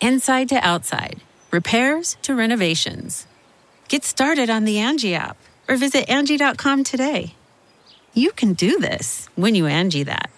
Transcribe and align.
Inside 0.00 0.48
to 0.50 0.56
outside, 0.56 1.20
repairs 1.50 2.16
to 2.22 2.34
renovations. 2.34 3.26
Get 3.88 4.04
started 4.04 4.50
on 4.50 4.64
the 4.64 4.78
Angie 4.78 5.14
app 5.14 5.36
or 5.68 5.76
visit 5.76 6.08
Angie.com 6.08 6.84
today. 6.84 7.34
You 8.12 8.32
can 8.32 8.52
do 8.52 8.78
this 8.78 9.28
when 9.36 9.54
you 9.54 9.66
Angie 9.66 10.04
that. 10.04 10.30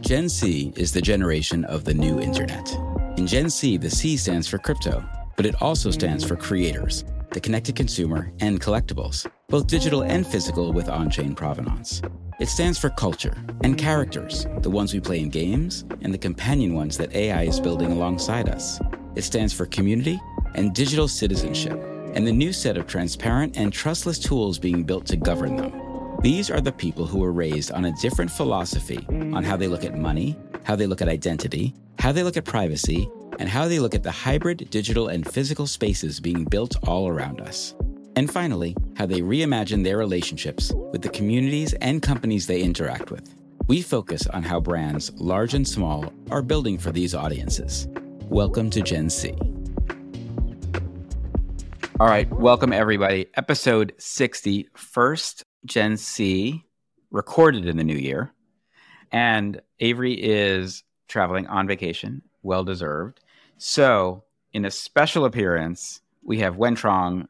Gen 0.00 0.28
C 0.28 0.72
is 0.76 0.92
the 0.92 1.00
generation 1.00 1.64
of 1.64 1.84
the 1.84 1.94
new 1.94 2.20
internet. 2.20 2.72
In 3.16 3.26
Gen 3.26 3.48
C, 3.48 3.76
the 3.76 3.90
C 3.90 4.16
stands 4.16 4.46
for 4.46 4.58
crypto, 4.58 5.04
but 5.36 5.46
it 5.46 5.60
also 5.62 5.90
stands 5.90 6.24
for 6.24 6.36
creators, 6.36 7.04
the 7.32 7.40
connected 7.40 7.74
consumer, 7.74 8.32
and 8.40 8.60
collectibles, 8.60 9.26
both 9.48 9.66
digital 9.66 10.02
and 10.02 10.26
physical 10.26 10.72
with 10.72 10.88
on 10.88 11.10
chain 11.10 11.34
provenance. 11.34 12.02
It 12.40 12.48
stands 12.48 12.78
for 12.80 12.90
culture 12.90 13.36
and 13.62 13.78
characters, 13.78 14.46
the 14.58 14.70
ones 14.70 14.92
we 14.92 14.98
play 14.98 15.20
in 15.20 15.30
games 15.30 15.84
and 16.02 16.12
the 16.12 16.18
companion 16.18 16.74
ones 16.74 16.98
that 16.98 17.14
AI 17.14 17.44
is 17.44 17.60
building 17.60 17.92
alongside 17.92 18.48
us. 18.48 18.80
It 19.14 19.22
stands 19.22 19.52
for 19.52 19.66
community 19.66 20.20
and 20.56 20.74
digital 20.74 21.06
citizenship, 21.06 21.80
and 22.12 22.26
the 22.26 22.32
new 22.32 22.52
set 22.52 22.76
of 22.76 22.88
transparent 22.88 23.56
and 23.56 23.72
trustless 23.72 24.18
tools 24.18 24.58
being 24.58 24.82
built 24.82 25.06
to 25.06 25.16
govern 25.16 25.56
them. 25.56 26.18
These 26.22 26.50
are 26.50 26.60
the 26.60 26.72
people 26.72 27.06
who 27.06 27.20
were 27.20 27.32
raised 27.32 27.70
on 27.70 27.84
a 27.84 27.92
different 28.02 28.32
philosophy 28.32 29.06
on 29.08 29.44
how 29.44 29.56
they 29.56 29.68
look 29.68 29.84
at 29.84 29.96
money, 29.96 30.36
how 30.64 30.74
they 30.74 30.88
look 30.88 31.02
at 31.02 31.08
identity, 31.08 31.72
how 32.00 32.10
they 32.10 32.24
look 32.24 32.36
at 32.36 32.44
privacy, 32.44 33.08
and 33.38 33.48
how 33.48 33.68
they 33.68 33.78
look 33.78 33.94
at 33.94 34.02
the 34.02 34.10
hybrid 34.10 34.68
digital 34.70 35.06
and 35.06 35.30
physical 35.32 35.68
spaces 35.68 36.18
being 36.18 36.44
built 36.44 36.74
all 36.88 37.06
around 37.06 37.40
us. 37.40 37.76
And 38.16 38.30
finally, 38.30 38.76
how 38.96 39.06
they 39.06 39.22
reimagine 39.22 39.82
their 39.82 39.98
relationships 39.98 40.72
with 40.92 41.02
the 41.02 41.08
communities 41.08 41.74
and 41.74 42.00
companies 42.00 42.46
they 42.46 42.62
interact 42.62 43.10
with. 43.10 43.34
We 43.66 43.82
focus 43.82 44.28
on 44.28 44.44
how 44.44 44.60
brands, 44.60 45.10
large 45.16 45.52
and 45.52 45.66
small, 45.66 46.12
are 46.30 46.40
building 46.40 46.78
for 46.78 46.92
these 46.92 47.12
audiences. 47.12 47.88
Welcome 48.28 48.70
to 48.70 48.82
Gen 48.82 49.10
C. 49.10 49.34
All 51.98 52.06
right, 52.06 52.30
welcome 52.30 52.72
everybody. 52.72 53.26
Episode 53.34 53.92
60, 53.98 54.68
first 54.76 55.42
Gen 55.64 55.96
C, 55.96 56.62
recorded 57.10 57.66
in 57.66 57.76
the 57.76 57.84
new 57.84 57.96
year. 57.96 58.32
And 59.10 59.60
Avery 59.80 60.14
is 60.14 60.84
traveling 61.08 61.48
on 61.48 61.66
vacation, 61.66 62.22
well 62.44 62.62
deserved. 62.62 63.18
So, 63.56 64.22
in 64.52 64.64
a 64.64 64.70
special 64.70 65.24
appearance, 65.24 66.00
we 66.22 66.38
have 66.38 66.54
Uyen 66.54 66.76
Truong. 66.76 67.26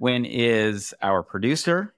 Uyen 0.00 0.26
is 0.28 0.94
our 1.02 1.22
producer. 1.22 1.94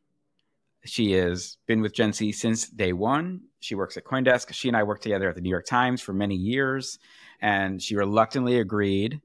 She 0.85 1.13
has 1.13 1.59
been 1.67 1.81
with 1.81 1.95
Gen 1.95 2.13
C 2.13 2.33
since 2.33 2.69
day 2.69 2.93
one. 2.93 3.43
She 3.61 3.77
works 3.77 3.97
at 3.97 4.05
Coindesk. 4.05 4.53
She 4.53 4.69
and 4.69 4.77
I 4.77 4.83
worked 4.83 5.03
together 5.03 5.29
at 5.29 5.37
the 5.37 5.41
New 5.41 5.51
York 5.51 5.67
Times 5.67 6.01
for 6.01 6.13
many 6.13 6.35
years, 6.35 6.99
and 7.41 7.81
she 7.81 7.95
reluctantly 7.95 8.59
agreed 8.59 9.21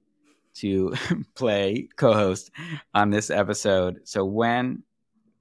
to 0.55 0.93
play 1.35 1.89
co-host 1.95 2.51
on 2.93 3.09
this 3.09 3.31
episode. 3.31 4.01
So, 4.03 4.27
Uyen, 4.27 4.83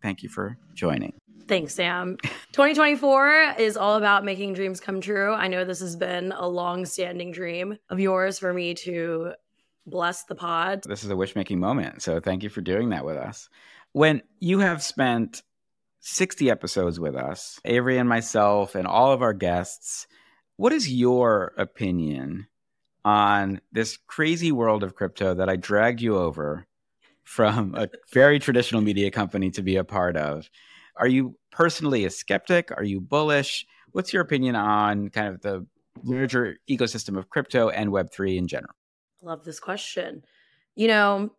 thank 0.02 0.22
you 0.22 0.30
for 0.30 0.56
joining. 0.74 1.12
Thanks, 1.46 1.74
Sam. 1.74 2.16
2024 2.52 3.54
is 3.58 3.76
all 3.76 3.96
about 3.96 4.24
making 4.24 4.54
dreams 4.54 4.80
come 4.80 5.00
true. 5.00 5.32
I 5.32 5.46
know 5.46 5.64
this 5.64 5.80
has 5.80 5.94
been 5.94 6.32
a 6.32 6.48
long-standing 6.48 7.30
dream 7.30 7.78
of 7.88 8.00
yours 8.00 8.38
for 8.38 8.52
me 8.52 8.74
to 8.74 9.32
bless 9.86 10.24
the 10.24 10.34
pod. 10.34 10.82
This 10.84 11.04
is 11.04 11.10
a 11.10 11.16
wish-making 11.16 11.60
moment. 11.60 12.02
So, 12.02 12.20
thank 12.20 12.42
you 12.42 12.48
for 12.48 12.60
doing 12.60 12.90
that 12.90 13.04
with 13.04 13.16
us. 13.16 13.48
When 13.92 14.22
you 14.40 14.58
have 14.58 14.82
spent 14.82 15.42
60 16.00 16.50
episodes 16.50 17.00
with 17.00 17.16
us, 17.16 17.58
Avery 17.64 17.98
and 17.98 18.08
myself 18.08 18.74
and 18.74 18.86
all 18.86 19.12
of 19.12 19.22
our 19.22 19.32
guests, 19.32 20.06
what 20.56 20.72
is 20.72 20.90
your 20.90 21.52
opinion 21.56 22.46
on 23.04 23.60
this 23.72 23.98
crazy 24.06 24.52
world 24.52 24.82
of 24.82 24.94
crypto 24.94 25.34
that 25.34 25.48
I 25.48 25.56
dragged 25.56 26.00
you 26.00 26.16
over 26.16 26.66
from 27.24 27.74
a 27.74 27.88
very 28.12 28.38
traditional 28.38 28.82
media 28.82 29.10
company 29.10 29.50
to 29.52 29.62
be 29.62 29.76
a 29.76 29.84
part 29.84 30.16
of? 30.16 30.48
Are 30.96 31.08
you 31.08 31.36
personally 31.50 32.04
a 32.04 32.10
skeptic? 32.10 32.70
Are 32.76 32.84
you 32.84 33.00
bullish? 33.00 33.66
What's 33.92 34.12
your 34.12 34.22
opinion 34.22 34.56
on 34.56 35.10
kind 35.10 35.28
of 35.28 35.40
the 35.40 35.66
larger 36.04 36.58
ecosystem 36.68 37.18
of 37.18 37.30
crypto 37.30 37.68
and 37.68 37.90
Web3 37.90 38.36
in 38.36 38.48
general? 38.48 38.74
Love 39.22 39.44
this 39.44 39.60
question. 39.60 40.24
You 40.74 40.88
know, 40.88 41.30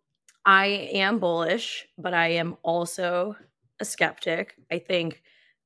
I 0.45 0.65
am 0.93 1.19
bullish, 1.19 1.87
but 1.97 2.13
I 2.13 2.29
am 2.29 2.57
also 2.63 3.35
a 3.79 3.85
skeptic. 3.85 4.55
I 4.71 4.79
think, 4.79 5.21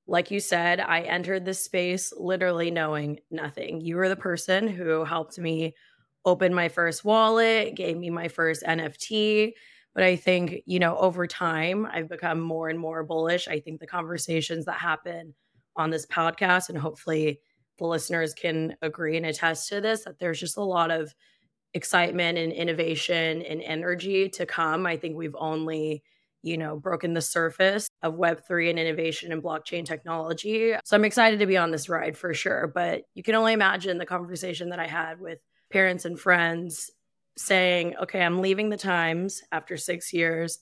like 0.08 0.32
you 0.32 0.40
said, 0.40 0.80
I 0.80 1.02
entered 1.02 1.46
this 1.46 1.64
space 1.64 2.12
literally 2.18 2.72
knowing 2.72 3.20
nothing. 3.30 3.82
You 3.82 3.96
were 3.96 4.10
the 4.10 4.16
person 4.16 4.68
who 4.68 5.06
helped 5.06 5.38
me 5.40 5.76
open 6.26 6.54
my 6.54 6.68
first 6.68 7.06
wallet, 7.06 7.76
gave 7.76 7.98
me 7.98 8.10
my 8.10 8.28
first 8.28 8.64
NFT, 8.64 9.54
but 9.94 10.04
I 10.04 10.16
think, 10.16 10.64
you 10.66 10.80
know, 10.80 10.98
over 10.98 11.28
time, 11.28 11.86
I've 11.92 12.10
become 12.10 12.40
more 12.40 12.70
and 12.70 12.80
more 12.80 13.04
bullish. 13.04 13.48
I 13.48 13.60
think 13.60 13.80
the 13.80 13.88
conversations 13.88 14.66
that 14.66 14.80
happen 14.80 15.34
on 15.76 15.90
this 15.90 16.06
podcast, 16.06 16.70
and 16.70 16.78
hopefully 16.78 17.40
the 17.78 17.86
listeners 17.86 18.34
can 18.34 18.76
agree 18.82 19.18
and 19.18 19.26
attest 19.26 19.70
to 19.70 19.82
this, 19.82 20.04
that 20.04 20.20
there's 20.20 20.40
just 20.40 20.58
a 20.58 20.64
lot 20.64 20.92
of 20.92 21.14
excitement 21.74 22.38
and 22.38 22.52
innovation 22.52 23.42
and 23.42 23.62
energy 23.62 24.30
to 24.30 24.46
come. 24.46 24.86
I 24.86 24.98
think 24.98 25.16
we've 25.16 25.36
only, 25.38 26.04
you 26.42 26.58
know, 26.58 26.76
broken 26.76 27.14
the 27.14 27.22
surface 27.22 27.88
of 28.02 28.16
Web3 28.16 28.70
and 28.72 28.80
innovation 28.80 29.32
and 29.32 29.42
blockchain 29.42 29.86
technology. 29.86 30.74
So 30.84 30.96
I'm 30.96 31.06
excited 31.06 31.40
to 31.40 31.46
be 31.46 31.58
on 31.58 31.72
this 31.72 31.90
ride 31.90 32.18
for 32.18 32.34
sure. 32.34 32.72
But 32.74 33.04
you 33.14 33.24
can 33.24 33.36
only 33.36 33.54
imagine 33.54 33.98
the 33.98 34.06
conversation 34.06 34.70
that 34.70 34.80
I 34.80 34.88
had 34.88 35.20
with 35.20 35.40
parents 35.72 36.06
and 36.06 36.20
friends 36.20 36.92
saying, 37.38 37.96
okay, 37.96 38.22
I'm 38.22 38.42
leaving 38.42 38.70
the 38.70 38.78
Times 38.78 39.42
after 39.52 39.78
six 39.78 40.12
years 40.12 40.60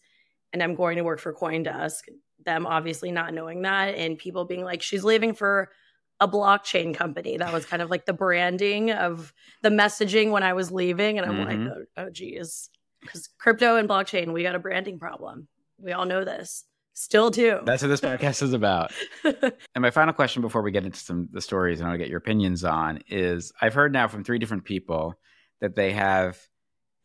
and 0.54 0.62
I'm 0.62 0.76
going 0.76 0.98
to 0.98 1.04
work 1.04 1.20
for 1.20 1.34
Coindesk. 1.34 2.02
Them 2.46 2.66
obviously 2.66 3.12
not 3.12 3.34
knowing 3.34 3.64
that, 3.64 3.96
and 3.96 4.18
people 4.18 4.46
being 4.46 4.64
like, 4.64 4.82
she's 4.82 5.04
leaving 5.04 5.34
for 5.34 5.70
a 6.20 6.28
blockchain 6.28 6.94
company. 6.94 7.38
That 7.38 7.54
was 7.54 7.66
kind 7.66 7.82
of 7.82 7.90
like 7.90 8.06
the 8.06 8.14
branding 8.14 8.92
of 8.92 9.34
the 9.62 9.70
messaging 9.70 10.32
when 10.32 10.44
I 10.44 10.54
was 10.54 10.72
leaving. 10.72 11.18
And 11.18 11.30
I'm 11.30 11.38
mm-hmm. 11.38 11.68
like, 11.68 11.78
oh, 11.78 12.04
oh, 12.06 12.10
geez. 12.10 12.70
Because 13.02 13.30
crypto 13.40 13.78
and 13.78 13.88
blockchain, 13.88 14.34
we 14.34 14.44
got 14.44 14.56
a 14.56 14.60
branding 14.60 15.00
problem. 15.00 15.48
We 15.78 15.94
all 15.94 16.06
know 16.06 16.26
this. 16.26 16.66
Still 16.94 17.30
do. 17.30 17.60
That's 17.64 17.82
what 17.82 17.88
this 17.88 18.02
podcast 18.02 18.44
is 18.44 18.52
about. 18.52 18.92
and 19.24 19.54
my 19.78 19.90
final 19.90 20.14
question 20.14 20.42
before 20.42 20.62
we 20.62 20.72
get 20.72 20.84
into 20.84 21.00
some 21.00 21.30
the 21.32 21.40
stories 21.40 21.80
and 21.80 21.90
I'll 21.90 21.98
get 21.98 22.10
your 22.10 22.18
opinions 22.18 22.66
on 22.66 23.00
is 23.08 23.54
I've 23.62 23.74
heard 23.74 23.94
now 23.94 24.10
from 24.10 24.26
three 24.26 24.38
different 24.38 24.66
people 24.66 25.14
that 25.62 25.76
they 25.76 25.94
have 25.94 26.38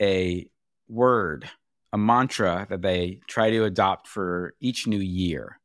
a 0.02 0.48
word, 0.88 1.48
a 1.92 1.98
mantra 1.98 2.66
that 2.70 2.82
they 2.82 3.20
try 3.28 3.50
to 3.50 3.64
adopt 3.64 4.08
for 4.08 4.54
each 4.60 4.88
new 4.88 4.98
year. 4.98 5.60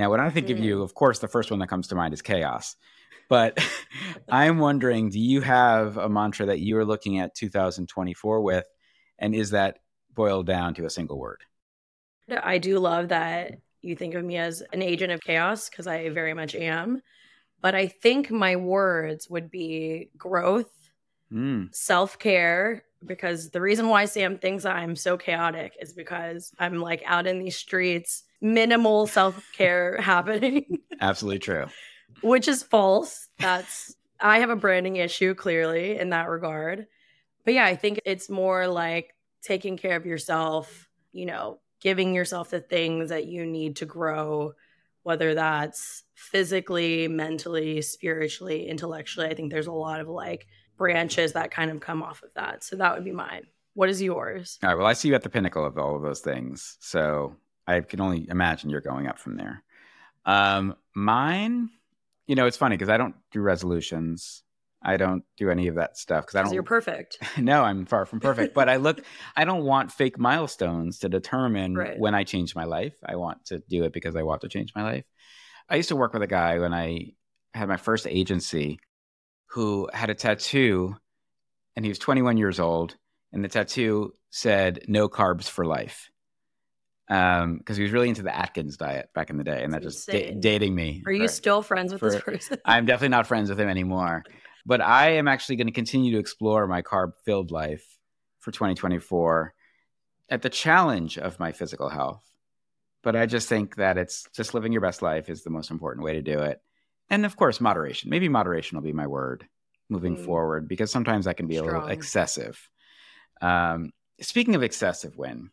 Now, 0.00 0.08
when 0.08 0.20
I 0.20 0.30
think 0.30 0.46
mm. 0.46 0.52
of 0.52 0.58
you, 0.60 0.76
hmm. 0.76 0.82
of 0.82 0.94
course, 0.94 1.18
the 1.18 1.28
first 1.28 1.50
one 1.50 1.60
that 1.60 1.68
comes 1.68 1.88
to 1.88 1.94
mind 1.94 2.14
is 2.14 2.22
chaos. 2.22 2.74
But 3.28 3.62
I'm 4.30 4.56
wondering, 4.56 5.10
do 5.10 5.20
you 5.20 5.42
have 5.42 5.98
a 5.98 6.08
mantra 6.08 6.46
that 6.46 6.58
you 6.58 6.78
are 6.78 6.86
looking 6.86 7.18
at 7.18 7.34
2024 7.34 8.40
with? 8.40 8.64
And 9.18 9.34
is 9.34 9.50
that 9.50 9.80
boiled 10.14 10.46
down 10.46 10.72
to 10.74 10.86
a 10.86 10.90
single 10.90 11.18
word? 11.18 11.42
I 12.42 12.56
do 12.56 12.78
love 12.78 13.08
that 13.08 13.58
you 13.82 13.94
think 13.94 14.14
of 14.14 14.24
me 14.24 14.38
as 14.38 14.62
an 14.72 14.80
agent 14.80 15.12
of 15.12 15.20
chaos 15.20 15.68
because 15.68 15.86
I 15.86 16.08
very 16.08 16.32
much 16.32 16.54
am. 16.54 17.02
But 17.60 17.74
I 17.74 17.88
think 17.88 18.30
my 18.30 18.56
words 18.56 19.28
would 19.28 19.50
be 19.50 20.08
growth, 20.16 20.70
Mm. 21.30 21.74
self 21.74 22.18
care 22.18 22.84
because 23.04 23.50
the 23.50 23.60
reason 23.60 23.88
why 23.88 24.04
Sam 24.04 24.38
thinks 24.38 24.64
I'm 24.64 24.94
so 24.96 25.16
chaotic 25.16 25.74
is 25.80 25.92
because 25.92 26.52
I'm 26.58 26.80
like 26.80 27.02
out 27.06 27.26
in 27.26 27.38
these 27.38 27.56
streets, 27.56 28.24
minimal 28.40 29.06
self 29.06 29.46
care 29.52 29.96
happening, 30.00 30.78
Absolutely 31.00 31.38
true. 31.40 31.66
which 32.22 32.48
is 32.48 32.62
false. 32.62 33.28
That's, 33.38 33.94
I 34.20 34.40
have 34.40 34.50
a 34.50 34.56
branding 34.56 34.96
issue 34.96 35.34
clearly 35.34 35.98
in 35.98 36.10
that 36.10 36.28
regard. 36.28 36.86
But 37.44 37.54
yeah, 37.54 37.64
I 37.64 37.76
think 37.76 38.00
it's 38.04 38.28
more 38.28 38.66
like 38.66 39.14
taking 39.42 39.78
care 39.78 39.96
of 39.96 40.04
yourself, 40.04 40.88
you 41.12 41.24
know, 41.26 41.58
giving 41.80 42.14
yourself 42.14 42.50
the 42.50 42.60
things 42.60 43.08
that 43.08 43.26
you 43.26 43.46
need 43.46 43.76
to 43.76 43.86
grow, 43.86 44.52
whether 45.02 45.34
that's 45.34 46.02
physically, 46.14 47.08
mentally, 47.08 47.80
spiritually, 47.80 48.68
intellectually. 48.68 49.28
I 49.28 49.34
think 49.34 49.50
there's 49.50 49.66
a 49.66 49.72
lot 49.72 50.00
of 50.00 50.08
like, 50.08 50.46
branches 50.80 51.34
that 51.34 51.50
kind 51.50 51.70
of 51.70 51.78
come 51.78 52.02
off 52.02 52.22
of 52.22 52.30
that. 52.34 52.64
So 52.64 52.74
that 52.76 52.94
would 52.94 53.04
be 53.04 53.12
mine. 53.12 53.42
What 53.74 53.90
is 53.90 54.00
yours? 54.00 54.58
All 54.62 54.70
right. 54.70 54.78
Well, 54.78 54.86
I 54.86 54.94
see 54.94 55.08
you 55.08 55.14
at 55.14 55.22
the 55.22 55.28
pinnacle 55.28 55.64
of 55.64 55.76
all 55.76 55.94
of 55.94 56.00
those 56.00 56.20
things. 56.20 56.78
So 56.80 57.36
I 57.66 57.80
can 57.80 58.00
only 58.00 58.26
imagine 58.30 58.70
you're 58.70 58.80
going 58.80 59.06
up 59.06 59.18
from 59.18 59.36
there. 59.36 59.62
Um, 60.24 60.74
mine, 60.94 61.68
you 62.26 62.34
know, 62.34 62.46
it's 62.46 62.56
funny 62.56 62.76
because 62.78 62.88
I 62.88 62.96
don't 62.96 63.14
do 63.30 63.42
resolutions. 63.42 64.42
I 64.82 64.96
don't 64.96 65.22
do 65.36 65.50
any 65.50 65.68
of 65.68 65.74
that 65.74 65.98
stuff 65.98 66.24
because 66.24 66.36
I 66.36 66.42
don't. 66.44 66.54
You're 66.54 66.62
perfect. 66.62 67.18
no, 67.38 67.62
I'm 67.62 67.84
far 67.84 68.06
from 68.06 68.18
perfect. 68.20 68.54
but 68.54 68.70
I 68.70 68.76
look, 68.76 69.04
I 69.36 69.44
don't 69.44 69.64
want 69.64 69.92
fake 69.92 70.18
milestones 70.18 71.00
to 71.00 71.10
determine 71.10 71.74
Right. 71.74 71.98
when 71.98 72.14
I 72.14 72.24
change 72.24 72.56
my 72.56 72.64
life. 72.64 72.94
I 73.04 73.16
want 73.16 73.44
to 73.46 73.62
do 73.68 73.84
it 73.84 73.92
because 73.92 74.16
I 74.16 74.22
want 74.22 74.40
to 74.40 74.48
change 74.48 74.72
my 74.74 74.82
life. 74.82 75.04
I 75.68 75.76
used 75.76 75.90
to 75.90 75.96
work 75.96 76.14
with 76.14 76.22
a 76.22 76.26
guy 76.26 76.58
when 76.58 76.72
I 76.72 77.12
had 77.52 77.68
my 77.68 77.76
first 77.76 78.06
agency 78.06 78.80
who 79.50 79.88
had 79.92 80.10
a 80.10 80.14
tattoo 80.14 80.96
and 81.76 81.84
he 81.84 81.88
was 81.88 81.98
21 81.98 82.36
years 82.36 82.60
old 82.60 82.96
and 83.32 83.44
the 83.44 83.48
tattoo 83.48 84.12
said 84.30 84.84
no 84.86 85.08
carbs 85.08 85.48
for 85.48 85.64
life. 85.64 86.08
Um 87.08 87.58
because 87.58 87.76
he 87.76 87.82
was 87.82 87.92
really 87.92 88.08
into 88.08 88.22
the 88.22 88.34
atkins 88.34 88.76
diet 88.76 89.08
back 89.14 89.30
in 89.30 89.36
the 89.36 89.44
day 89.44 89.64
and 89.64 89.74
that 89.74 89.82
just 89.82 90.08
da- 90.08 90.34
dating 90.38 90.74
me 90.74 91.02
Are 91.04 91.12
you 91.12 91.26
for- 91.26 91.32
still 91.32 91.62
friends 91.62 91.92
with 91.92 92.00
this 92.02 92.20
person? 92.20 92.58
i'm 92.64 92.86
definitely 92.86 93.08
not 93.08 93.26
friends 93.26 93.50
with 93.50 93.58
him 93.58 93.68
anymore. 93.68 94.22
But 94.64 94.80
i 94.80 95.12
am 95.14 95.26
actually 95.26 95.56
going 95.56 95.66
to 95.66 95.72
continue 95.72 96.12
to 96.12 96.18
explore 96.18 96.66
my 96.68 96.82
carb 96.82 97.12
filled 97.24 97.50
life 97.50 97.84
for 98.38 98.52
2024 98.52 99.52
at 100.28 100.42
the 100.42 100.48
challenge 100.50 101.18
of 101.18 101.40
my 101.40 101.50
physical 101.50 101.88
health. 101.88 102.22
But 103.02 103.16
i 103.16 103.26
just 103.26 103.48
think 103.48 103.74
that 103.76 103.98
it's 103.98 104.28
just 104.32 104.54
living 104.54 104.70
your 104.70 104.82
best 104.82 105.02
life 105.02 105.28
is 105.28 105.42
the 105.42 105.50
most 105.50 105.72
important 105.72 106.04
way 106.04 106.12
to 106.12 106.22
do 106.22 106.38
it 106.38 106.60
and 107.10 107.26
of 107.26 107.36
course 107.36 107.60
moderation. 107.60 108.10
Maybe 108.10 108.28
moderation 108.28 108.76
will 108.76 108.82
be 108.84 108.92
my 108.92 109.06
word 109.06 109.46
moving 109.88 110.16
Mm. 110.16 110.24
forward 110.24 110.68
because 110.68 110.90
sometimes 110.90 111.24
that 111.24 111.36
can 111.36 111.46
be 111.48 111.56
a 111.56 111.62
little 111.64 111.86
excessive. 111.86 112.68
Um, 113.40 113.92
speaking 114.20 114.54
of 114.54 114.62
excessive 114.62 115.14
Uyen 115.16 115.50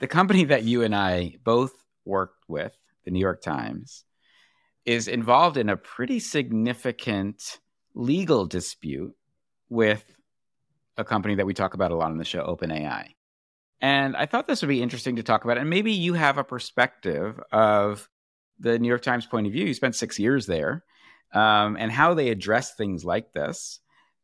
the 0.00 0.06
company 0.08 0.44
that 0.44 0.64
you 0.64 0.82
and 0.82 0.94
i 0.96 1.34
both 1.44 1.72
worked 2.04 2.42
with 2.48 2.76
the 3.04 3.10
new 3.10 3.20
york 3.20 3.40
times 3.42 4.04
is 4.86 5.06
involved 5.06 5.56
in 5.56 5.68
a 5.68 5.76
pretty 5.76 6.18
significant 6.18 7.58
legal 7.94 8.46
dispute 8.46 9.14
with 9.68 10.04
a 10.96 11.04
company 11.04 11.34
that 11.34 11.46
we 11.46 11.54
talk 11.54 11.74
about 11.74 11.90
a 11.90 11.94
lot 11.96 12.10
on 12.10 12.18
the 12.18 12.24
show 12.24 12.42
openai. 12.44 13.08
And 13.80 14.16
i 14.16 14.26
thought 14.26 14.46
this 14.46 14.62
would 14.62 14.68
be 14.68 14.82
interesting 14.82 15.16
to 15.16 15.22
talk 15.22 15.44
about 15.44 15.58
and 15.58 15.70
maybe 15.70 15.92
you 15.92 16.14
have 16.14 16.38
a 16.38 16.44
perspective 16.44 17.38
of 17.52 18.08
the 18.60 18.78
new 18.78 18.88
york 18.88 19.02
times 19.02 19.26
point 19.26 19.46
of 19.46 19.52
view 19.52 19.66
you 19.66 19.74
spent 19.74 19.96
six 19.96 20.18
years 20.18 20.46
there 20.46 20.84
um, 21.32 21.76
and 21.78 21.92
how 21.92 22.14
they 22.14 22.28
address 22.28 22.74
things 22.74 23.04
like 23.04 23.32
this 23.32 23.80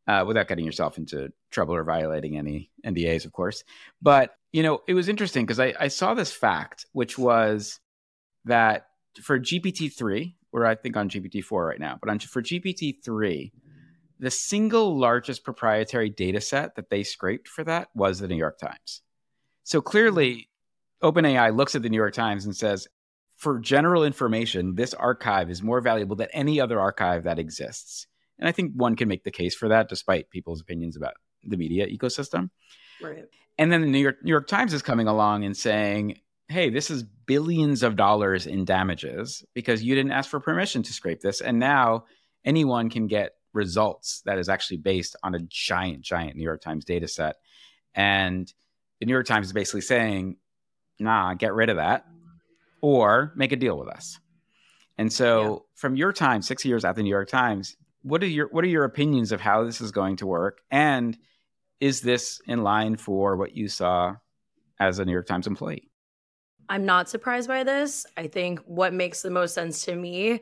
uh, 0.07 0.23
without 0.25 0.47
getting 0.47 0.65
yourself 0.65 0.97
into 0.97 1.31
trouble 1.51 1.75
or 1.75 1.83
violating 1.83 2.37
any 2.37 2.71
NDAs, 2.85 3.25
of 3.25 3.33
course. 3.33 3.63
But 4.01 4.35
you 4.51 4.63
know, 4.63 4.81
it 4.87 4.93
was 4.93 5.09
interesting 5.09 5.45
because 5.45 5.59
I, 5.59 5.73
I 5.79 5.87
saw 5.89 6.13
this 6.13 6.31
fact, 6.31 6.85
which 6.93 7.17
was 7.17 7.79
that 8.45 8.87
for 9.21 9.39
GPT 9.39 9.93
three, 9.93 10.35
we're 10.51 10.65
I 10.65 10.75
think 10.75 10.95
on 10.95 11.09
GPT 11.09 11.43
four 11.43 11.65
right 11.65 11.79
now, 11.79 11.97
but 12.01 12.09
on 12.09 12.19
for 12.19 12.41
GPT 12.41 13.03
three, 13.03 13.51
the 14.19 14.31
single 14.31 14.97
largest 14.97 15.43
proprietary 15.43 16.09
data 16.09 16.41
set 16.41 16.75
that 16.75 16.89
they 16.89 17.03
scraped 17.03 17.47
for 17.47 17.63
that 17.65 17.89
was 17.93 18.19
the 18.19 18.27
New 18.27 18.37
York 18.37 18.57
Times. 18.57 19.01
So 19.63 19.81
clearly, 19.81 20.49
OpenAI 21.03 21.55
looks 21.55 21.75
at 21.75 21.83
the 21.83 21.89
New 21.89 21.97
York 21.97 22.13
Times 22.13 22.45
and 22.45 22.55
says, 22.55 22.87
for 23.37 23.59
general 23.59 24.03
information, 24.03 24.75
this 24.75 24.93
archive 24.95 25.49
is 25.49 25.61
more 25.61 25.79
valuable 25.79 26.15
than 26.15 26.27
any 26.33 26.59
other 26.59 26.79
archive 26.79 27.23
that 27.23 27.37
exists. 27.37 28.07
And 28.39 28.49
I 28.49 28.51
think 28.51 28.73
one 28.73 28.95
can 28.95 29.07
make 29.07 29.23
the 29.23 29.31
case 29.31 29.55
for 29.55 29.69
that, 29.69 29.89
despite 29.89 30.31
people's 30.31 30.59
opinions 30.59 30.97
about 30.97 31.13
the 31.43 31.55
media 31.55 31.87
ecosystem. 31.87 32.49
right. 33.01 33.25
And 33.59 33.71
then 33.71 33.81
the 33.81 33.87
New 33.87 33.99
York 33.99 34.17
New 34.23 34.31
York 34.31 34.47
Times 34.47 34.73
is 34.73 34.81
coming 34.81 35.07
along 35.07 35.43
and 35.43 35.55
saying, 35.55 36.19
"Hey, 36.47 36.69
this 36.69 36.91
is 36.91 37.03
billions 37.03 37.81
of 37.83 37.95
dollars 37.95 38.45
in 38.45 38.65
damages 38.65 39.43
because 39.53 39.83
you 39.83 39.95
didn't 39.95 40.11
ask 40.11 40.29
for 40.29 40.39
permission 40.39 40.83
to 40.83 40.93
scrape 40.93 41.21
this, 41.21 41.41
and 41.41 41.57
now 41.59 42.05
anyone 42.45 42.89
can 42.89 43.07
get 43.07 43.33
results 43.53 44.21
that 44.25 44.37
is 44.37 44.49
actually 44.49 44.77
based 44.77 45.15
on 45.23 45.33
a 45.33 45.39
giant, 45.47 46.01
giant 46.01 46.35
New 46.35 46.43
York 46.43 46.61
Times 46.61 46.85
data 46.85 47.07
set." 47.07 47.37
And 47.95 48.51
the 48.99 49.07
New 49.07 49.13
York 49.13 49.25
Times 49.25 49.47
is 49.47 49.53
basically 49.53 49.81
saying, 49.81 50.37
"Nah, 50.99 51.33
get 51.33 51.53
rid 51.53 51.69
of 51.69 51.77
that, 51.77 52.05
or 52.81 53.33
make 53.35 53.51
a 53.51 53.55
deal 53.55 53.77
with 53.77 53.89
us." 53.89 54.19
And 54.97 55.11
so, 55.11 55.41
Yeah. 55.41 55.57
from 55.75 55.95
your 55.95 56.11
time, 56.11 56.41
six 56.41 56.65
years 56.65 56.83
at 56.83 56.95
the 56.95 57.03
New 57.03 57.09
York 57.09 57.29
Times, 57.29 57.75
what 58.01 58.23
are 58.23 58.27
your 58.27 58.47
what 58.47 58.63
are 58.63 58.67
your 58.67 58.83
opinions 58.85 59.31
of 59.31 59.41
how 59.41 59.63
this 59.63 59.81
is 59.81 59.91
going 59.91 60.15
to 60.17 60.27
work? 60.27 60.59
And 60.71 61.17
is 61.79 62.01
this 62.01 62.41
in 62.47 62.63
line 62.63 62.97
for 62.97 63.35
what 63.35 63.55
you 63.55 63.67
saw 63.67 64.15
as 64.79 64.99
a 64.99 65.05
New 65.05 65.11
York 65.11 65.27
Times 65.27 65.45
employee? 65.47 65.91
I'm 66.69 66.85
not 66.85 67.09
surprised 67.09 67.47
by 67.47 67.63
this. 67.63 68.05
I 68.17 68.27
think 68.27 68.59
what 68.65 68.93
makes 68.93 69.21
the 69.21 69.29
most 69.29 69.53
sense 69.53 69.85
to 69.85 69.95
me, 69.95 70.41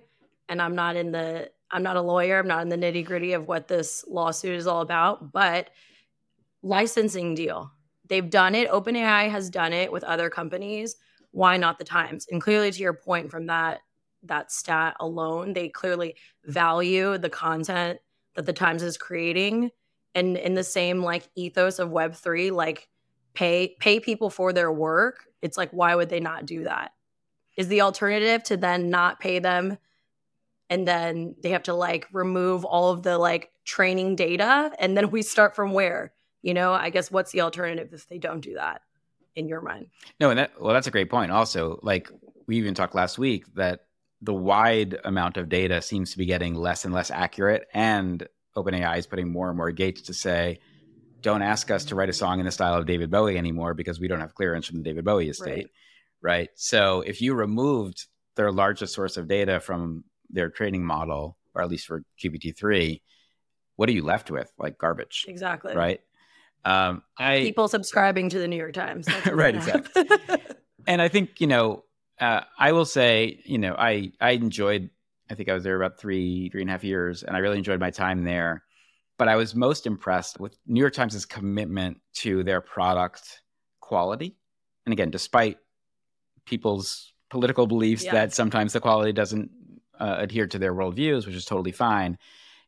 and 0.49 0.61
I'm 0.61 0.75
not 0.75 0.95
in 0.95 1.11
the 1.11 1.51
I'm 1.71 1.83
not 1.83 1.97
a 1.97 2.01
lawyer, 2.01 2.39
I'm 2.39 2.47
not 2.47 2.61
in 2.61 2.69
the 2.69 2.77
nitty 2.77 3.03
gritty 3.05 3.33
of 3.33 3.47
what 3.47 3.67
this 3.67 4.05
lawsuit 4.07 4.55
is 4.55 4.67
all 4.67 4.81
about, 4.81 5.31
but 5.33 5.71
licensing 6.61 7.35
deal. 7.35 7.71
They've 8.07 8.29
done 8.29 8.55
it. 8.55 8.69
OpenAI 8.69 9.29
has 9.29 9.49
done 9.49 9.73
it 9.73 9.91
with 9.91 10.03
other 10.03 10.29
companies. 10.29 10.95
Why 11.35 11.57
not 11.57 11.77
the 11.77 11.83
Times? 11.83 12.27
And 12.31 12.41
clearly, 12.41 12.71
to 12.71 12.79
your 12.79 12.93
point 12.93 13.29
from 13.29 13.47
that 13.47 13.81
that 14.23 14.53
stat 14.53 14.95
alone, 15.01 15.51
they 15.51 15.67
clearly 15.67 16.15
value 16.45 17.17
the 17.17 17.29
content 17.29 17.99
that 18.35 18.45
the 18.45 18.53
Times 18.53 18.81
is 18.81 18.97
creating, 18.97 19.71
and 20.15 20.37
in 20.37 20.53
the 20.53 20.63
same 20.63 21.03
like 21.03 21.27
ethos 21.35 21.77
of 21.77 21.91
Web 21.91 22.15
three, 22.15 22.51
like 22.51 22.87
pay 23.33 23.75
pay 23.81 23.99
people 23.99 24.29
for 24.29 24.53
their 24.53 24.71
work. 24.71 25.25
It's 25.41 25.57
like 25.57 25.71
why 25.71 25.93
would 25.93 26.07
they 26.07 26.21
not 26.21 26.45
do 26.45 26.63
that? 26.63 26.93
Is 27.57 27.67
the 27.67 27.81
alternative 27.81 28.41
to 28.43 28.55
then 28.55 28.89
not 28.89 29.19
pay 29.19 29.39
them 29.39 29.77
and 30.69 30.87
then 30.87 31.35
they 31.43 31.49
have 31.49 31.63
to 31.63 31.73
like 31.73 32.07
remove 32.13 32.63
all 32.63 32.91
of 32.91 33.03
the 33.03 33.17
like 33.17 33.51
training 33.65 34.15
data 34.15 34.71
and 34.79 34.95
then 34.95 35.11
we 35.11 35.21
start 35.21 35.53
from 35.53 35.73
where? 35.73 36.13
You 36.41 36.53
know, 36.53 36.71
I 36.71 36.91
guess 36.91 37.11
what's 37.11 37.33
the 37.33 37.41
alternative 37.41 37.89
if 37.91 38.07
they 38.07 38.19
don't 38.19 38.39
do 38.39 38.53
that 38.53 38.81
in 39.35 39.47
your 39.47 39.61
mind? 39.61 39.87
No, 40.19 40.29
and 40.29 40.39
that 40.39 40.59
well, 40.59 40.73
that's 40.73 40.87
a 40.87 40.91
great 40.91 41.09
point. 41.09 41.31
Also, 41.31 41.79
like 41.83 42.09
we 42.47 42.57
even 42.57 42.73
talked 42.73 42.95
last 42.95 43.17
week 43.17 43.45
that 43.55 43.81
the 44.21 44.33
wide 44.33 44.97
amount 45.03 45.37
of 45.37 45.49
data 45.49 45.81
seems 45.81 46.11
to 46.11 46.17
be 46.17 46.25
getting 46.25 46.55
less 46.55 46.85
and 46.85 46.93
less 46.93 47.11
accurate, 47.11 47.67
and 47.73 48.27
OpenAI 48.55 48.97
is 48.97 49.07
putting 49.07 49.31
more 49.31 49.49
and 49.49 49.57
more 49.57 49.71
gates 49.71 50.03
to 50.03 50.13
say, 50.13 50.59
don't 51.21 51.41
ask 51.41 51.69
us 51.71 51.85
to 51.85 51.95
write 51.95 52.09
a 52.09 52.13
song 52.13 52.39
in 52.39 52.45
the 52.45 52.51
style 52.51 52.75
of 52.75 52.85
David 52.85 53.11
Bowie 53.11 53.37
anymore 53.37 53.73
because 53.73 53.99
we 53.99 54.07
don't 54.07 54.21
have 54.21 54.35
clearance 54.35 54.67
from 54.67 54.77
the 54.77 54.83
David 54.83 55.05
Bowie 55.05 55.29
estate, 55.29 55.67
right? 56.21 56.49
So 56.55 57.01
if 57.01 57.21
you 57.21 57.33
removed 57.33 58.05
their 58.35 58.51
largest 58.51 58.93
source 58.93 59.17
of 59.17 59.27
data 59.27 59.59
from 59.59 60.03
their 60.29 60.49
training 60.49 60.85
model, 60.85 61.37
or 61.53 61.61
at 61.61 61.69
least 61.69 61.87
for 61.87 62.03
GPT 62.23 62.55
three, 62.55 63.01
what 63.75 63.89
are 63.89 63.93
you 63.93 64.03
left 64.03 64.31
with? 64.31 64.51
Like 64.57 64.77
garbage, 64.77 65.25
Exactly. 65.27 65.75
right? 65.75 65.99
Um, 66.65 67.03
I 67.17 67.41
People 67.41 67.67
subscribing 67.67 68.29
to 68.29 68.39
the 68.39 68.47
New 68.47 68.57
York 68.57 68.73
Times. 68.73 69.07
Right, 69.31 69.55
gonna 69.55 69.83
and 70.87 71.01
I 71.01 71.07
think 71.07 71.39
you 71.39 71.47
know, 71.47 71.83
uh, 72.19 72.41
I 72.57 72.71
will 72.71 72.85
say, 72.85 73.39
you 73.45 73.57
know, 73.57 73.75
I 73.77 74.11
I 74.19 74.31
enjoyed. 74.31 74.89
I 75.29 75.35
think 75.35 75.49
I 75.49 75.53
was 75.53 75.63
there 75.63 75.75
about 75.75 75.99
three 75.99 76.49
three 76.49 76.61
and 76.61 76.69
a 76.69 76.73
half 76.73 76.83
years, 76.83 77.23
and 77.23 77.35
I 77.35 77.39
really 77.39 77.57
enjoyed 77.57 77.79
my 77.79 77.91
time 77.91 78.23
there. 78.23 78.63
But 79.17 79.27
I 79.29 79.35
was 79.35 79.55
most 79.55 79.85
impressed 79.85 80.39
with 80.39 80.57
New 80.67 80.79
York 80.81 80.93
Times' 80.93 81.25
commitment 81.25 82.01
to 82.15 82.43
their 82.43 82.61
product 82.61 83.41
quality, 83.79 84.35
and 84.85 84.93
again, 84.93 85.11
despite 85.11 85.57
people's 86.45 87.13
political 87.29 87.67
beliefs 87.67 88.03
Yeah. 88.03 88.13
that 88.13 88.33
sometimes 88.33 88.73
the 88.73 88.79
quality 88.79 89.11
doesn't 89.11 89.49
uh, 89.99 90.15
adhere 90.19 90.47
to 90.47 90.59
their 90.59 90.73
worldviews, 90.73 91.25
which 91.25 91.35
is 91.35 91.45
totally 91.45 91.71
fine. 91.71 92.17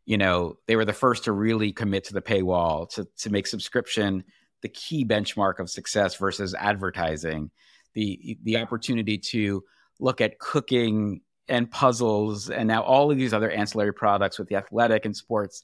You 0.08 0.18
know, 0.18 0.58
they 0.66 0.76
were 0.76 0.86
the 0.86 0.94
first 0.94 1.26
to 1.26 1.32
really 1.32 1.72
commit 1.72 2.06
to 2.06 2.14
the 2.14 2.22
paywall 2.22 2.90
to 2.96 3.08
to 3.20 3.30
make 3.30 3.46
subscription 3.46 4.24
the 4.64 4.70
key 4.70 5.06
benchmark 5.06 5.60
of 5.60 5.70
success 5.70 6.16
versus 6.16 6.56
advertising 6.56 7.52
the 7.94 8.40
the 8.44 8.58
opportunity 8.58 9.20
to 9.20 9.64
look 10.00 10.20
at 10.22 10.40
cooking 10.40 11.22
and 11.48 11.70
puzzles 11.70 12.50
and 12.50 12.68
now 12.68 12.82
all 12.84 13.12
of 13.12 13.18
these 13.18 13.34
other 13.34 13.52
ancillary 13.52 13.94
products 13.94 14.40
with 14.40 14.48
the 14.48 14.56
athletic 14.56 15.06
and 15.06 15.16
sports 15.16 15.64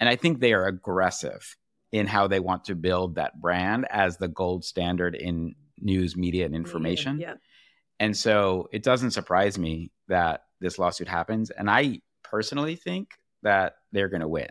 And 0.00 0.08
I 0.08 0.16
think 0.16 0.40
they 0.40 0.52
are 0.52 0.66
aggressive 0.66 1.56
in 1.92 2.06
how 2.06 2.26
they 2.26 2.40
want 2.40 2.64
to 2.64 2.74
build 2.74 3.14
that 3.14 3.40
brand 3.40 3.86
as 3.90 4.16
the 4.16 4.28
gold 4.28 4.64
standard 4.64 5.14
in 5.14 5.54
news, 5.78 6.16
media, 6.16 6.44
and 6.44 6.54
information. 6.54 7.20
Yeah. 7.20 7.34
And 8.00 8.16
so 8.16 8.68
it 8.72 8.82
doesn't 8.82 9.12
surprise 9.12 9.58
me 9.58 9.90
that 10.08 10.44
this 10.60 10.78
lawsuit 10.78 11.08
happens. 11.08 11.50
And 11.50 11.70
I 11.70 12.00
personally 12.22 12.74
think 12.76 13.10
that 13.44 13.76
they're 13.92 14.08
going 14.08 14.20
to 14.22 14.28
win. 14.28 14.48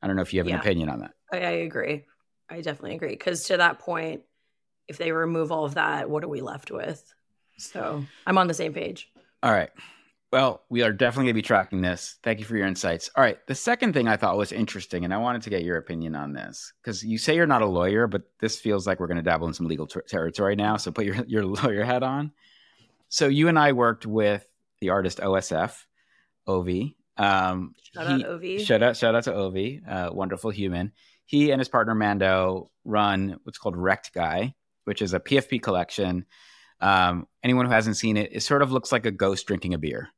I 0.00 0.06
don't 0.06 0.16
know 0.16 0.22
if 0.22 0.32
you 0.32 0.40
have 0.40 0.48
Yeah. 0.48 0.54
an 0.54 0.60
opinion 0.60 0.88
on 0.88 1.00
that. 1.00 1.12
I, 1.32 1.36
I 1.38 1.50
agree. 1.50 2.04
I 2.48 2.60
definitely 2.62 2.96
agree. 2.96 3.10
Because 3.10 3.44
to 3.44 3.58
that 3.58 3.78
point, 3.78 4.22
if 4.88 4.96
they 4.98 5.12
remove 5.12 5.52
all 5.52 5.64
of 5.64 5.74
that, 5.74 6.08
what 6.10 6.24
are 6.24 6.28
we 6.28 6.40
left 6.40 6.70
with? 6.70 7.02
So 7.58 8.04
I'm 8.26 8.38
on 8.38 8.46
the 8.48 8.54
same 8.54 8.72
page. 8.72 9.08
All 9.42 9.52
right. 9.52 9.70
Well, 10.32 10.62
we 10.70 10.82
are 10.82 10.92
definitely 10.92 11.26
going 11.26 11.34
to 11.34 11.38
be 11.38 11.46
tracking 11.46 11.82
this. 11.82 12.16
Thank 12.22 12.38
you 12.38 12.46
for 12.46 12.56
your 12.56 12.66
insights. 12.66 13.10
All 13.14 13.22
right. 13.22 13.38
The 13.46 13.54
second 13.54 13.92
thing 13.92 14.08
I 14.08 14.16
thought 14.16 14.38
was 14.38 14.50
interesting, 14.50 15.04
and 15.04 15.12
I 15.12 15.18
wanted 15.18 15.42
to 15.42 15.50
get 15.50 15.62
your 15.62 15.76
opinion 15.76 16.14
on 16.16 16.32
this 16.32 16.72
because 16.82 17.04
you 17.04 17.18
say 17.18 17.36
you're 17.36 17.46
not 17.46 17.60
a 17.60 17.66
lawyer, 17.66 18.06
but 18.06 18.22
this 18.40 18.58
feels 18.58 18.86
like 18.86 18.98
we're 18.98 19.08
going 19.08 19.18
to 19.18 19.22
dabble 19.22 19.46
in 19.46 19.52
some 19.54 19.66
legal 19.68 19.86
ter- 19.86 20.00
territory 20.02 20.56
now. 20.56 20.78
So 20.78 20.90
put 20.90 21.04
your, 21.04 21.16
your 21.26 21.44
lawyer 21.44 21.84
hat 21.84 22.02
on. 22.02 22.32
So 23.10 23.28
you 23.28 23.48
and 23.48 23.58
I 23.58 23.72
worked 23.72 24.06
with 24.06 24.46
the 24.80 24.88
artist 24.90 25.18
OSF, 25.18 25.76
Ovi. 26.48 26.94
Um, 27.16 27.74
Shout 27.94 28.06
he- 28.06 28.24
out 28.24 28.30
Ovi. 28.30 28.60
Shout 28.60 28.82
out, 28.82 28.96
shout 28.96 29.14
out 29.14 29.24
to 29.24 29.32
Ovi, 29.32 29.86
uh, 29.88 30.10
wonderful 30.12 30.50
human. 30.50 30.92
He 31.26 31.50
and 31.50 31.60
his 31.60 31.68
partner 31.68 31.94
Mando 31.94 32.70
run 32.84 33.38
what's 33.44 33.58
called 33.58 33.76
Rekt 33.76 34.12
Guy, 34.12 34.54
which 34.84 35.02
is 35.02 35.14
a 35.14 35.20
PFP 35.20 35.62
collection. 35.62 36.26
Um, 36.80 37.26
anyone 37.42 37.66
who 37.66 37.72
hasn't 37.72 37.96
seen 37.96 38.16
it, 38.16 38.30
it 38.32 38.40
sort 38.40 38.62
of 38.62 38.72
looks 38.72 38.92
like 38.92 39.06
a 39.06 39.10
ghost 39.10 39.46
drinking 39.46 39.74
a 39.74 39.78
beer, 39.78 40.08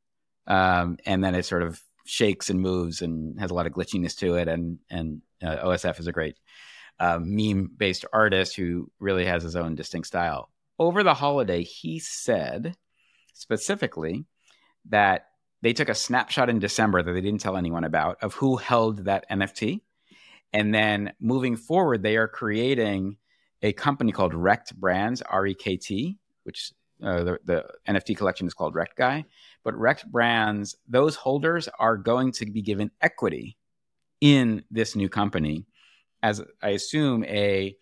um, 0.47 0.97
and 1.05 1.23
then 1.23 1.35
it 1.35 1.45
sort 1.45 1.63
of 1.63 1.81
shakes 2.07 2.51
and 2.51 2.61
moves 2.61 3.03
and 3.03 3.39
has 3.39 3.51
a 3.51 3.55
lot 3.55 3.67
of 3.67 3.73
glitchiness 3.73 4.17
to 4.19 4.37
it. 4.37 4.49
And 4.49 4.79
and 4.91 5.21
uh, 5.43 5.57
OSF 5.67 6.01
is 6.01 6.07
a 6.07 6.13
great 6.13 6.39
uh, 6.99 7.19
meme 7.21 7.71
based 7.77 8.05
artist 8.13 8.57
who 8.57 8.91
really 8.99 9.27
has 9.27 9.43
his 9.43 9.57
own 9.57 9.75
distinct 9.75 10.09
style. 10.09 10.51
Over 10.79 11.03
the 11.03 11.15
holiday, 11.15 11.63
he 11.63 11.99
said 11.99 12.77
specifically 13.35 14.25
that 14.89 15.27
they 15.65 15.73
took 15.73 15.89
a 15.89 15.95
snapshot 15.95 16.51
in 16.51 16.59
December 16.59 17.03
that 17.03 17.11
they 17.11 17.23
didn't 17.23 17.41
tell 17.41 17.57
anyone 17.57 17.85
about 17.85 18.23
of 18.23 18.35
who 18.35 18.59
held 18.59 19.07
that 19.07 19.25
NFT. 19.31 19.81
And 20.53 20.75
then 20.75 21.15
moving 21.21 21.57
forward, 21.57 22.03
they 22.03 22.19
are 22.19 22.29
creating 22.29 23.17
a 23.63 23.73
company 23.73 24.13
called 24.13 24.35
Rekt 24.35 24.75
Brands, 24.75 25.23
R 25.23 25.47
E 25.47 25.55
K 25.55 25.79
T, 25.79 26.19
which 26.43 26.71
uh, 27.03 27.25
the, 27.25 27.39
the 27.47 27.65
NFT 27.89 28.15
collection 28.15 28.47
is 28.47 28.53
called 28.53 28.75
Rekt 28.75 28.97
Guy. 28.99 29.25
But 29.63 29.73
Rekt 29.73 30.07
Brands, 30.07 30.77
those 30.87 31.17
holders 31.17 31.67
are 31.79 31.97
going 31.97 32.33
to 32.33 32.45
be 32.45 32.61
given 32.61 32.91
equity 33.01 33.57
in 34.21 34.65
this 34.71 34.95
new 34.95 35.09
company 35.09 35.65
as 36.23 36.43
I 36.63 36.71
assume 36.71 37.25
a 37.25 37.75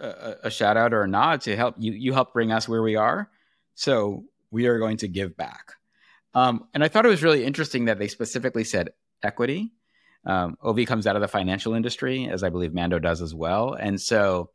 a, 0.00 0.34
a 0.44 0.50
shout 0.50 0.76
out 0.76 0.92
or 0.92 1.02
a 1.02 1.08
nod 1.08 1.42
to 1.42 1.54
help 1.54 1.76
you 1.78 1.92
you 1.92 2.12
help 2.12 2.32
bring 2.32 2.50
us 2.50 2.68
where 2.68 2.82
we 2.82 2.96
are 2.96 3.30
so 3.76 4.24
we 4.50 4.66
are 4.66 4.78
going 4.78 4.98
to 4.98 5.08
give 5.08 5.36
back 5.36 5.74
um, 6.34 6.66
and 6.74 6.82
i 6.84 6.88
thought 6.88 7.06
it 7.06 7.10
was 7.10 7.22
really 7.22 7.44
interesting 7.44 7.86
that 7.86 7.98
they 7.98 8.08
specifically 8.08 8.64
said 8.64 8.90
equity 9.22 9.72
um, 10.24 10.56
ov 10.62 10.78
comes 10.86 11.06
out 11.06 11.16
of 11.16 11.22
the 11.22 11.28
financial 11.28 11.74
industry 11.74 12.28
as 12.28 12.42
i 12.42 12.48
believe 12.48 12.74
mando 12.74 12.98
does 12.98 13.20
as 13.20 13.34
well 13.34 13.74
and 13.74 14.00
so 14.00 14.50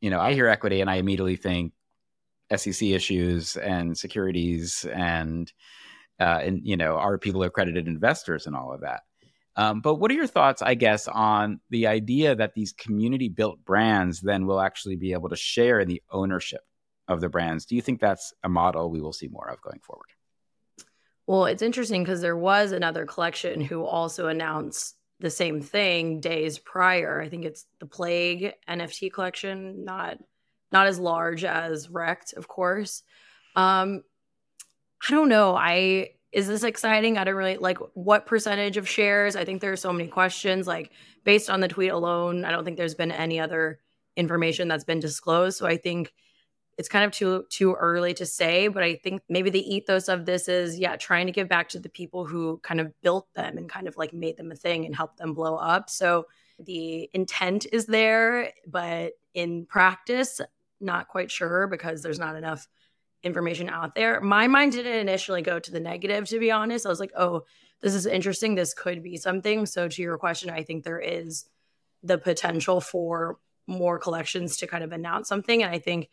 you 0.00 0.10
know 0.10 0.20
i 0.20 0.32
hear 0.32 0.48
equity 0.48 0.80
and 0.80 0.90
i 0.90 0.96
immediately 0.96 1.36
think 1.36 1.72
sec 2.54 2.82
issues 2.82 3.56
and 3.56 3.96
securities 3.96 4.84
and 4.92 5.52
uh, 6.20 6.38
and 6.42 6.60
you 6.64 6.76
know 6.76 6.96
are 6.96 7.18
people 7.18 7.42
accredited 7.42 7.86
investors 7.86 8.46
and 8.46 8.54
all 8.54 8.72
of 8.72 8.80
that 8.82 9.02
um, 9.56 9.80
but 9.80 9.96
what 9.96 10.10
are 10.10 10.14
your 10.14 10.26
thoughts, 10.26 10.62
I 10.62 10.74
guess, 10.74 11.08
on 11.08 11.60
the 11.68 11.86
idea 11.86 12.34
that 12.34 12.54
these 12.54 12.72
community 12.72 13.28
built 13.28 13.64
brands 13.64 14.20
then 14.20 14.46
will 14.46 14.60
actually 14.60 14.96
be 14.96 15.12
able 15.12 15.28
to 15.28 15.36
share 15.36 15.78
in 15.80 15.88
the 15.88 16.02
ownership 16.10 16.62
of 17.06 17.20
the 17.20 17.28
brands? 17.28 17.66
Do 17.66 17.76
you 17.76 17.82
think 17.82 18.00
that's 18.00 18.32
a 18.42 18.48
model 18.48 18.90
we 18.90 19.00
will 19.00 19.12
see 19.12 19.28
more 19.28 19.48
of 19.50 19.60
going 19.60 19.80
forward? 19.80 20.06
Well, 21.26 21.46
it's 21.46 21.62
interesting 21.62 22.02
because 22.02 22.20
there 22.20 22.36
was 22.36 22.72
another 22.72 23.06
collection 23.06 23.60
who 23.60 23.84
also 23.84 24.26
announced 24.26 24.96
the 25.20 25.30
same 25.30 25.60
thing 25.60 26.20
days 26.20 26.58
prior. 26.58 27.20
I 27.20 27.28
think 27.28 27.44
it's 27.44 27.64
the 27.78 27.86
Plague 27.86 28.54
NFT 28.68 29.12
collection, 29.12 29.84
not 29.84 30.18
not 30.72 30.86
as 30.86 30.98
large 30.98 31.44
as 31.44 31.88
Rekt, 31.88 32.34
of 32.34 32.48
course. 32.48 33.02
Um, 33.54 34.02
I 35.06 35.10
don't 35.10 35.28
know. 35.28 35.54
I 35.54 36.10
is 36.32 36.48
this 36.48 36.64
exciting? 36.64 37.18
I 37.18 37.24
don't 37.24 37.34
really 37.34 37.58
like 37.58 37.78
what 37.94 38.26
percentage 38.26 38.78
of 38.78 38.88
shares. 38.88 39.36
I 39.36 39.44
think 39.44 39.60
there 39.60 39.72
are 39.72 39.76
so 39.76 39.92
many 39.92 40.08
questions. 40.08 40.66
Like 40.66 40.90
based 41.24 41.50
on 41.50 41.60
the 41.60 41.68
tweet 41.68 41.90
alone, 41.90 42.44
I 42.44 42.50
don't 42.50 42.64
think 42.64 42.78
there's 42.78 42.94
been 42.94 43.12
any 43.12 43.38
other 43.38 43.80
information 44.16 44.66
that's 44.66 44.84
been 44.84 45.00
disclosed. 45.00 45.58
So 45.58 45.66
I 45.66 45.76
think 45.76 46.12
it's 46.78 46.88
kind 46.88 47.04
of 47.04 47.10
too 47.12 47.44
too 47.50 47.74
early 47.74 48.14
to 48.14 48.26
say, 48.26 48.68
but 48.68 48.82
I 48.82 48.96
think 48.96 49.22
maybe 49.28 49.50
the 49.50 49.74
ethos 49.74 50.08
of 50.08 50.24
this 50.24 50.48
is 50.48 50.78
yeah, 50.78 50.96
trying 50.96 51.26
to 51.26 51.32
give 51.32 51.48
back 51.48 51.68
to 51.70 51.78
the 51.78 51.88
people 51.88 52.24
who 52.24 52.58
kind 52.62 52.80
of 52.80 52.92
built 53.02 53.32
them 53.34 53.58
and 53.58 53.68
kind 53.68 53.86
of 53.86 53.96
like 53.96 54.12
made 54.12 54.36
them 54.36 54.50
a 54.50 54.56
thing 54.56 54.84
and 54.84 54.94
helped 54.94 55.18
them 55.18 55.34
blow 55.34 55.56
up. 55.56 55.90
So 55.90 56.26
the 56.58 57.10
intent 57.12 57.66
is 57.72 57.86
there, 57.86 58.52
but 58.66 59.12
in 59.34 59.66
practice, 59.66 60.40
not 60.80 61.08
quite 61.08 61.30
sure 61.30 61.66
because 61.66 62.02
there's 62.02 62.18
not 62.18 62.36
enough 62.36 62.68
information 63.22 63.68
out 63.68 63.94
there. 63.94 64.20
My 64.20 64.48
mind 64.48 64.72
didn't 64.72 64.98
initially 64.98 65.42
go 65.42 65.58
to 65.58 65.70
the 65.70 65.80
negative, 65.80 66.28
to 66.28 66.38
be 66.38 66.50
honest. 66.50 66.86
I 66.86 66.88
was 66.88 67.00
like, 67.00 67.12
oh, 67.16 67.44
this 67.80 67.94
is 67.94 68.06
interesting. 68.06 68.54
This 68.54 68.74
could 68.74 69.02
be 69.02 69.16
something. 69.16 69.66
So, 69.66 69.88
to 69.88 70.02
your 70.02 70.18
question, 70.18 70.50
I 70.50 70.62
think 70.62 70.84
there 70.84 71.00
is 71.00 71.46
the 72.02 72.18
potential 72.18 72.80
for 72.80 73.38
more 73.66 73.98
collections 73.98 74.56
to 74.58 74.66
kind 74.66 74.84
of 74.84 74.92
announce 74.92 75.28
something. 75.28 75.62
And 75.62 75.72
I 75.72 75.78
think 75.78 76.08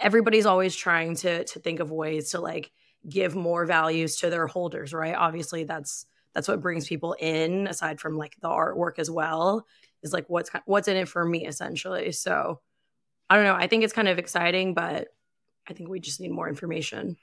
everybody's 0.00 0.46
always 0.46 0.74
trying 0.74 1.16
to 1.16 1.44
to 1.44 1.58
think 1.58 1.80
of 1.80 1.90
ways 1.90 2.30
to 2.30 2.40
like 2.40 2.70
give 3.08 3.34
more 3.34 3.64
values 3.64 4.16
to 4.16 4.30
their 4.30 4.46
holders, 4.46 4.92
right? 4.92 5.14
Obviously, 5.14 5.64
that's 5.64 6.06
that's 6.34 6.48
what 6.48 6.60
brings 6.60 6.86
people 6.86 7.16
in 7.18 7.66
aside 7.66 8.00
from 8.00 8.16
like 8.16 8.36
the 8.40 8.48
artwork 8.48 8.98
as 8.98 9.10
well 9.10 9.66
is 10.02 10.12
like 10.12 10.26
what's 10.28 10.50
what's 10.66 10.88
in 10.88 10.96
it 10.96 11.08
for 11.08 11.24
me 11.24 11.46
essentially. 11.46 12.12
So, 12.12 12.60
I 13.30 13.36
don't 13.36 13.44
know. 13.44 13.54
I 13.54 13.66
think 13.66 13.84
it's 13.84 13.92
kind 13.92 14.08
of 14.08 14.18
exciting, 14.18 14.74
but 14.74 15.08
I 15.68 15.72
think 15.72 15.88
we 15.88 16.00
just 16.00 16.20
need 16.20 16.30
more 16.30 16.48
information. 16.48 17.16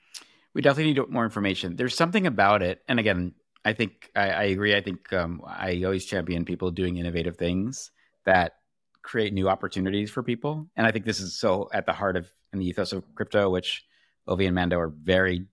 We 0.52 0.62
definitely 0.62 0.92
need 0.92 1.08
more 1.10 1.24
information. 1.24 1.76
There's 1.76 1.96
something 1.96 2.26
about 2.26 2.62
it, 2.62 2.82
and 2.88 2.98
again, 3.00 3.34
I 3.64 3.72
think 3.72 4.10
I, 4.14 4.30
I 4.30 4.42
agree. 4.44 4.74
I 4.74 4.80
think 4.80 5.12
um, 5.12 5.42
I 5.46 5.82
always 5.84 6.04
champion 6.04 6.44
people 6.44 6.70
doing 6.70 6.96
innovative 6.96 7.36
things 7.36 7.90
that 8.24 8.56
create 9.02 9.32
new 9.32 9.48
opportunities 9.48 10.10
for 10.10 10.22
people, 10.22 10.68
and 10.76 10.86
I 10.86 10.92
think 10.92 11.04
this 11.04 11.20
is 11.20 11.38
so 11.38 11.68
at 11.72 11.86
the 11.86 11.92
heart 11.92 12.16
of 12.16 12.28
and 12.54 12.62
the 12.62 12.66
ethos 12.66 12.92
of 12.92 13.04
crypto, 13.14 13.50
which 13.50 13.84
Ovi 14.26 14.46
and 14.46 14.54
Mando 14.54 14.78
are 14.78 14.88
very, 14.88 15.46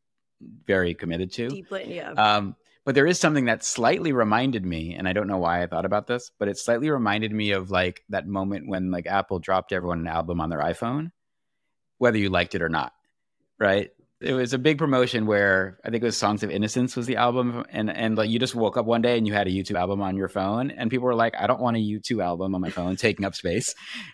very 0.65 0.93
committed 0.93 1.34
to. 1.34 1.50
Deeply, 1.50 1.96
yeah. 1.96 2.12
Um, 2.12 2.55
but 2.86 2.96
there 2.96 3.05
is 3.05 3.20
something 3.20 3.46
that 3.46 3.63
slightly 3.63 4.12
reminded 4.12 4.65
me, 4.65 4.96
and 4.96 5.08
I 5.08 5.13
don't 5.13 5.27
know 5.27 5.38
why 5.38 5.62
I 5.62 5.67
thought 5.67 5.86
about 5.86 6.08
this, 6.08 6.31
but 6.39 6.48
it 6.48 6.58
slightly 6.58 6.89
reminded 6.89 7.31
me 7.31 7.51
of 7.51 7.70
like 7.70 8.03
that 8.10 8.27
moment 8.27 8.67
when 8.67 8.89
like 8.89 9.05
Apple 9.05 9.39
dropped 9.39 9.72
everyone 9.72 10.00
an 10.00 10.08
album 10.08 10.41
on 10.41 10.50
their 10.50 10.62
iPhone, 10.62 11.12
whether 11.98 12.17
you 12.17 12.29
liked 12.29 12.55
it 12.55 12.62
or 12.62 12.70
not, 12.70 12.93
right? 13.60 13.91
It 14.22 14.34
was 14.34 14.54
a 14.54 14.60
big 14.60 14.78
promotion 14.78 15.25
where 15.25 15.80
I 15.84 15.90
think 15.90 16.04
it 16.04 16.06
was 16.06 16.18
Songs 16.18 16.44
of 16.44 16.51
Innocence 16.51 16.96
was 16.96 17.08
the 17.08 17.16
album, 17.16 17.66
and 17.70 17.90
and 17.90 18.16
like 18.16 18.30
you 18.30 18.40
just 18.40 18.56
woke 18.56 18.78
up 18.78 18.86
one 18.86 19.01
day 19.01 19.18
and 19.18 19.25
you 19.25 19.34
had 19.34 19.48
a 19.48 19.51
U2 19.51 19.75
album 19.75 20.01
on 20.01 20.16
your 20.16 20.28
phone, 20.28 20.70
and 20.72 20.92
people 20.92 21.06
were 21.06 21.16
like, 21.16 21.34
I 21.40 21.48
don't 21.48 21.60
want 21.60 21.78
a 21.78 21.80
U2 21.80 22.24
album 22.24 22.54
on 22.54 22.62
my 22.62 22.70
phone 22.70 22.96
taking 22.98 23.25
up 23.25 23.36
space, 23.36 23.74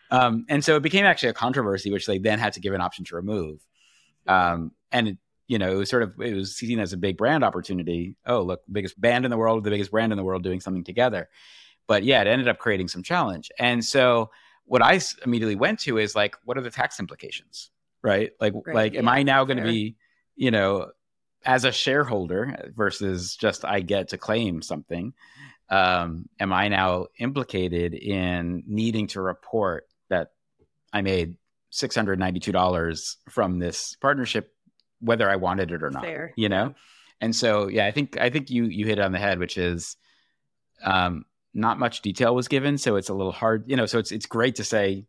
um, 0.10 0.46
and 0.50 0.64
so 0.64 0.76
it 0.76 0.84
became 0.84 1.06
actually 1.06 1.30
a 1.30 1.34
controversy, 1.34 1.92
which 1.92 2.06
they 2.06 2.20
then 2.20 2.40
had 2.40 2.54
to 2.54 2.60
give 2.60 2.74
an 2.74 2.82
option 2.82 3.04
to 3.06 3.16
remove, 3.16 3.66
um, 4.28 4.72
and 4.92 5.10
it, 5.10 5.18
you 5.48 5.58
know, 5.58 5.72
it 5.72 5.76
was 5.76 5.90
sort 5.90 6.04
of 6.04 6.14
it 6.22 6.34
was 6.34 6.56
seen 6.56 6.80
as 6.80 6.94
a 6.94 6.98
big 6.98 7.18
brand 7.18 7.44
opportunity. 7.44 8.16
Oh, 8.26 8.42
look, 8.42 8.62
biggest 8.72 9.00
band 9.00 9.26
in 9.26 9.32
the 9.32 9.38
world, 9.38 9.64
the 9.64 9.72
biggest 9.72 9.92
brand 9.92 10.14
in 10.14 10.18
the 10.18 10.24
world 10.24 10.44
doing 10.44 10.62
something 10.62 10.84
together. 10.84 11.30
But 11.88 12.04
yeah, 12.04 12.22
it 12.22 12.28
ended 12.28 12.48
up 12.48 12.60
creating 12.60 12.90
some 12.90 13.02
challenge. 13.02 13.50
And 13.58 13.84
so 13.84 14.30
what 14.66 14.82
I 14.82 15.00
immediately 15.26 15.56
went 15.56 15.80
to 15.80 15.98
is 15.98 16.16
like, 16.16 16.36
what 16.44 16.58
are 16.58 16.62
the 16.62 16.70
tax 16.70 17.00
implications? 17.00 17.72
Right? 18.08 18.32
Like 18.40 18.54
Right, 18.66 18.76
like 18.76 18.96
am 18.96 19.08
I 19.08 19.24
now 19.24 19.46
going 19.46 19.58
to 19.58 19.64
be, 19.64 19.96
you 20.36 20.52
know, 20.52 20.92
as 21.46 21.66
a 21.66 21.72
shareholder 21.72 22.72
versus 22.76 23.36
just 23.36 23.66
I 23.66 23.82
get 23.82 24.10
to 24.10 24.18
claim 24.18 24.62
something? 24.62 25.14
Um, 25.70 26.30
am 26.40 26.54
I 26.54 26.70
now 26.70 27.08
implicated 27.20 27.94
in 27.94 28.64
needing 28.68 29.08
to 29.08 29.22
report 29.22 29.88
that 30.10 30.32
I 30.94 31.02
made 31.02 31.36
$692 31.74 33.16
from 33.30 33.60
this 33.60 33.96
partnership 34.00 34.54
whether 35.00 35.30
I 35.30 35.36
wanted 35.36 35.72
it 35.72 35.84
or 35.84 35.90
not. 35.90 36.04
Fair, 36.04 36.34
You 36.36 36.50
know? 36.50 36.74
And 37.22 37.36
so 37.36 37.68
yeah, 37.68 37.86
I 37.86 37.92
think 37.92 38.18
I 38.20 38.30
think 38.30 38.50
you 38.50 38.66
you 38.66 38.86
hit 38.86 39.00
it 39.00 39.04
on 39.04 39.12
the 39.12 39.20
head, 39.20 39.40
which 39.40 39.58
is 39.58 39.96
um 40.84 41.26
not 41.54 41.80
much 41.80 42.02
detail 42.02 42.36
was 42.36 42.48
given, 42.48 42.78
so 42.78 42.96
it's 42.96 43.10
a 43.10 43.14
little 43.14 43.32
hard, 43.32 43.64
you 43.68 43.76
know, 43.76 43.86
so 43.86 43.98
it's 43.98 44.12
it's 44.12 44.28
great 44.28 44.56
to 44.56 44.64
say 44.64 45.06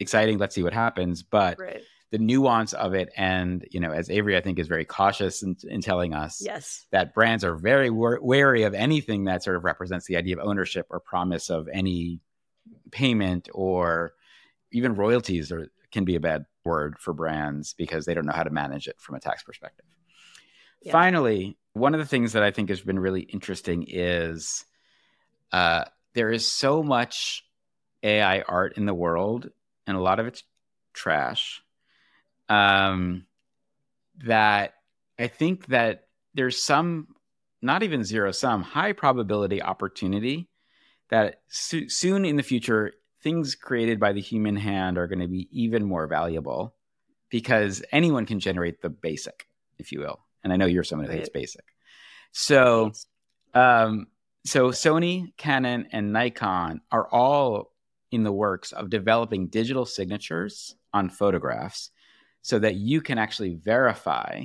exciting, 0.00 0.38
let's 0.38 0.54
see 0.54 0.62
what 0.62 0.72
happens, 0.72 1.22
but 1.22 1.58
right. 1.58 1.82
The 2.14 2.18
nuance 2.18 2.72
of 2.74 2.94
it. 2.94 3.08
And 3.16 3.66
you 3.72 3.80
know 3.80 3.90
as 3.90 4.08
avery 4.08 4.36
i 4.36 4.40
think 4.40 4.60
is 4.60 4.68
very 4.68 4.84
cautious 4.84 5.42
in, 5.42 5.56
in 5.68 5.80
telling 5.80 6.14
us 6.14 6.40
yes. 6.40 6.86
that 6.92 7.12
brands 7.12 7.42
are 7.42 7.56
very 7.56 7.90
wary 7.90 8.62
of 8.62 8.72
anything 8.72 9.24
that 9.24 9.42
sort 9.42 9.56
of 9.56 9.64
represents 9.64 10.06
the 10.06 10.16
idea 10.16 10.38
of 10.38 10.46
ownership 10.46 10.86
or 10.90 11.00
promise 11.00 11.50
of 11.50 11.68
any 11.72 12.20
payment 12.92 13.48
or 13.52 14.14
even 14.70 14.94
royalties 14.94 15.50
are, 15.50 15.66
can 15.90 16.04
be 16.04 16.14
a 16.14 16.20
bad 16.20 16.44
word 16.64 16.96
for 17.00 17.12
brands 17.12 17.74
because 17.74 18.04
they 18.04 18.14
don't 18.14 18.26
know 18.26 18.32
how 18.32 18.44
to 18.44 18.50
manage 18.50 18.86
it 18.86 19.00
from 19.00 19.16
a 19.16 19.20
tax 19.20 19.42
perspective. 19.42 19.84
Yeah. 20.82 20.92
finally 20.92 21.56
one 21.72 21.94
of 21.94 21.98
the 21.98 22.06
things 22.06 22.34
that 22.34 22.44
i 22.44 22.52
think 22.52 22.68
has 22.68 22.80
been 22.80 23.00
really 23.00 23.22
interesting 23.22 23.86
is 23.88 24.64
uh, 25.50 25.84
there 26.14 26.30
is 26.30 26.48
so 26.48 26.84
much 26.84 27.44
ai 28.04 28.42
art 28.42 28.76
in 28.76 28.86
the 28.86 28.94
world 28.94 29.50
and 29.88 29.96
a 29.96 30.00
lot 30.00 30.20
of 30.20 30.28
it's 30.28 30.44
trash 30.92 31.64
um, 32.48 33.26
that 34.24 34.74
I 35.18 35.28
think 35.28 35.66
that 35.66 36.08
there's 36.34 36.62
some, 36.62 37.08
not 37.62 37.82
even 37.82 38.04
zero 38.04 38.32
sum, 38.32 38.62
high 38.62 38.92
probability 38.92 39.62
opportunity 39.62 40.48
that 41.10 41.40
so- 41.48 41.88
soon 41.88 42.24
in 42.24 42.36
the 42.36 42.42
future, 42.42 42.92
things 43.22 43.54
created 43.54 43.98
by 43.98 44.12
the 44.12 44.20
human 44.20 44.56
hand 44.56 44.98
are 44.98 45.06
going 45.06 45.20
to 45.20 45.28
be 45.28 45.48
even 45.50 45.84
more 45.84 46.06
valuable 46.06 46.74
because 47.30 47.82
anyone 47.90 48.26
can 48.26 48.40
generate 48.40 48.82
the 48.82 48.90
basic, 48.90 49.46
if 49.78 49.92
you 49.92 50.00
will. 50.00 50.20
And 50.42 50.52
I 50.52 50.56
know 50.56 50.66
you're 50.66 50.84
someone 50.84 51.08
who 51.08 51.16
hates 51.16 51.30
basic. 51.30 51.64
So, 52.32 52.92
um, 53.54 54.08
so 54.44 54.70
Sony, 54.70 55.34
Canon, 55.36 55.88
and 55.90 56.12
Nikon 56.12 56.82
are 56.92 57.08
all 57.08 57.72
in 58.10 58.24
the 58.24 58.32
works 58.32 58.72
of 58.72 58.90
developing 58.90 59.46
digital 59.46 59.86
signatures 59.86 60.76
on 60.92 61.08
photographs 61.08 61.90
so 62.44 62.58
that 62.58 62.74
you 62.74 63.00
can 63.00 63.16
actually 63.16 63.54
verify 63.54 64.44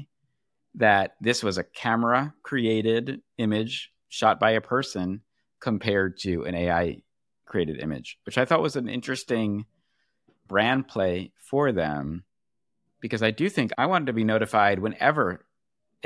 that 0.76 1.16
this 1.20 1.44
was 1.44 1.58
a 1.58 1.66
camera 1.66 2.34
created 2.44 3.22
image 3.38 3.92
shot 4.08 4.40
by 4.40 4.52
a 4.52 4.62
person 4.62 5.20
compared 5.60 6.18
to 6.18 6.46
an 6.46 6.56
AI 6.56 7.02
created 7.46 7.82
image, 7.82 8.18
which 8.26 8.38
I 8.38 8.46
thought 8.46 8.62
was 8.62 8.78
an 8.78 8.88
interesting 8.88 9.66
brand 10.48 10.88
play 10.88 11.34
for 11.36 11.74
them 11.74 12.24
because 13.02 13.22
I 13.22 13.32
do 13.32 13.50
think 13.50 13.72
I 13.78 13.88
wanted 13.88 14.06
to 14.06 14.14
be 14.14 14.24
notified 14.24 14.80
whenever 14.80 15.46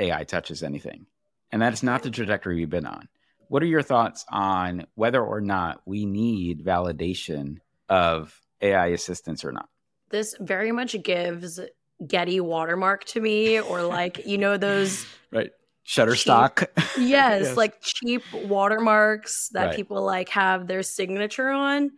AI 0.00 0.24
touches 0.24 0.64
anything. 0.64 1.06
And 1.52 1.62
that's 1.62 1.84
not 1.84 2.02
the 2.02 2.10
trajectory 2.10 2.56
we've 2.56 2.68
been 2.68 2.86
on. 2.86 3.08
What 3.46 3.62
are 3.62 3.66
your 3.66 3.82
thoughts 3.82 4.24
on 4.28 4.86
whether 4.96 5.24
or 5.24 5.40
not 5.40 5.80
we 5.86 6.06
need 6.06 6.64
validation 6.64 7.58
of 7.88 8.36
AI 8.60 8.86
assistance 8.88 9.44
or 9.44 9.52
not? 9.52 9.68
This 10.10 10.34
very 10.40 10.72
much 10.72 11.00
gives 11.04 11.60
Getty 12.06 12.40
watermark 12.40 13.04
to 13.06 13.20
me, 13.20 13.60
or 13.60 13.82
like 13.82 14.26
you 14.26 14.38
know 14.38 14.56
those 14.56 15.06
right 15.32 15.50
Shutterstock. 15.86 16.66
yes, 16.98 17.42
yes, 17.44 17.56
like 17.56 17.80
cheap 17.80 18.22
watermarks 18.32 19.50
that 19.50 19.66
right. 19.66 19.76
people 19.76 20.02
like 20.02 20.30
have 20.30 20.66
their 20.66 20.82
signature 20.82 21.50
on. 21.50 21.90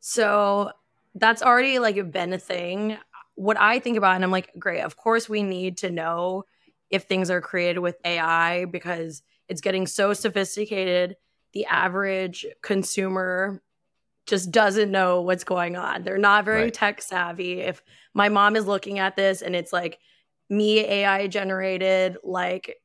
So 0.00 0.72
that's 1.14 1.42
already 1.42 1.78
like 1.78 2.10
been 2.10 2.32
a 2.32 2.38
thing. 2.38 2.96
What 3.36 3.58
I 3.58 3.80
think 3.80 3.96
about, 3.96 4.14
and 4.14 4.24
I'm 4.24 4.30
like, 4.30 4.50
great. 4.58 4.80
Of 4.80 4.96
course, 4.96 5.28
we 5.28 5.42
need 5.42 5.78
to 5.78 5.90
know 5.90 6.44
if 6.90 7.04
things 7.04 7.30
are 7.30 7.40
created 7.40 7.80
with 7.80 7.96
AI 8.04 8.64
because 8.66 9.22
it's 9.48 9.60
getting 9.60 9.86
so 9.86 10.12
sophisticated. 10.12 11.16
The 11.52 11.66
average 11.66 12.46
consumer 12.62 13.62
just 14.26 14.50
doesn't 14.50 14.90
know 14.90 15.20
what's 15.20 15.44
going 15.44 15.76
on. 15.76 16.02
They're 16.02 16.18
not 16.18 16.44
very 16.44 16.64
right. 16.64 16.74
tech 16.74 17.02
savvy. 17.02 17.60
If 17.60 17.82
my 18.14 18.28
mom 18.28 18.56
is 18.56 18.66
looking 18.66 18.98
at 18.98 19.16
this 19.16 19.42
and 19.42 19.54
it's 19.54 19.72
like 19.72 19.98
me 20.48 20.80
AI 20.80 21.26
generated, 21.26 22.16
like 22.22 22.76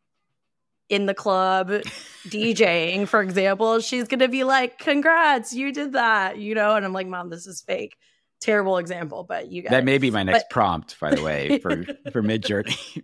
in 0.90 1.06
the 1.06 1.14
club 1.14 1.70
DJing, 2.28 3.08
for 3.08 3.22
example, 3.22 3.80
she's 3.80 4.08
going 4.08 4.20
to 4.20 4.28
be 4.28 4.44
like, 4.44 4.80
Congrats, 4.80 5.54
you 5.54 5.72
did 5.72 5.94
that, 5.94 6.40
you 6.40 6.56
know? 6.56 6.76
And 6.76 6.86
I'm 6.86 6.94
like, 6.94 7.08
Mom, 7.08 7.30
this 7.30 7.48
is 7.48 7.62
fake. 7.62 7.96
Terrible 8.42 8.78
example, 8.78 9.24
but 9.24 9.52
you 9.52 9.62
guys. 9.62 9.72
That 9.72 9.84
may 9.84 9.98
be 9.98 10.12
my 10.12 10.24
next 10.24 10.46
but- 10.50 10.50
prompt, 10.50 11.00
by 11.00 11.14
the 11.14 11.22
way, 11.22 11.60
for, 11.60 11.84
for 12.12 12.24
Midjourney. 12.24 13.04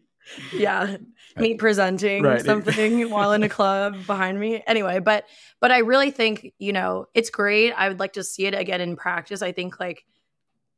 yeah 0.53 0.97
me 1.37 1.53
presenting 1.53 2.23
right. 2.23 2.43
something 2.43 3.11
while 3.11 3.31
in 3.33 3.43
a 3.43 3.49
club 3.49 3.95
behind 4.07 4.39
me 4.39 4.63
anyway 4.65 4.97
but 4.97 5.25
but 5.61 5.71
i 5.71 5.77
really 5.77 6.09
think 6.09 6.51
you 6.57 6.73
know 6.73 7.05
it's 7.13 7.29
great 7.29 7.71
i 7.73 7.87
would 7.87 7.99
like 7.99 8.13
to 8.13 8.23
see 8.23 8.47
it 8.47 8.55
again 8.55 8.81
in 8.81 8.95
practice 8.95 9.43
i 9.43 9.51
think 9.51 9.79
like 9.79 10.03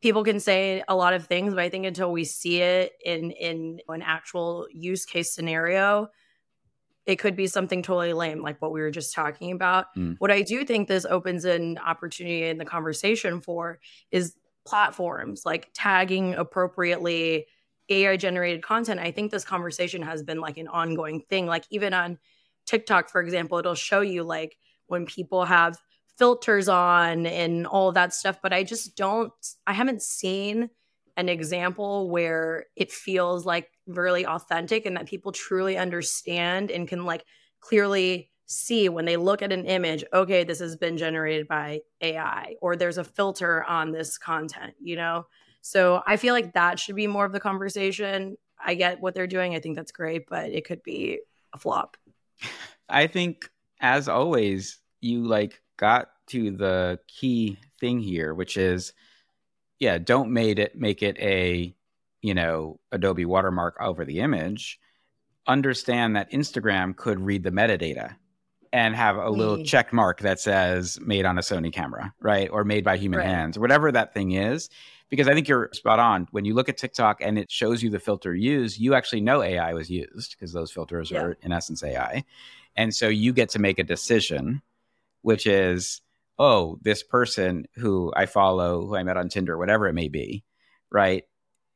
people 0.02 0.24
can 0.24 0.40
say 0.40 0.84
a 0.88 0.96
lot 0.96 1.14
of 1.14 1.26
things 1.26 1.54
but 1.54 1.64
i 1.64 1.70
think 1.70 1.86
until 1.86 2.12
we 2.12 2.24
see 2.24 2.62
it 2.62 2.94
in 3.04 3.32
in 3.32 3.80
an 3.90 4.02
actual 4.02 4.68
use 4.72 5.06
case 5.06 5.34
scenario 5.34 6.08
it 7.06 7.18
could 7.18 7.36
be 7.36 7.48
something 7.48 7.82
totally 7.82 8.14
lame 8.14 8.42
like 8.42 8.62
what 8.62 8.72
we 8.72 8.82
were 8.82 8.92
just 8.92 9.14
talking 9.14 9.52
about 9.52 9.86
mm. 9.96 10.16
what 10.20 10.32
i 10.32 10.42
do 10.42 10.64
think 10.66 10.88
this 10.88 11.06
opens 11.06 11.46
an 11.46 11.78
opportunity 11.78 12.44
in 12.44 12.58
the 12.58 12.66
conversation 12.66 13.42
for 13.42 13.80
is 14.12 14.36
platforms 14.66 15.44
like 15.46 15.70
tagging 15.74 16.34
appropriately 16.36 17.46
AI 17.90 18.18
generated 18.18 18.64
content, 18.64 19.00
I 19.00 19.12
think 19.12 19.32
this 19.32 19.46
conversation 19.46 20.02
has 20.02 20.24
been 20.24 20.40
like 20.40 20.58
an 20.58 20.68
ongoing 20.68 21.22
thing. 21.30 21.46
Like 21.46 21.66
even 21.70 21.94
on 21.94 22.18
TikTok, 22.66 23.10
for 23.10 23.22
example, 23.22 23.58
it'll 23.58 23.76
show 23.76 24.02
you 24.02 24.24
like 24.24 24.58
when 24.88 25.06
people 25.06 25.46
have 25.46 25.78
filters 26.18 26.68
on 26.68 27.26
and 27.26 27.68
all 27.68 27.92
that 27.92 28.14
stuff. 28.14 28.40
But 28.42 28.54
I 28.54 28.64
just 28.64 28.96
don't, 28.96 29.32
I 29.66 29.74
haven't 29.74 30.02
seen 30.02 30.70
an 31.16 31.30
example 31.30 32.10
where 32.10 32.66
it 32.76 32.92
feels 32.92 33.46
like 33.46 33.70
really 33.88 34.26
authentic 34.26 34.86
and 34.86 34.98
that 34.98 35.08
people 35.08 35.32
truly 35.32 35.78
understand 35.78 36.70
and 36.72 36.88
can 36.88 37.06
like 37.06 37.24
clearly 37.60 38.30
see 38.46 38.88
when 38.88 39.06
they 39.06 39.18
look 39.18 39.42
at 39.42 39.52
an 39.52 39.66
image, 39.66 40.04
okay, 40.14 40.44
this 40.44 40.60
has 40.60 40.76
been 40.76 40.98
generated 40.98 41.48
by 41.48 41.82
AI 42.02 42.56
or 42.62 42.76
there's 42.76 42.98
a 42.98 43.04
filter 43.04 43.64
on 43.64 43.92
this 43.92 44.18
content, 44.18 44.74
you 44.80 44.96
know? 44.96 45.26
So 45.62 46.02
I 46.08 46.18
feel 46.18 46.34
like 46.34 46.54
that 46.54 46.80
should 46.80 46.96
be 46.96 47.08
more 47.08 47.26
of 47.26 47.34
the 47.34 47.40
conversation. 47.40 48.38
I 48.64 48.76
get 48.76 49.02
what 49.02 49.16
they're 49.16 49.28
doing. 49.28 49.54
I 49.54 49.60
think 49.60 49.76
that's 49.76 49.92
great, 49.92 50.28
but 50.30 50.50
it 50.52 50.66
could 50.66 50.82
be 50.82 51.20
a 51.54 51.58
flop. 51.58 51.98
I 52.88 53.08
think 53.08 53.50
as 53.82 54.08
always, 54.08 54.80
you 55.02 55.28
like 55.28 55.62
got 55.78 56.10
to 56.28 56.52
the 56.52 57.00
key 57.08 57.58
thing 57.80 58.00
here, 58.00 58.34
which 58.34 58.58
is 58.58 58.94
yeah, 59.80 59.98
don't 59.98 60.32
made 60.32 60.60
it 60.60 60.76
make 60.76 61.04
it 61.04 61.18
a, 61.20 61.74
you 62.22 62.34
know, 62.34 62.80
Adobe 62.92 63.26
watermark 63.26 63.78
over 63.80 64.06
the 64.06 64.20
image. 64.20 64.80
Understand 65.46 66.16
that 66.16 66.32
Instagram 66.32 66.96
could 66.96 67.20
read 67.20 67.44
the 67.44 67.52
metadata 67.52 68.16
and 68.74 68.96
have 68.96 69.16
a 69.16 69.30
little 69.30 69.64
check 69.64 69.94
mark 69.94 70.20
that 70.22 70.40
says 70.40 71.00
made 71.00 71.26
on 71.26 71.38
a 71.38 71.42
Sony 71.42 71.72
camera, 71.72 72.14
right? 72.20 72.50
Or 72.52 72.64
made 72.64 72.84
by 72.84 72.98
human 72.98 73.20
right. 73.20 73.28
hands, 73.28 73.58
whatever 73.58 73.92
that 73.92 74.14
thing 74.14 74.34
is 74.34 74.70
because 75.10 75.28
I 75.28 75.34
think 75.34 75.48
you're 75.48 75.70
spot 75.74 76.00
on. 76.00 76.28
When 76.32 76.46
you 76.46 76.54
look 76.54 76.70
at 76.70 76.78
TikTok 76.78 77.22
and 77.22 77.38
it 77.38 77.52
shows 77.52 77.82
you 77.82 77.90
the 77.90 78.00
filter 78.00 78.36
used, 78.36 78.80
you 78.80 78.94
actually 78.94 79.22
know 79.22 79.42
AI 79.42 79.74
was 79.74 79.90
used 79.90 80.36
because 80.38 80.54
those 80.54 80.72
filters 80.72 81.12
yeah. 81.12 81.22
are 81.22 81.38
in 81.42 81.52
essence 81.52 81.84
AI. 81.84 82.24
And 82.76 82.94
so 82.94 83.08
you 83.08 83.34
get 83.34 83.50
to 83.50 83.60
make 83.60 83.80
a 83.80 83.84
decision, 83.84 84.62
which 85.28 85.46
is, 85.46 86.00
oh, 86.40 86.80
this 86.84 87.04
person 87.04 87.66
who 87.76 88.14
I 88.16 88.28
follow, 88.28 88.88
who 88.88 88.96
I 88.96 89.04
met 89.04 89.18
on 89.18 89.28
Tinder, 89.28 89.58
whatever 89.58 89.90
it 89.90 89.94
may 89.94 90.08
be, 90.08 90.46
right, 90.90 91.26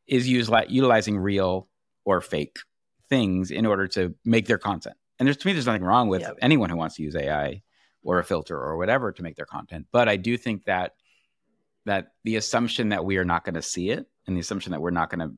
is 0.07 0.25
use, 0.25 0.49
utilizing 0.69 1.17
real 1.17 1.67
or 2.05 2.21
fake 2.21 2.59
things 3.09 3.51
in 3.51 3.65
order 3.65 3.89
to 3.89 4.15
make 4.23 4.47
their 4.47 4.57
content. 4.57 4.95
And 5.19 5.27
there's 5.27 5.35
to 5.35 5.47
me, 5.47 5.51
there's 5.51 5.65
nothing 5.65 5.83
wrong 5.83 6.07
with 6.07 6.21
yep. 6.21 6.37
anyone 6.41 6.69
who 6.69 6.77
wants 6.77 6.95
to 6.95 7.03
use 7.03 7.13
AI 7.13 7.61
or 8.03 8.19
a 8.19 8.23
filter 8.23 8.57
or 8.57 8.77
whatever 8.77 9.11
to 9.11 9.21
make 9.21 9.35
their 9.35 9.45
content. 9.45 9.87
But 9.91 10.07
I 10.07 10.15
do 10.15 10.37
think 10.37 10.63
that 10.63 10.93
that 11.85 12.13
the 12.23 12.37
assumption 12.37 12.87
that 12.89 13.03
we 13.03 13.17
are 13.17 13.25
not 13.25 13.43
going 13.43 13.55
to 13.55 13.61
see 13.61 13.89
it 13.89 14.05
and 14.27 14.37
the 14.37 14.39
assumption 14.39 14.71
that 14.71 14.79
we're 14.79 14.91
not 14.91 15.09
going 15.09 15.27
to 15.27 15.35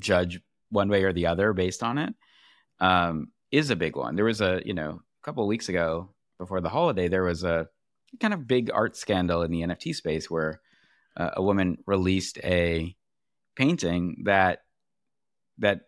judge 0.00 0.40
one 0.70 0.88
way 0.88 1.04
or 1.04 1.12
the 1.12 1.26
other 1.26 1.52
based 1.52 1.84
on 1.84 1.98
it 1.98 2.12
um, 2.80 3.28
is 3.52 3.70
a 3.70 3.76
big 3.76 3.94
one. 3.94 4.16
There 4.16 4.24
was 4.24 4.40
a, 4.40 4.60
you 4.64 4.74
know, 4.74 5.00
a 5.00 5.24
couple 5.24 5.44
of 5.44 5.48
weeks 5.48 5.68
ago 5.68 6.08
before 6.42 6.60
the 6.60 6.68
holiday, 6.68 7.08
there 7.08 7.22
was 7.22 7.44
a 7.44 7.68
kind 8.20 8.34
of 8.34 8.46
big 8.48 8.70
art 8.72 8.96
scandal 8.96 9.42
in 9.42 9.50
the 9.50 9.62
NFT 9.62 9.94
space 9.94 10.28
where 10.28 10.60
uh, 11.16 11.30
a 11.34 11.42
woman 11.42 11.78
released 11.86 12.38
a 12.38 12.96
painting 13.54 14.24
that 14.24 14.60
that 15.58 15.82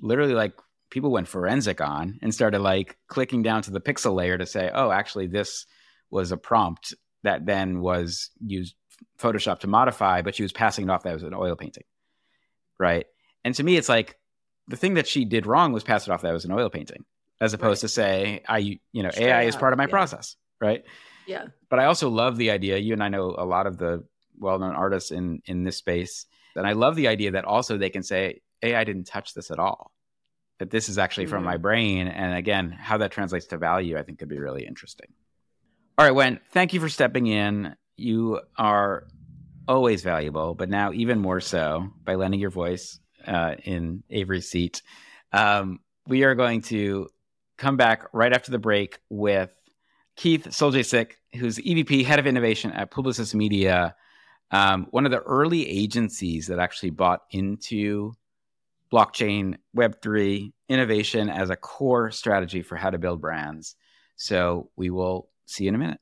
literally 0.00 0.34
like 0.34 0.52
people 0.90 1.10
went 1.10 1.26
forensic 1.26 1.80
on 1.80 2.18
and 2.22 2.32
started 2.32 2.60
like 2.60 2.96
clicking 3.08 3.42
down 3.42 3.62
to 3.62 3.72
the 3.72 3.80
pixel 3.80 4.14
layer 4.14 4.38
to 4.38 4.46
say, 4.46 4.70
oh, 4.72 4.92
actually 4.92 5.26
this 5.26 5.66
was 6.10 6.30
a 6.30 6.36
prompt 6.36 6.94
that 7.24 7.44
then 7.44 7.80
was 7.80 8.30
used 8.44 8.76
Photoshop 9.18 9.58
to 9.60 9.66
modify, 9.66 10.22
but 10.22 10.36
she 10.36 10.44
was 10.44 10.52
passing 10.52 10.84
it 10.84 10.90
off 10.90 11.02
that 11.02 11.14
was 11.14 11.24
an 11.24 11.34
oil 11.34 11.56
painting. 11.56 11.84
Right. 12.78 13.06
And 13.44 13.54
to 13.56 13.64
me, 13.64 13.76
it's 13.76 13.88
like 13.88 14.16
the 14.68 14.76
thing 14.76 14.94
that 14.94 15.08
she 15.08 15.24
did 15.24 15.46
wrong 15.46 15.72
was 15.72 15.82
pass 15.82 16.06
it 16.06 16.12
off 16.12 16.22
that 16.22 16.32
was 16.32 16.44
an 16.44 16.52
oil 16.52 16.70
painting, 16.70 17.04
as 17.40 17.52
opposed 17.52 17.82
right. 17.82 17.88
to 17.88 17.88
say, 17.88 18.42
I, 18.48 18.58
you 18.92 19.02
know, 19.02 19.10
Straight 19.10 19.28
AI 19.28 19.42
is 19.42 19.56
part 19.56 19.72
of 19.72 19.76
my 19.76 19.84
yeah. 19.84 19.90
process. 19.90 20.36
Right. 20.60 20.84
Yeah. 21.26 21.46
But 21.68 21.80
I 21.80 21.84
also 21.86 22.08
love 22.08 22.36
the 22.36 22.50
idea. 22.50 22.78
You 22.78 22.92
and 22.92 23.02
I 23.02 23.08
know 23.08 23.34
a 23.36 23.44
lot 23.44 23.66
of 23.66 23.78
the 23.78 24.04
well 24.38 24.58
known 24.58 24.74
artists 24.74 25.10
in, 25.10 25.42
in 25.46 25.64
this 25.64 25.76
space. 25.76 26.26
And 26.54 26.66
I 26.66 26.72
love 26.72 26.96
the 26.96 27.08
idea 27.08 27.32
that 27.32 27.44
also 27.44 27.76
they 27.76 27.90
can 27.90 28.02
say, 28.02 28.40
AI 28.62 28.84
didn't 28.84 29.04
touch 29.04 29.34
this 29.34 29.50
at 29.50 29.58
all. 29.58 29.92
That 30.58 30.70
this 30.70 30.88
is 30.88 30.96
actually 30.96 31.24
mm-hmm. 31.24 31.34
from 31.34 31.44
my 31.44 31.54
mm-hmm. 31.54 31.62
brain. 31.62 32.08
And 32.08 32.34
again, 32.34 32.70
how 32.70 32.98
that 32.98 33.10
translates 33.10 33.46
to 33.46 33.58
value, 33.58 33.98
I 33.98 34.02
think 34.02 34.18
could 34.18 34.28
be 34.28 34.38
really 34.38 34.66
interesting. 34.66 35.08
All 35.98 36.06
right, 36.06 36.14
Uyen, 36.14 36.40
thank 36.52 36.72
you 36.72 36.80
for 36.80 36.88
stepping 36.88 37.26
in. 37.26 37.74
You 37.96 38.40
are 38.56 39.06
always 39.68 40.02
valuable, 40.02 40.54
but 40.54 40.68
now 40.68 40.92
even 40.92 41.18
more 41.18 41.40
so 41.40 41.90
by 42.04 42.14
lending 42.14 42.40
your 42.40 42.50
voice 42.50 43.00
uh, 43.26 43.56
in 43.64 44.02
Avery's 44.10 44.48
seat. 44.48 44.82
Um, 45.32 45.80
we 46.06 46.24
are 46.24 46.34
going 46.34 46.62
to 46.62 47.08
come 47.56 47.76
back 47.76 48.04
right 48.12 48.32
after 48.32 48.50
the 48.50 48.58
break 48.58 48.98
with 49.08 49.50
Keith 50.16 50.46
Soljacich, 50.48 51.12
who's 51.34 51.58
EVP, 51.58 52.04
Head 52.04 52.18
of 52.18 52.26
Innovation 52.26 52.72
at 52.72 52.90
Publicis 52.90 53.34
Media, 53.34 53.94
um, 54.50 54.86
one 54.90 55.04
of 55.04 55.12
the 55.12 55.20
early 55.20 55.68
agencies 55.68 56.46
that 56.46 56.58
actually 56.58 56.90
bought 56.90 57.22
into 57.30 58.12
blockchain, 58.92 59.56
Web3, 59.76 60.52
innovation 60.68 61.28
as 61.28 61.50
a 61.50 61.56
core 61.56 62.10
strategy 62.10 62.62
for 62.62 62.76
how 62.76 62.90
to 62.90 62.98
build 62.98 63.20
brands. 63.20 63.74
So 64.16 64.70
we 64.76 64.90
will 64.90 65.28
see 65.46 65.64
you 65.64 65.68
in 65.68 65.74
a 65.74 65.78
minute. 65.78 66.00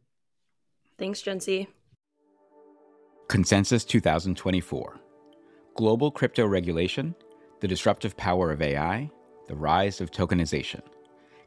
Thanks, 0.98 1.22
Gen 1.22 1.40
C. 1.40 1.66
Consensus 3.28 3.84
2024 3.84 5.00
Global 5.76 6.10
Crypto 6.10 6.46
Regulation, 6.46 7.14
the 7.60 7.66
Disruptive 7.66 8.16
Power 8.16 8.52
of 8.52 8.62
AI, 8.62 9.10
the 9.48 9.56
Rise 9.56 10.00
of 10.00 10.10
Tokenization. 10.10 10.82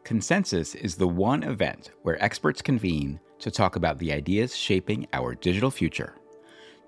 Consensus 0.08 0.74
is 0.74 0.96
the 0.96 1.06
one 1.06 1.44
event 1.44 1.92
where 2.04 2.24
experts 2.24 2.62
convene 2.62 3.20
to 3.40 3.52
talk 3.52 3.76
about 3.76 3.98
the 3.98 4.14
ideas 4.14 4.56
shaping 4.56 5.06
our 5.12 5.36
digital 5.36 5.70
future. 5.70 6.16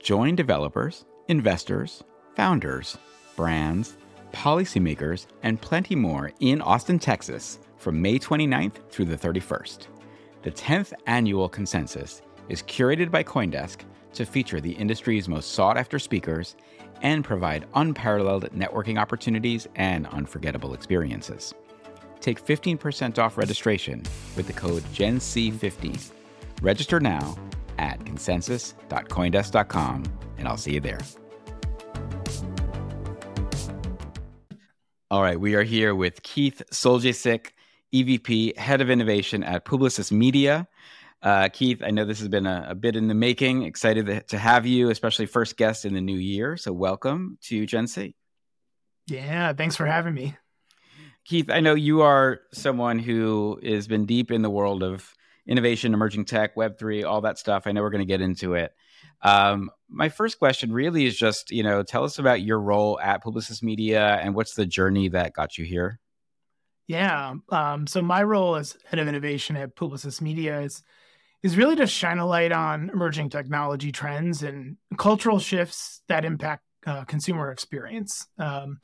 Join 0.02 0.38
developers, 0.38 1.04
investors, 1.28 2.02
founders, 2.38 2.98
brands, 3.36 3.98
policymakers, 4.32 5.28
and 5.44 5.60
plenty 5.60 5.98
more 5.98 6.32
in 6.40 6.62
Austin, 6.62 6.98
Texas 6.98 7.60
from 7.76 8.02
May 8.02 8.20
29th 8.20 8.90
through 8.90 9.04
the 9.04 9.18
31st. 9.18 9.88
The 10.44 10.52
10th 10.52 10.94
annual 11.06 11.50
Consensus 11.50 12.22
is 12.48 12.64
curated 12.64 13.12
by 13.12 13.26
Coindesk 13.26 13.80
to 14.14 14.26
feature 14.26 14.62
the 14.62 14.72
industry's 14.72 15.28
most 15.28 15.52
sought 15.52 15.76
after 15.76 16.00
speakers 16.00 16.56
and 17.02 17.26
provide 17.26 17.68
unparalleled 17.76 18.50
networking 18.54 18.98
opportunities 18.98 19.68
and 19.76 20.08
unforgettable 20.08 20.74
experiences. 20.74 21.54
Take 22.22 22.44
15% 22.44 23.18
off 23.18 23.38
registration 23.38 24.04
with 24.36 24.48
the 24.48 24.54
code 24.54 24.84
GENC15. 24.94 26.12
Register 26.62 27.00
now 27.00 27.38
at 27.78 28.04
consensus.coindesk.com, 28.06 30.04
and 30.38 30.48
I'll 30.48 30.58
see 30.58 30.74
you 30.74 30.80
there. 30.80 31.00
All 35.12 35.24
right, 35.24 35.40
we 35.40 35.56
are 35.56 35.64
here 35.64 35.96
with 35.96 36.22
Keith 36.22 36.62
Soljacich, 36.72 37.48
EVP, 37.94 38.56
Head 38.58 38.82
of 38.82 38.92
Innovation 38.92 39.44
at 39.44 39.66
Publicis 39.66 40.12
Media. 40.12 40.68
Uh, 41.22 41.50
Keith, 41.50 41.82
I 41.84 41.90
know 41.90 42.06
this 42.06 42.20
has 42.20 42.28
been 42.28 42.46
a, 42.46 42.68
a, 42.70 42.76
bit 42.76 42.96
in 42.96 43.08
the 43.08 43.16
making. 43.16 43.64
Excited 43.64 44.28
to 44.28 44.38
have 44.38 44.66
you, 44.66 44.90
especially 44.90 45.26
first 45.26 45.58
guest 45.58 45.84
in 45.84 45.94
the 45.94 46.02
new 46.02 46.16
year. 46.16 46.58
So, 46.58 46.72
welcome 46.72 47.38
to 47.46 47.66
Gen 47.66 47.88
C. 47.88 48.16
Yeah, 49.08 49.52
thanks 49.54 49.76
for 49.76 49.86
having 49.86 50.14
me. 50.14 50.38
Keith, 51.30 51.52
I 51.52 51.60
know 51.60 51.76
you 51.76 52.02
are 52.02 52.40
someone 52.52 52.98
who 52.98 53.60
has 53.64 53.88
been 53.88 54.08
deep 54.08 54.32
in 54.32 54.42
the 54.42 54.50
world 54.50 54.82
of 54.82 55.14
innovation, 55.46 55.94
emerging 55.94 56.26
tech, 56.26 56.56
Web3, 56.56 57.06
all 57.06 57.22
that 57.22 57.38
stuff. 57.38 57.68
I 57.68 57.72
know 57.72 57.84
we're 57.84 57.92
going 57.92 58.02
to 58.02 58.12
get 58.12 58.20
into 58.20 58.56
it. 58.56 58.72
Um, 59.22 59.70
my 59.88 60.10
first 60.10 60.40
question 60.40 60.74
really 60.74 61.06
is 61.06 61.16
just, 61.16 61.52
you 61.52 61.62
know, 61.62 61.84
tell 61.84 62.04
us 62.04 62.18
about 62.18 62.42
your 62.42 62.60
role 62.60 63.00
at 63.00 63.24
Publicis 63.24 63.62
Media 63.62 64.20
and 64.24 64.34
what's 64.34 64.56
the 64.56 64.66
journey 64.66 65.08
that 65.10 65.34
got 65.34 65.56
you 65.56 65.66
here? 65.66 66.00
Yeah. 66.88 67.36
Um, 67.50 67.86
so 67.86 68.02
my 68.02 68.24
role 68.24 68.56
as 68.56 68.76
head 68.86 68.98
of 68.98 69.08
innovation 69.08 69.56
at 69.56 69.76
Publicis 69.76 70.22
Media 70.22 70.62
is 70.62 70.82
is 71.44 71.56
really 71.56 71.76
to 71.76 71.86
shine 71.86 72.18
a 72.18 72.26
light 72.26 72.52
on 72.52 72.90
emerging 72.90 73.30
technology 73.30 73.92
trends 73.92 74.42
and 74.42 74.78
cultural 74.98 75.38
shifts 75.38 76.02
that 76.08 76.26
impact 76.26 76.64
uh, 76.88 77.04
consumer 77.06 77.52
experience. 77.52 78.26
Um, 78.40 78.80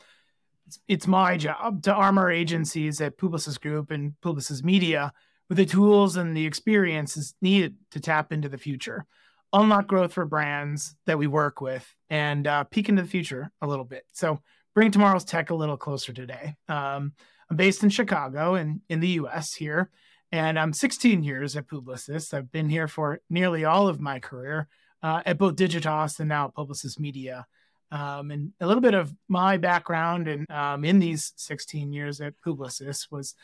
it's, 0.87 1.07
my 1.07 1.37
job 1.37 1.83
to 1.83 1.93
arm 1.93 2.17
our 2.17 2.31
agencies 2.31 3.01
at 3.01 3.17
Publicis 3.17 3.59
Group 3.59 3.91
and 3.91 4.13
Publicis 4.23 4.63
Media 4.63 5.11
with 5.49 5.57
the 5.57 5.65
tools 5.65 6.15
and 6.15 6.35
the 6.35 6.45
experiences 6.45 7.35
needed 7.41 7.75
to 7.91 7.99
tap 7.99 8.31
into 8.31 8.49
the 8.49 8.57
future, 8.57 9.05
unlock 9.53 9.87
growth 9.87 10.13
for 10.13 10.25
brands 10.25 10.95
that 11.05 11.17
we 11.17 11.27
work 11.27 11.61
with, 11.61 11.87
and 12.09 12.47
uh, 12.47 12.63
peek 12.65 12.89
into 12.89 13.01
the 13.01 13.07
future 13.07 13.51
a 13.61 13.67
little 13.67 13.85
bit. 13.85 14.03
So 14.11 14.39
bring 14.73 14.91
tomorrow's 14.91 15.23
tech 15.23 15.49
a 15.49 15.55
little 15.55 15.77
closer 15.77 16.13
today. 16.13 16.55
Um, 16.67 17.13
I'm 17.49 17.57
based 17.57 17.83
in 17.83 17.89
Chicago 17.89 18.55
and 18.55 18.81
in 18.89 18.99
the 18.99 19.09
US 19.09 19.53
here 19.53 19.91
and 20.31 20.59
I'm 20.59 20.73
16 20.73 21.23
years 21.23 21.55
at 21.55 21.67
Publicis. 21.67 22.33
I've 22.33 22.51
been 22.51 22.69
here 22.69 22.87
for 22.87 23.21
nearly 23.29 23.65
all 23.65 23.87
of 23.87 24.01
my 24.01 24.19
career 24.19 24.67
uh, 25.01 25.21
at 25.25 25.37
both 25.37 25.55
Digitas 25.55 26.19
and 26.19 26.29
now 26.29 26.45
at 26.45 26.55
Publicis 26.55 26.99
Media. 26.99 27.45
Um, 27.91 28.31
and 28.31 28.51
a 28.59 28.67
little 28.67 28.81
bit 28.81 28.93
of 28.93 29.13
my 29.27 29.57
background 29.57 30.27
and 30.27 30.49
um, 30.49 30.83
in 30.83 30.99
these 30.99 31.33
16 31.35 31.93
years 31.93 32.19
at 32.19 32.33
Publicis 32.45 33.11
was, 33.11 33.35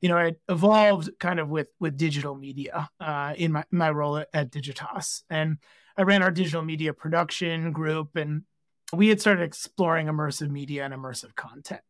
you 0.00 0.08
know, 0.08 0.16
I 0.16 0.36
evolved 0.48 1.10
kind 1.18 1.40
of 1.40 1.48
with 1.48 1.68
with 1.80 1.96
digital 1.96 2.36
media 2.36 2.88
uh, 3.00 3.34
in 3.36 3.52
my 3.52 3.64
my 3.70 3.90
role 3.90 4.18
at, 4.18 4.28
at 4.32 4.50
Digitas, 4.50 5.22
and 5.28 5.58
I 5.96 6.02
ran 6.02 6.22
our 6.22 6.30
digital 6.30 6.62
media 6.62 6.92
production 6.92 7.72
group, 7.72 8.14
and 8.14 8.42
we 8.92 9.08
had 9.08 9.20
started 9.20 9.42
exploring 9.42 10.06
immersive 10.06 10.50
media 10.50 10.84
and 10.84 10.94
immersive 10.94 11.34
content. 11.34 11.80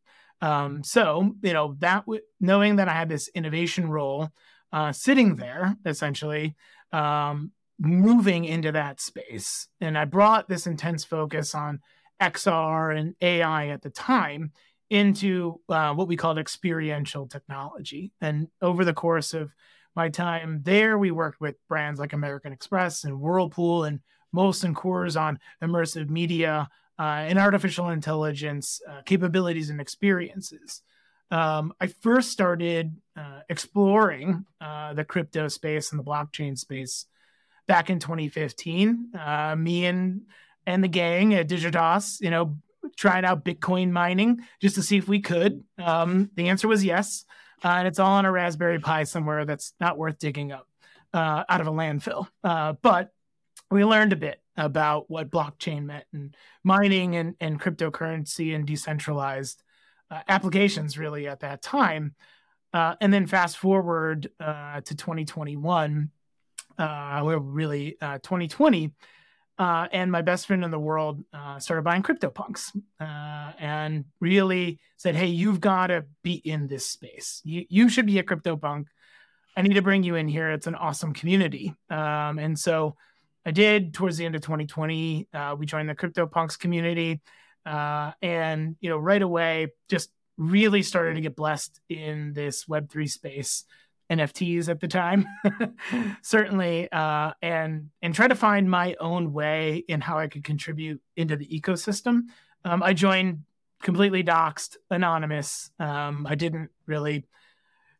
Um, 0.40 0.84
so, 0.84 1.34
you 1.42 1.52
know, 1.52 1.76
that 1.80 2.06
w- 2.06 2.22
knowing 2.40 2.76
that 2.76 2.88
I 2.88 2.92
had 2.92 3.08
this 3.08 3.28
innovation 3.34 3.90
role 3.90 4.30
uh, 4.72 4.92
sitting 4.92 5.36
there, 5.36 5.76
essentially, 5.84 6.56
um, 6.92 7.52
moving 7.78 8.44
into 8.44 8.72
that 8.72 9.00
space. 9.00 9.68
And 9.80 9.96
I 9.96 10.04
brought 10.04 10.48
this 10.48 10.66
intense 10.66 11.04
focus 11.04 11.54
on 11.54 11.80
XR 12.20 12.98
and 12.98 13.14
AI 13.20 13.68
at 13.68 13.82
the 13.82 13.90
time 13.90 14.52
into 14.90 15.60
uh, 15.68 15.92
what 15.94 16.08
we 16.08 16.16
called 16.16 16.38
experiential 16.38 17.26
technology. 17.26 18.12
And 18.20 18.48
over 18.62 18.84
the 18.84 18.94
course 18.94 19.34
of 19.34 19.52
my 19.94 20.08
time 20.08 20.62
there, 20.64 20.96
we 20.96 21.10
worked 21.10 21.40
with 21.40 21.56
brands 21.68 22.00
like 22.00 22.12
American 22.12 22.52
Express 22.52 23.04
and 23.04 23.20
Whirlpool 23.20 23.84
and 23.84 24.00
Molson 24.34 24.74
Coors 24.74 25.20
on 25.20 25.38
immersive 25.62 26.08
media 26.08 26.68
uh, 26.98 27.02
and 27.02 27.38
artificial 27.38 27.90
intelligence 27.90 28.80
uh, 28.88 29.02
capabilities 29.04 29.70
and 29.70 29.80
experiences. 29.80 30.82
Um, 31.30 31.72
I 31.80 31.88
first 31.88 32.30
started 32.30 32.96
uh, 33.16 33.40
exploring 33.48 34.46
uh, 34.60 34.94
the 34.94 35.04
crypto 35.04 35.48
space 35.48 35.92
and 35.92 35.98
the 35.98 36.04
blockchain 36.04 36.56
space 36.56 37.06
back 37.66 37.90
in 37.90 37.98
2015. 37.98 39.12
Uh, 39.14 39.54
me 39.56 39.86
and 39.86 40.22
and 40.68 40.84
the 40.84 40.88
gang 40.88 41.34
at 41.34 41.48
Digitas, 41.48 42.20
you 42.20 42.30
know, 42.30 42.58
trying 42.96 43.24
out 43.24 43.44
Bitcoin 43.44 43.90
mining 43.90 44.40
just 44.60 44.74
to 44.74 44.82
see 44.82 44.98
if 44.98 45.08
we 45.08 45.20
could. 45.20 45.64
Um, 45.78 46.30
the 46.34 46.48
answer 46.48 46.68
was 46.68 46.84
yes, 46.84 47.24
uh, 47.64 47.68
and 47.68 47.88
it's 47.88 47.98
all 47.98 48.12
on 48.12 48.26
a 48.26 48.30
Raspberry 48.30 48.78
Pi 48.78 49.04
somewhere 49.04 49.46
that's 49.46 49.72
not 49.80 49.96
worth 49.96 50.18
digging 50.18 50.52
up 50.52 50.68
out 51.14 51.60
of 51.60 51.66
a 51.66 51.72
landfill. 51.72 52.28
but 52.42 53.12
we 53.70 53.84
learned 53.84 54.12
a 54.12 54.16
bit 54.16 54.40
about 54.58 55.08
what 55.08 55.30
blockchain 55.30 55.84
meant 55.84 56.04
and 56.12 56.36
mining 56.64 57.16
and, 57.16 57.34
and 57.40 57.60
cryptocurrency 57.60 58.54
and 58.54 58.66
decentralized 58.66 59.62
uh, 60.10 60.20
applications 60.28 60.98
really 60.98 61.28
at 61.28 61.40
that 61.40 61.62
time. 61.62 62.14
Uh, 62.74 62.94
and 63.00 63.12
then 63.12 63.26
fast 63.26 63.56
forward 63.56 64.30
uh, 64.40 64.80
to 64.82 64.94
2021, 64.94 66.10
uh, 66.76 67.22
we're 67.24 67.38
really 67.38 67.96
2020. 68.00 68.92
Uh, 69.58 69.62
uh, 69.62 69.88
and 69.92 70.10
my 70.12 70.22
best 70.22 70.46
friend 70.46 70.64
in 70.64 70.70
the 70.70 70.78
world 70.78 71.24
started 71.58 71.82
buying 71.82 72.02
CryptoPunks 72.02 72.76
and 73.00 74.04
really 74.20 74.78
said, 74.96 75.14
Hey, 75.14 75.26
you've 75.26 75.60
got 75.60 75.88
to 75.88 76.04
be 76.22 76.34
in 76.34 76.68
this 76.68 76.86
space. 76.86 77.40
You, 77.44 77.64
you 77.68 77.88
should 77.88 78.06
be 78.06 78.18
a 78.18 78.22
CryptoPunk. 78.22 78.86
I 79.56 79.62
need 79.62 79.74
to 79.74 79.82
bring 79.82 80.04
you 80.04 80.14
in 80.14 80.28
here. 80.28 80.50
It's 80.52 80.68
an 80.68 80.76
awesome 80.76 81.12
community. 81.12 81.74
Um, 81.90 82.38
and 82.38 82.56
so 82.58 82.96
I 83.44 83.50
did 83.50 83.94
towards 83.94 84.16
the 84.16 84.24
end 84.24 84.36
of 84.36 84.42
2020. 84.42 85.28
Uh, 85.32 85.56
we 85.58 85.66
joined 85.66 85.88
the 85.88 85.94
CryptoPunks 85.94 86.58
community, 86.58 87.20
uh, 87.66 88.12
and 88.22 88.76
you 88.80 88.90
know, 88.90 88.98
right 88.98 89.22
away, 89.22 89.68
just 89.88 90.10
really 90.36 90.82
started 90.82 91.14
to 91.14 91.20
get 91.20 91.34
blessed 91.34 91.80
in 91.88 92.32
this 92.34 92.66
Web3 92.66 93.10
space. 93.10 93.64
NFTs 94.10 94.68
at 94.68 94.80
the 94.80 94.88
time, 94.88 95.26
certainly, 96.22 96.90
uh, 96.90 97.32
and 97.42 97.90
and 98.02 98.14
try 98.14 98.28
to 98.28 98.34
find 98.34 98.70
my 98.70 98.96
own 99.00 99.32
way 99.32 99.84
in 99.88 100.00
how 100.00 100.18
I 100.18 100.28
could 100.28 100.44
contribute 100.44 101.00
into 101.16 101.36
the 101.36 101.46
ecosystem. 101.46 102.22
Um, 102.64 102.82
I 102.82 102.94
joined 102.94 103.44
completely 103.82 104.24
doxed, 104.24 104.76
anonymous. 104.90 105.70
Um, 105.78 106.26
I 106.28 106.34
didn't 106.34 106.70
really 106.86 107.24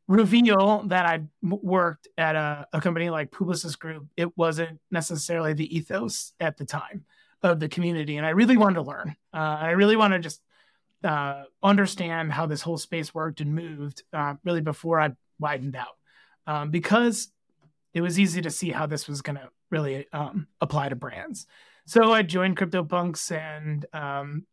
reveal 0.09 0.85
that 0.87 1.05
I 1.05 1.21
worked 1.43 2.09
at 2.17 2.35
a, 2.35 2.67
a 2.73 2.81
company 2.81 3.11
like 3.11 3.31
Publicis 3.31 3.79
Group, 3.79 4.07
it 4.17 4.37
wasn't 4.37 4.81
necessarily 4.91 5.53
the 5.53 5.77
ethos 5.77 6.33
at 6.41 6.57
the 6.57 6.65
time 6.65 7.05
of 7.43 7.61
the 7.61 7.69
community. 7.69 8.17
And 8.17 8.27
I 8.27 8.31
really 8.31 8.57
wanted 8.57 8.77
to 8.77 8.83
learn. 8.83 9.15
Uh, 9.33 9.37
I 9.61 9.71
really 9.71 9.97
want 9.97 10.15
to 10.15 10.19
just 10.19 10.41
uh, 11.05 11.45
understand 11.63 12.33
how 12.33 12.47
this 12.47 12.63
whole 12.63 12.79
space 12.79 13.15
worked 13.15 13.41
and 13.41 13.55
moved 13.55 14.03
uh, 14.13 14.35
really 14.45 14.63
before 14.63 14.99
I 14.99 15.11
widened 15.39 15.77
out 15.77 15.97
um, 16.47 16.71
because 16.71 17.29
it 17.95 18.01
was 18.01 18.19
easy 18.19 18.41
to 18.43 18.51
see 18.51 18.71
how 18.71 18.87
this 18.87 19.09
was 19.09 19.23
going 19.23 19.37
to 19.37 19.49
really 19.71 20.07
um, 20.13 20.47
apply 20.61 20.89
to 20.89 20.97
brands. 20.97 21.47
So 21.87 22.13
I 22.13 22.23
joined 22.23 22.57
CryptoPunks 22.57 23.33
and 23.33 23.87
um, 23.93 24.47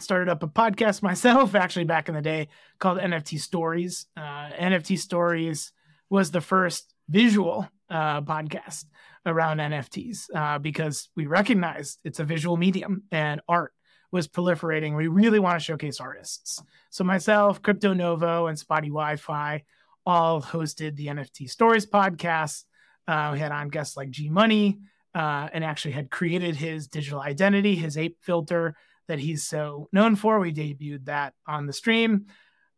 started 0.00 0.28
up 0.28 0.42
a 0.42 0.48
podcast 0.48 1.02
myself, 1.02 1.54
actually 1.54 1.84
back 1.84 2.08
in 2.08 2.14
the 2.14 2.22
day, 2.22 2.48
called 2.78 2.98
NFT 2.98 3.40
Stories. 3.40 4.06
Uh, 4.16 4.50
NFT 4.58 4.98
Stories 4.98 5.72
was 6.10 6.30
the 6.30 6.40
first 6.40 6.94
visual 7.08 7.68
uh, 7.90 8.20
podcast 8.22 8.84
around 9.26 9.58
NFTs 9.58 10.34
uh, 10.34 10.58
because 10.58 11.08
we 11.16 11.26
recognized 11.26 11.98
it's 12.04 12.20
a 12.20 12.24
visual 12.24 12.56
medium 12.56 13.02
and 13.10 13.40
art 13.48 13.72
was 14.10 14.26
proliferating. 14.26 14.96
We 14.96 15.08
really 15.08 15.38
want 15.38 15.58
to 15.58 15.64
showcase 15.64 16.00
artists. 16.00 16.62
So 16.90 17.04
myself, 17.04 17.60
Crypto 17.60 17.92
Novo, 17.92 18.46
and 18.46 18.58
Spotty 18.58 18.88
Wi-Fi 18.88 19.64
all 20.08 20.40
hosted 20.40 20.96
the 20.96 21.08
NFT 21.08 21.50
Stories 21.50 21.84
podcast. 21.84 22.64
Uh, 23.06 23.30
we 23.34 23.38
had 23.38 23.52
on 23.52 23.68
guests 23.68 23.94
like 23.94 24.08
G 24.08 24.30
Money, 24.30 24.78
uh, 25.14 25.48
and 25.52 25.62
actually 25.62 25.92
had 25.92 26.10
created 26.10 26.56
his 26.56 26.88
digital 26.88 27.20
identity, 27.20 27.76
his 27.76 27.98
ape 27.98 28.16
filter 28.22 28.74
that 29.06 29.18
he's 29.18 29.44
so 29.44 29.88
known 29.92 30.16
for. 30.16 30.40
We 30.40 30.52
debuted 30.52 31.04
that 31.04 31.34
on 31.46 31.66
the 31.66 31.74
stream. 31.74 32.26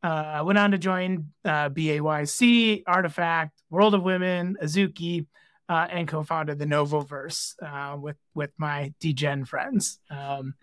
Uh, 0.02 0.42
went 0.44 0.58
on 0.58 0.72
to 0.72 0.78
join 0.78 1.30
uh, 1.44 1.68
BAYC, 1.68 2.82
Artifact, 2.86 3.62
World 3.70 3.94
of 3.94 4.02
Women, 4.02 4.56
Azuki, 4.60 5.26
uh, 5.68 5.86
and 5.88 6.08
co-founded 6.08 6.58
the 6.58 6.64
Novoverse 6.64 7.54
uh, 7.62 7.96
with 7.96 8.16
with 8.34 8.50
my 8.58 8.92
DGen 9.00 9.46
friends. 9.46 10.00
Um, 10.10 10.54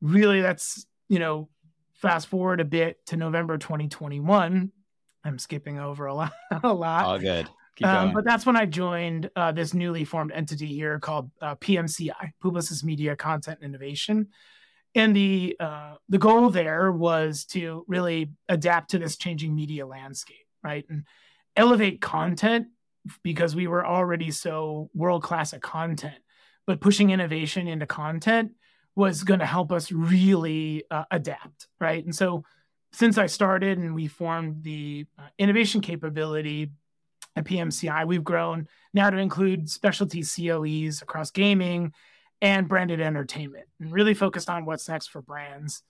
really, 0.00 0.40
that's 0.40 0.84
you 1.08 1.20
know, 1.20 1.48
fast 1.94 2.26
forward 2.26 2.60
a 2.60 2.64
bit 2.64 3.04
to 3.06 3.16
November 3.16 3.58
2021. 3.58 4.72
I'm 5.24 5.38
skipping 5.38 5.78
over 5.78 6.06
a 6.06 6.14
lot. 6.22 6.32
a 6.62 6.72
lot. 6.72 7.04
All 7.04 7.18
good. 7.18 7.48
Um, 7.82 8.12
but 8.12 8.24
that's 8.24 8.46
when 8.46 8.56
I 8.56 8.66
joined 8.66 9.30
uh, 9.34 9.50
this 9.52 9.74
newly 9.74 10.04
formed 10.04 10.32
entity 10.32 10.66
here 10.66 11.00
called 11.00 11.30
uh, 11.40 11.56
PMCI, 11.56 12.32
Publicis 12.42 12.84
Media 12.84 13.16
Content 13.16 13.60
Innovation. 13.62 14.28
And 14.94 15.16
the 15.16 15.56
uh, 15.58 15.94
the 16.08 16.18
goal 16.18 16.50
there 16.50 16.92
was 16.92 17.46
to 17.46 17.84
really 17.88 18.30
adapt 18.48 18.90
to 18.90 18.98
this 18.98 19.16
changing 19.16 19.54
media 19.54 19.86
landscape, 19.86 20.46
right, 20.62 20.84
and 20.90 21.04
elevate 21.56 22.02
content 22.02 22.66
because 23.22 23.56
we 23.56 23.66
were 23.66 23.86
already 23.86 24.30
so 24.30 24.90
world 24.94 25.22
class 25.22 25.54
at 25.54 25.62
content, 25.62 26.18
but 26.66 26.80
pushing 26.80 27.10
innovation 27.10 27.68
into 27.68 27.86
content 27.86 28.52
was 28.94 29.24
going 29.24 29.40
to 29.40 29.46
help 29.46 29.72
us 29.72 29.90
really 29.90 30.84
uh, 30.90 31.04
adapt, 31.10 31.68
right? 31.80 32.04
And 32.04 32.14
so, 32.14 32.44
since 32.92 33.18
I 33.18 33.26
started 33.26 33.78
and 33.78 33.94
we 33.94 34.06
formed 34.06 34.62
the 34.62 35.06
uh, 35.18 35.22
innovation 35.38 35.80
capability 35.80 36.70
at 37.34 37.44
PMCI, 37.44 38.06
we've 38.06 38.24
grown 38.24 38.68
now 38.92 39.08
to 39.10 39.16
include 39.16 39.70
specialty 39.70 40.22
COEs 40.22 41.00
across 41.00 41.30
gaming 41.30 41.92
and 42.42 42.68
branded 42.68 43.00
entertainment, 43.00 43.66
and 43.80 43.92
really 43.92 44.14
focused 44.14 44.50
on 44.50 44.64
what's 44.64 44.88
next 44.88 45.06
for 45.08 45.22
brands 45.22 45.82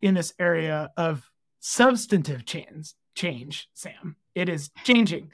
in 0.00 0.14
this 0.14 0.32
area 0.38 0.90
of 0.96 1.30
substantive 1.60 2.46
change. 2.46 2.94
Change, 3.14 3.68
Sam. 3.74 4.16
It 4.34 4.48
is 4.48 4.70
changing 4.84 5.30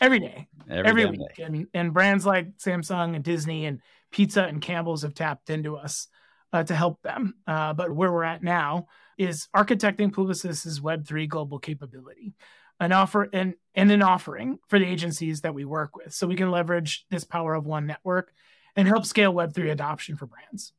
every 0.00 0.20
day, 0.20 0.48
every, 0.70 1.02
every 1.02 1.06
week, 1.06 1.38
and, 1.38 1.66
and 1.74 1.92
brands 1.92 2.24
like 2.24 2.56
Samsung 2.56 3.14
and 3.14 3.24
Disney 3.24 3.66
and 3.66 3.80
Pizza 4.10 4.44
and 4.44 4.62
Campbell's 4.62 5.02
have 5.02 5.14
tapped 5.14 5.50
into 5.50 5.76
us 5.76 6.08
uh, 6.54 6.62
to 6.62 6.74
help 6.74 7.02
them. 7.02 7.34
Uh, 7.46 7.74
but 7.74 7.92
where 7.92 8.12
we're 8.12 8.24
at 8.24 8.42
now 8.42 8.86
is 9.18 9.48
architecting 9.54 10.12
Publicis's 10.12 10.80
Web3 10.80 11.28
global 11.28 11.58
capability 11.58 12.32
an 12.80 12.92
offer 12.92 13.28
and, 13.32 13.54
and 13.74 13.90
an 13.92 14.02
offering 14.02 14.58
for 14.68 14.78
the 14.78 14.84
agencies 14.84 15.42
that 15.42 15.54
we 15.54 15.64
work 15.64 15.96
with. 15.96 16.12
So 16.12 16.26
we 16.26 16.34
can 16.34 16.50
leverage 16.50 17.06
this 17.10 17.24
power 17.24 17.54
of 17.54 17.64
one 17.64 17.86
network 17.86 18.32
and 18.74 18.88
help 18.88 19.06
scale 19.06 19.32
web3 19.32 19.70
adoption 19.70 20.16
for 20.16 20.26
brands. 20.26 20.72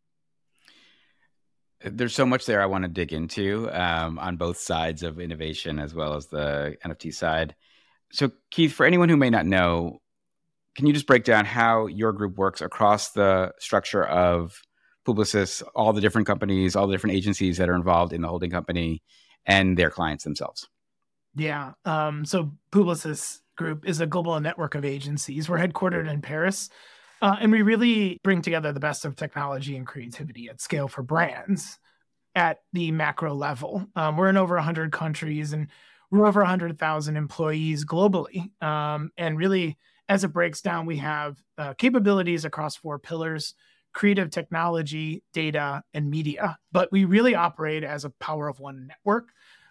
There's 1.81 2.13
so 2.13 2.25
much 2.25 2.45
there 2.45 2.61
i 2.61 2.65
want 2.65 2.83
to 2.83 2.89
dig 2.89 3.13
into 3.13 3.69
um, 3.71 4.17
on 4.19 4.38
both 4.38 4.57
sides 4.57 5.03
of 5.03 5.19
innovation 5.19 5.79
as 5.79 5.93
well 5.93 6.15
as 6.15 6.27
the 6.27 6.75
nft 6.85 7.13
side. 7.13 7.55
So 8.11 8.31
keith 8.51 8.73
for 8.73 8.85
anyone 8.85 9.07
who 9.07 9.17
may 9.17 9.29
not 9.29 9.45
know 9.45 10.01
can 10.75 10.88
you 10.88 10.93
just 10.93 11.07
break 11.07 11.23
down 11.23 11.45
how 11.45 11.88
your 11.88 12.11
group 12.11 12.38
works 12.38 12.59
across 12.59 13.11
the 13.11 13.53
structure 13.59 14.03
of 14.03 14.61
publicis 15.05 15.63
all 15.75 15.93
the 15.93 16.01
different 16.01 16.27
companies 16.27 16.75
all 16.75 16.87
the 16.87 16.93
different 16.93 17.15
agencies 17.15 17.57
that 17.57 17.69
are 17.69 17.75
involved 17.75 18.13
in 18.13 18.21
the 18.21 18.27
holding 18.27 18.51
company 18.51 19.01
and 19.45 19.77
their 19.77 19.89
clients 19.89 20.23
themselves 20.23 20.67
yeah. 21.35 21.73
Um, 21.83 22.25
so 22.25 22.51
Publicis 22.71 23.41
Group 23.57 23.87
is 23.87 24.01
a 24.01 24.07
global 24.07 24.39
network 24.39 24.75
of 24.75 24.85
agencies. 24.85 25.49
We're 25.49 25.59
headquartered 25.59 26.09
in 26.09 26.21
Paris, 26.21 26.69
uh, 27.21 27.35
and 27.39 27.51
we 27.51 27.61
really 27.61 28.19
bring 28.23 28.41
together 28.41 28.71
the 28.71 28.79
best 28.79 29.05
of 29.05 29.15
technology 29.15 29.75
and 29.75 29.85
creativity 29.85 30.49
at 30.49 30.61
scale 30.61 30.87
for 30.87 31.03
brands 31.03 31.77
at 32.35 32.59
the 32.73 32.91
macro 32.91 33.33
level. 33.33 33.85
Um, 33.95 34.17
we're 34.17 34.29
in 34.29 34.37
over 34.37 34.55
100 34.55 34.91
countries 34.91 35.53
and 35.53 35.67
we're 36.11 36.25
over 36.25 36.41
100,000 36.41 37.15
employees 37.15 37.85
globally. 37.85 38.51
Um, 38.61 39.11
and 39.17 39.37
really, 39.37 39.77
as 40.09 40.23
it 40.23 40.33
breaks 40.33 40.61
down, 40.61 40.85
we 40.85 40.97
have 40.97 41.41
uh, 41.57 41.73
capabilities 41.75 42.45
across 42.45 42.75
four 42.75 42.99
pillars 42.99 43.53
creative 43.95 44.29
technology, 44.29 45.23
data, 45.34 45.81
and 45.93 46.12
media. 46.12 46.60
But 46.71 46.91
we 46.91 47.05
really 47.05 47.34
operate 47.34 47.84
as 47.84 48.05
a 48.05 48.12
power 48.12 48.47
of 48.47 48.60
one 48.60 48.88
network 48.88 49.29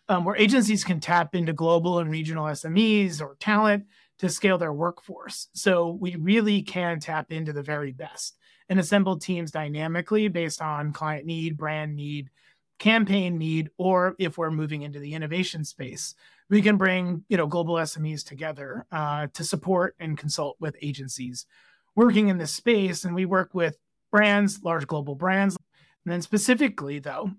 um, 0.08 0.24
where 0.24 0.34
agencies 0.36 0.82
can 0.82 0.98
tap 0.98 1.34
into 1.34 1.52
global 1.52 2.00
and 2.00 2.10
regional 2.10 2.46
SMEs 2.46 3.20
or 3.20 3.36
talent 3.38 3.84
to 4.18 4.28
scale 4.28 4.58
their 4.58 4.72
workforce. 4.72 5.48
So 5.52 5.90
we 5.90 6.16
really 6.16 6.62
can 6.62 6.98
tap 6.98 7.30
into 7.30 7.52
the 7.52 7.62
very 7.62 7.92
best 7.92 8.38
and 8.68 8.80
assemble 8.80 9.18
teams 9.18 9.50
dynamically 9.50 10.28
based 10.28 10.62
on 10.62 10.92
client 10.92 11.26
need, 11.26 11.58
brand 11.58 11.94
need, 11.94 12.30
campaign 12.78 13.36
need, 13.36 13.68
or 13.76 14.16
if 14.18 14.38
we're 14.38 14.50
moving 14.50 14.82
into 14.82 14.98
the 14.98 15.12
innovation 15.12 15.64
space, 15.64 16.14
we 16.48 16.62
can 16.62 16.76
bring 16.76 17.24
you 17.28 17.36
know 17.36 17.46
global 17.46 17.74
SMEs 17.74 18.24
together 18.24 18.86
uh, 18.90 19.26
to 19.34 19.44
support 19.44 19.94
and 20.00 20.16
consult 20.16 20.56
with 20.60 20.76
agencies 20.80 21.46
working 21.94 22.28
in 22.28 22.38
this 22.38 22.52
space. 22.52 23.04
And 23.04 23.14
we 23.14 23.26
work 23.26 23.54
with 23.54 23.76
brands, 24.14 24.62
large 24.62 24.86
global 24.86 25.16
brands. 25.16 25.56
And 26.04 26.12
then 26.12 26.22
specifically, 26.22 27.00
though, 27.00 27.32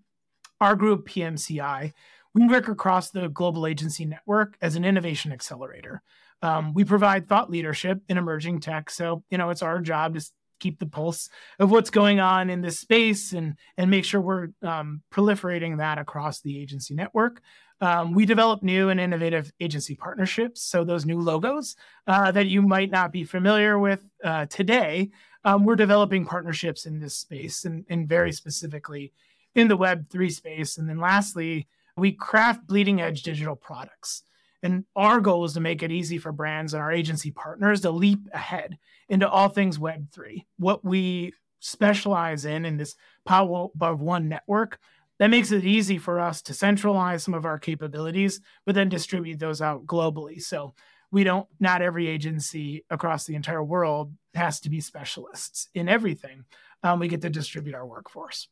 our 0.60 0.76
group 0.76 1.08
PMCI 1.08 1.94
we 2.36 2.46
work 2.48 2.68
across 2.68 3.12
the 3.12 3.30
global 3.30 3.66
agency 3.66 4.04
network 4.04 4.58
as 4.62 4.76
an 4.76 4.84
innovation 4.84 5.32
accelerator. 5.32 6.02
Um, 6.42 6.74
we 6.74 6.84
provide 6.84 7.28
thought 7.30 7.50
leadership 7.50 8.00
in 8.10 8.18
emerging 8.18 8.60
tech. 8.60 8.90
So, 8.90 9.24
you 9.30 9.38
know, 9.38 9.50
it's 9.52 9.62
our 9.62 9.80
job 9.80 10.16
to 10.16 10.32
keep 10.60 10.78
the 10.80 10.86
pulse 10.86 11.30
of 11.60 11.72
what's 11.72 11.90
going 11.90 12.20
on 12.20 12.50
in 12.50 12.60
this 12.60 12.80
space 12.80 13.32
and, 13.32 13.56
and 13.78 13.90
make 13.90 14.04
sure 14.04 14.20
we're 14.20 14.50
um, 14.62 15.02
proliferating 15.14 15.78
that 15.78 15.98
across 15.98 16.42
the 16.42 16.62
agency 16.62 16.94
network. 16.94 17.42
Um, 17.82 18.14
we 18.14 18.26
develop 18.26 18.64
new 18.64 18.90
and 18.90 19.00
innovative 19.00 19.52
agency 19.60 19.96
partnerships. 19.96 20.62
So, 20.62 20.84
those 20.84 21.06
new 21.06 21.20
logos 21.20 21.76
uh, 22.08 22.32
that 22.32 22.48
you 22.48 22.62
might 22.62 22.90
not 22.90 23.12
be 23.12 23.24
familiar 23.24 23.78
with 23.78 24.10
uh, 24.24 24.46
today, 24.46 25.12
um, 25.44 25.66
we're 25.66 25.76
developing 25.76 26.26
partnerships 26.26 26.86
in 26.86 27.00
this 27.00 27.16
space 27.16 27.66
and, 27.66 27.86
and 27.90 28.08
very 28.08 28.32
specifically 28.32 29.14
in 29.56 29.68
the 29.68 29.78
Web3 29.78 30.32
space. 30.32 30.78
And 30.78 30.90
then, 30.90 31.00
lastly, 31.00 31.68
we 31.98 32.12
craft 32.12 32.68
bleeding 32.68 33.02
edge 33.02 33.24
digital 33.24 33.56
products. 33.56 34.24
And 34.64 34.86
our 34.96 35.20
goal 35.20 35.46
is 35.46 35.54
to 35.54 35.60
make 35.60 35.84
it 35.84 35.92
easy 35.92 36.18
for 36.18 36.32
brands 36.32 36.74
and 36.74 36.82
our 36.82 36.92
agency 36.92 37.30
partners 37.30 37.82
to 37.82 37.92
leap 37.92 38.20
ahead 38.34 38.78
into 39.10 39.30
all 39.30 39.50
things 39.50 39.78
Web3. 39.78 40.46
What 40.58 40.84
we 40.84 41.34
specialize 41.60 42.46
in 42.46 42.66
in 42.66 42.78
this 42.78 42.96
power 43.26 43.68
one 43.76 44.30
network 44.30 44.80
that 45.20 45.30
makes 45.30 45.52
it 45.52 45.66
easy 45.66 45.98
for 45.98 46.20
us 46.20 46.42
to 46.44 46.54
centralize 46.54 47.24
some 47.24 47.34
of 47.34 47.46
our 47.46 47.58
capabilities, 47.58 48.42
but 48.66 48.76
then 48.76 48.90
distribute 48.90 49.40
those 49.40 49.62
out 49.62 49.86
globally. 49.86 50.42
So 50.42 50.74
we 51.12 51.24
don't, 51.24 51.48
not 51.60 51.82
every 51.82 52.08
agency 52.08 52.84
across 52.90 53.26
the 53.26 53.36
entire 53.36 53.64
world 53.64 54.14
has 54.34 54.60
to 54.62 54.70
be 54.70 54.82
specialists 54.82 55.70
in 55.74 55.88
everything. 55.88 56.44
Um, 56.84 57.00
we 57.00 57.08
get 57.08 57.22
to 57.22 57.30
distribute 57.30 57.76
our 57.76 57.86
workforce. 57.86 58.48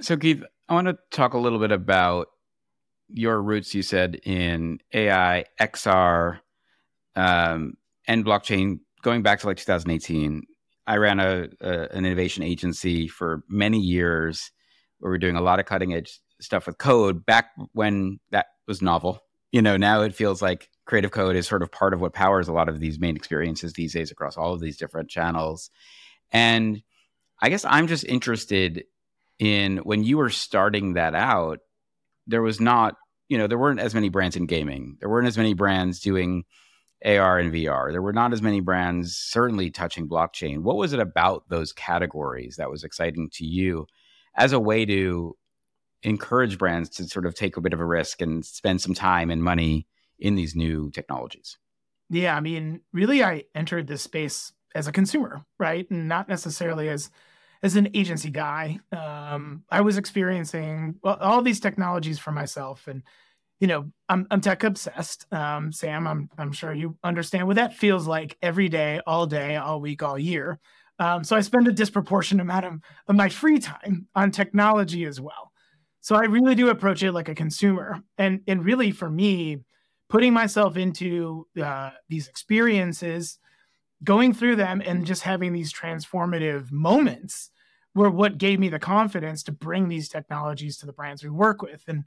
So, 0.00 0.16
Keith, 0.16 0.42
I 0.68 0.74
want 0.74 0.88
to 0.88 0.98
talk 1.10 1.34
a 1.34 1.38
little 1.38 1.58
bit 1.58 1.72
about 1.72 2.28
your 3.08 3.40
roots, 3.40 3.74
you 3.74 3.82
said, 3.82 4.20
in 4.24 4.80
AI, 4.92 5.44
XR, 5.60 6.40
um, 7.16 7.74
and 8.06 8.24
blockchain 8.24 8.80
going 9.02 9.22
back 9.22 9.40
to 9.40 9.46
like 9.46 9.56
2018. 9.56 10.42
I 10.86 10.96
ran 10.96 11.20
a, 11.20 11.48
a, 11.60 11.70
an 11.96 12.04
innovation 12.04 12.42
agency 12.42 13.08
for 13.08 13.42
many 13.48 13.78
years 13.78 14.52
where 14.98 15.10
we 15.10 15.16
are 15.16 15.18
doing 15.18 15.36
a 15.36 15.40
lot 15.40 15.60
of 15.60 15.66
cutting 15.66 15.94
edge 15.94 16.20
stuff 16.40 16.66
with 16.66 16.78
code 16.78 17.24
back 17.26 17.50
when 17.72 18.20
that 18.30 18.46
was 18.66 18.82
novel. 18.82 19.20
You 19.52 19.62
know, 19.62 19.76
now 19.76 20.02
it 20.02 20.14
feels 20.14 20.42
like 20.42 20.68
creative 20.84 21.10
code 21.10 21.36
is 21.36 21.46
sort 21.46 21.62
of 21.62 21.72
part 21.72 21.94
of 21.94 22.00
what 22.00 22.12
powers 22.12 22.48
a 22.48 22.52
lot 22.52 22.68
of 22.68 22.80
these 22.80 22.98
main 22.98 23.16
experiences 23.16 23.72
these 23.72 23.92
days 23.92 24.10
across 24.10 24.36
all 24.36 24.52
of 24.52 24.60
these 24.60 24.76
different 24.76 25.10
channels. 25.10 25.70
And 26.32 26.82
I 27.40 27.48
guess 27.48 27.64
I'm 27.64 27.86
just 27.86 28.04
interested 28.04 28.84
in 29.38 29.78
when 29.78 30.02
you 30.04 30.18
were 30.18 30.30
starting 30.30 30.94
that 30.94 31.14
out, 31.14 31.60
there 32.26 32.42
was 32.42 32.60
not, 32.60 32.96
you 33.28 33.38
know, 33.38 33.46
there 33.46 33.58
weren't 33.58 33.80
as 33.80 33.94
many 33.94 34.08
brands 34.08 34.36
in 34.36 34.46
gaming. 34.46 34.96
There 35.00 35.08
weren't 35.08 35.28
as 35.28 35.38
many 35.38 35.54
brands 35.54 36.00
doing 36.00 36.44
AR 37.04 37.38
and 37.38 37.52
VR. 37.52 37.92
There 37.92 38.02
were 38.02 38.12
not 38.12 38.32
as 38.32 38.42
many 38.42 38.60
brands 38.60 39.16
certainly 39.16 39.70
touching 39.70 40.08
blockchain. 40.08 40.62
What 40.62 40.76
was 40.76 40.92
it 40.92 41.00
about 41.00 41.48
those 41.48 41.72
categories 41.72 42.56
that 42.56 42.70
was 42.70 42.84
exciting 42.84 43.30
to 43.34 43.44
you 43.46 43.86
as 44.38 44.52
a 44.52 44.60
way 44.60 44.86
to 44.86 45.36
encourage 46.02 46.58
brands 46.58 46.88
to 46.88 47.04
sort 47.04 47.26
of 47.26 47.34
take 47.34 47.56
a 47.56 47.60
bit 47.60 47.72
of 47.72 47.80
a 47.80 47.84
risk 47.84 48.22
and 48.22 48.44
spend 48.44 48.80
some 48.80 48.94
time 48.94 49.30
and 49.30 49.42
money 49.42 49.86
in 50.18 50.34
these 50.36 50.54
new 50.54 50.90
technologies? 50.90 51.58
Yeah, 52.08 52.36
I 52.36 52.40
mean, 52.40 52.80
really 52.92 53.22
I 53.22 53.44
entered 53.54 53.86
this 53.86 54.02
space 54.02 54.52
as 54.74 54.86
a 54.86 54.92
consumer, 54.92 55.44
right? 55.58 55.88
And 55.90 56.08
not 56.08 56.28
necessarily 56.28 56.88
as 56.88 57.10
as 57.62 57.74
an 57.74 57.88
agency 57.92 58.30
guy. 58.30 58.78
Um, 58.92 59.64
I 59.68 59.80
was 59.80 59.98
experiencing 59.98 60.94
well, 61.02 61.18
all 61.20 61.42
these 61.42 61.58
technologies 61.58 62.18
for 62.18 62.30
myself 62.30 62.86
and 62.86 63.02
you 63.60 63.66
know, 63.66 63.90
I'm 64.08 64.26
I'm 64.30 64.40
tech 64.40 64.62
obsessed. 64.62 65.26
Um, 65.32 65.72
Sam, 65.72 66.06
I'm 66.06 66.30
I'm 66.38 66.52
sure 66.52 66.72
you 66.72 66.96
understand 67.02 67.46
what 67.48 67.56
that 67.56 67.74
feels 67.74 68.06
like 68.06 68.38
every 68.40 68.68
day, 68.68 69.00
all 69.04 69.26
day, 69.26 69.56
all 69.56 69.80
week, 69.80 70.02
all 70.02 70.16
year. 70.16 70.60
Um, 70.98 71.22
so 71.24 71.36
I 71.36 71.40
spend 71.40 71.68
a 71.68 71.72
disproportionate 71.72 72.42
amount 72.42 72.66
of, 72.66 72.80
of 73.06 73.16
my 73.16 73.28
free 73.28 73.58
time 73.58 74.06
on 74.14 74.30
technology 74.30 75.04
as 75.04 75.20
well. 75.20 75.52
So 76.00 76.16
I 76.16 76.24
really 76.24 76.54
do 76.54 76.70
approach 76.70 77.02
it 77.02 77.12
like 77.12 77.28
a 77.28 77.34
consumer, 77.34 78.02
and 78.16 78.40
and 78.46 78.64
really 78.64 78.92
for 78.92 79.10
me, 79.10 79.58
putting 80.08 80.32
myself 80.32 80.76
into 80.76 81.46
uh, 81.62 81.90
these 82.08 82.28
experiences, 82.28 83.38
going 84.04 84.32
through 84.32 84.56
them, 84.56 84.80
and 84.84 85.04
just 85.04 85.22
having 85.22 85.52
these 85.52 85.72
transformative 85.72 86.70
moments 86.70 87.50
were 87.94 88.10
what 88.10 88.38
gave 88.38 88.60
me 88.60 88.68
the 88.68 88.78
confidence 88.78 89.42
to 89.42 89.52
bring 89.52 89.88
these 89.88 90.08
technologies 90.08 90.78
to 90.78 90.86
the 90.86 90.92
brands 90.92 91.22
we 91.22 91.30
work 91.30 91.62
with, 91.62 91.82
and 91.88 92.04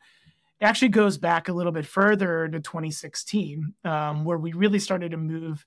it 0.61 0.65
actually 0.65 0.89
goes 0.89 1.17
back 1.17 1.49
a 1.49 1.53
little 1.53 1.71
bit 1.71 1.85
further 1.85 2.47
to 2.47 2.59
2016, 2.59 3.73
um, 3.83 4.23
where 4.23 4.37
we 4.37 4.53
really 4.53 4.79
started 4.79 5.11
to 5.11 5.17
move 5.17 5.65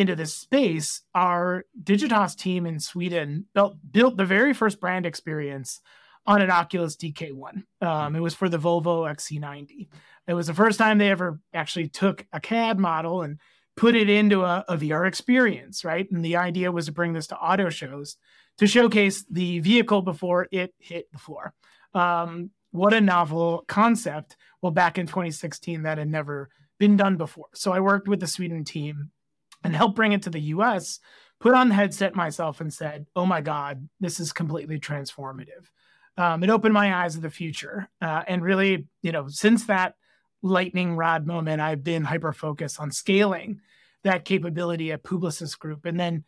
into 0.00 0.16
this 0.16 0.34
space. 0.34 1.02
Our 1.14 1.64
Digitas 1.80 2.36
team 2.36 2.66
in 2.66 2.80
Sweden 2.80 3.46
built, 3.54 3.76
built 3.90 4.16
the 4.16 4.24
very 4.24 4.52
first 4.52 4.80
brand 4.80 5.06
experience 5.06 5.80
on 6.26 6.42
an 6.42 6.50
Oculus 6.50 6.96
DK1. 6.96 7.64
Um, 7.80 8.16
it 8.16 8.20
was 8.20 8.34
for 8.34 8.48
the 8.48 8.58
Volvo 8.58 9.08
XC90. 9.10 9.88
It 10.26 10.34
was 10.34 10.48
the 10.48 10.54
first 10.54 10.78
time 10.78 10.98
they 10.98 11.10
ever 11.10 11.40
actually 11.54 11.88
took 11.88 12.26
a 12.32 12.40
CAD 12.40 12.78
model 12.78 13.22
and 13.22 13.38
put 13.76 13.94
it 13.94 14.10
into 14.10 14.42
a, 14.42 14.64
a 14.68 14.76
VR 14.76 15.06
experience, 15.06 15.84
right? 15.84 16.10
And 16.10 16.24
the 16.24 16.36
idea 16.36 16.72
was 16.72 16.86
to 16.86 16.92
bring 16.92 17.12
this 17.12 17.28
to 17.28 17.36
auto 17.36 17.70
shows 17.70 18.16
to 18.58 18.66
showcase 18.66 19.24
the 19.30 19.60
vehicle 19.60 20.02
before 20.02 20.46
it 20.52 20.74
hit 20.78 21.10
the 21.12 21.18
floor. 21.18 21.54
Um, 21.94 22.50
what 22.72 22.92
a 22.92 23.00
novel 23.00 23.64
concept. 23.66 24.36
Well, 24.60 24.72
back 24.72 24.98
in 24.98 25.06
2016, 25.06 25.82
that 25.82 25.98
had 25.98 26.08
never 26.08 26.50
been 26.78 26.96
done 26.96 27.16
before. 27.16 27.48
So 27.54 27.72
I 27.72 27.80
worked 27.80 28.06
with 28.06 28.20
the 28.20 28.26
Sweden 28.26 28.64
team 28.64 29.10
and 29.62 29.74
helped 29.74 29.96
bring 29.96 30.12
it 30.12 30.22
to 30.22 30.30
the 30.30 30.40
US, 30.40 31.00
put 31.40 31.54
on 31.54 31.68
the 31.68 31.74
headset 31.74 32.14
myself 32.14 32.60
and 32.60 32.72
said, 32.72 33.06
oh 33.16 33.26
my 33.26 33.40
God, 33.40 33.88
this 34.00 34.20
is 34.20 34.32
completely 34.32 34.78
transformative. 34.78 35.70
Um, 36.16 36.42
it 36.42 36.50
opened 36.50 36.74
my 36.74 37.02
eyes 37.02 37.14
to 37.14 37.20
the 37.20 37.30
future. 37.30 37.88
Uh, 38.00 38.22
and 38.26 38.42
really, 38.42 38.86
you 39.02 39.12
know, 39.12 39.28
since 39.28 39.66
that 39.66 39.94
lightning 40.42 40.96
rod 40.96 41.26
moment, 41.26 41.60
I've 41.60 41.84
been 41.84 42.04
hyper 42.04 42.32
focused 42.32 42.80
on 42.80 42.90
scaling 42.90 43.60
that 44.04 44.24
capability 44.24 44.92
at 44.92 45.02
Publicis 45.02 45.58
Groupe 45.58 45.84
and 45.84 45.98
then 45.98 46.24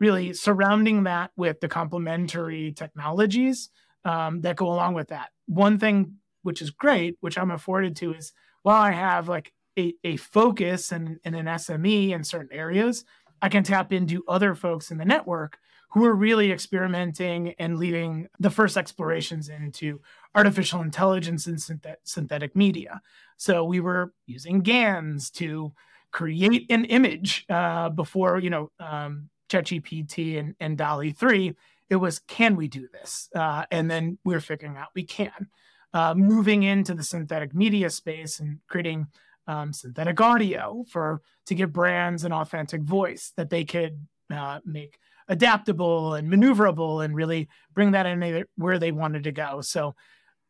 really 0.00 0.32
surrounding 0.32 1.04
that 1.04 1.30
with 1.36 1.60
the 1.60 1.68
complementary 1.68 2.72
technologies 2.72 3.70
um, 4.04 4.40
that 4.40 4.56
go 4.56 4.66
along 4.66 4.94
with 4.94 5.08
that. 5.08 5.30
One 5.46 5.78
thing 5.78 6.16
which 6.42 6.60
is 6.60 6.70
great, 6.70 7.16
which 7.20 7.38
I'm 7.38 7.52
afforded 7.52 7.96
to, 7.96 8.14
is 8.14 8.32
while 8.62 8.82
I 8.82 8.90
have 8.90 9.28
like 9.28 9.52
a, 9.78 9.94
a 10.04 10.16
focus 10.16 10.92
and, 10.92 11.18
and 11.24 11.34
an 11.34 11.46
SME 11.46 12.10
in 12.10 12.24
certain 12.24 12.56
areas, 12.56 13.04
I 13.40 13.48
can 13.48 13.64
tap 13.64 13.92
into 13.92 14.24
other 14.28 14.54
folks 14.54 14.90
in 14.90 14.98
the 14.98 15.04
network 15.04 15.58
who 15.90 16.04
are 16.04 16.14
really 16.14 16.50
experimenting 16.50 17.54
and 17.58 17.78
leading 17.78 18.28
the 18.40 18.50
first 18.50 18.76
explorations 18.76 19.48
into 19.48 20.00
artificial 20.34 20.80
intelligence 20.80 21.46
and 21.46 21.58
synthet- 21.58 21.96
synthetic 22.04 22.56
media. 22.56 23.02
So 23.36 23.64
we 23.64 23.80
were 23.80 24.14
using 24.26 24.60
GANs 24.60 25.30
to 25.32 25.72
create 26.10 26.66
an 26.70 26.86
image 26.86 27.44
uh, 27.50 27.90
before, 27.90 28.38
you 28.38 28.50
know, 28.50 28.70
um, 28.80 29.28
ChatGPT 29.50 30.38
and, 30.38 30.54
and 30.60 30.78
DALL-E 30.78 31.12
3 31.12 31.54
it 31.92 31.96
was, 31.96 32.20
can 32.20 32.56
we 32.56 32.68
do 32.68 32.88
this? 32.90 33.28
Uh, 33.34 33.66
and 33.70 33.90
then 33.90 34.16
we 34.24 34.34
are 34.34 34.40
figuring 34.40 34.78
out 34.78 34.88
we 34.94 35.04
can. 35.04 35.48
Uh, 35.92 36.14
moving 36.14 36.62
into 36.62 36.94
the 36.94 37.02
synthetic 37.02 37.54
media 37.54 37.90
space 37.90 38.40
and 38.40 38.60
creating 38.66 39.06
um, 39.46 39.72
synthetic 39.72 40.20
audio 40.20 40.84
for 40.88 41.20
to 41.46 41.54
give 41.54 41.72
brands 41.72 42.24
an 42.24 42.32
authentic 42.32 42.82
voice 42.82 43.32
that 43.36 43.50
they 43.50 43.64
could 43.64 44.06
uh, 44.32 44.60
make 44.64 44.98
adaptable 45.28 46.14
and 46.14 46.30
maneuverable 46.30 47.04
and 47.04 47.14
really 47.14 47.48
bring 47.74 47.92
that 47.92 48.06
in 48.06 48.44
where 48.56 48.78
they 48.78 48.92
wanted 48.92 49.24
to 49.24 49.32
go. 49.32 49.60
So 49.60 49.94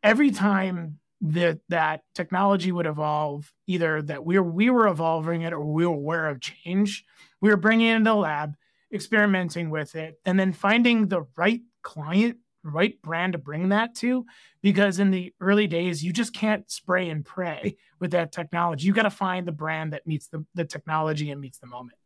every 0.02 0.30
time 0.30 0.98
that 1.22 1.60
that 1.68 2.02
technology 2.14 2.72
would 2.72 2.86
evolve, 2.86 3.52
either 3.66 4.02
that 4.02 4.24
we 4.24 4.38
were, 4.38 4.50
we 4.50 4.70
were 4.70 4.88
evolving 4.88 5.42
it 5.42 5.52
or 5.52 5.64
we 5.64 5.86
were 5.86 5.94
aware 5.94 6.28
of 6.28 6.40
change, 6.40 7.04
we 7.40 7.50
were 7.50 7.56
bringing 7.56 7.88
it 7.88 7.96
into 7.96 8.10
the 8.10 8.16
lab, 8.16 8.54
experimenting 8.92 9.70
with 9.70 9.94
it, 9.94 10.16
and 10.24 10.38
then 10.38 10.52
finding 10.52 11.06
the 11.06 11.24
right 11.36 11.60
client, 11.82 12.38
right 12.62 13.00
brand 13.02 13.32
to 13.32 13.38
bring 13.38 13.70
that 13.70 13.94
to. 13.96 14.26
Because 14.62 14.98
in 14.98 15.10
the 15.10 15.32
early 15.40 15.66
days, 15.66 16.02
you 16.02 16.12
just 16.12 16.34
can't 16.34 16.70
spray 16.70 17.08
and 17.08 17.24
pray 17.24 17.76
with 17.98 18.12
that 18.12 18.32
technology. 18.32 18.86
You 18.86 18.92
got 18.92 19.02
to 19.02 19.10
find 19.10 19.46
the 19.46 19.52
brand 19.52 19.92
that 19.92 20.06
meets 20.06 20.28
the, 20.28 20.44
the 20.54 20.64
technology 20.64 21.30
and 21.30 21.40
meets 21.40 21.58
the 21.58 21.66
moment. 21.66 21.98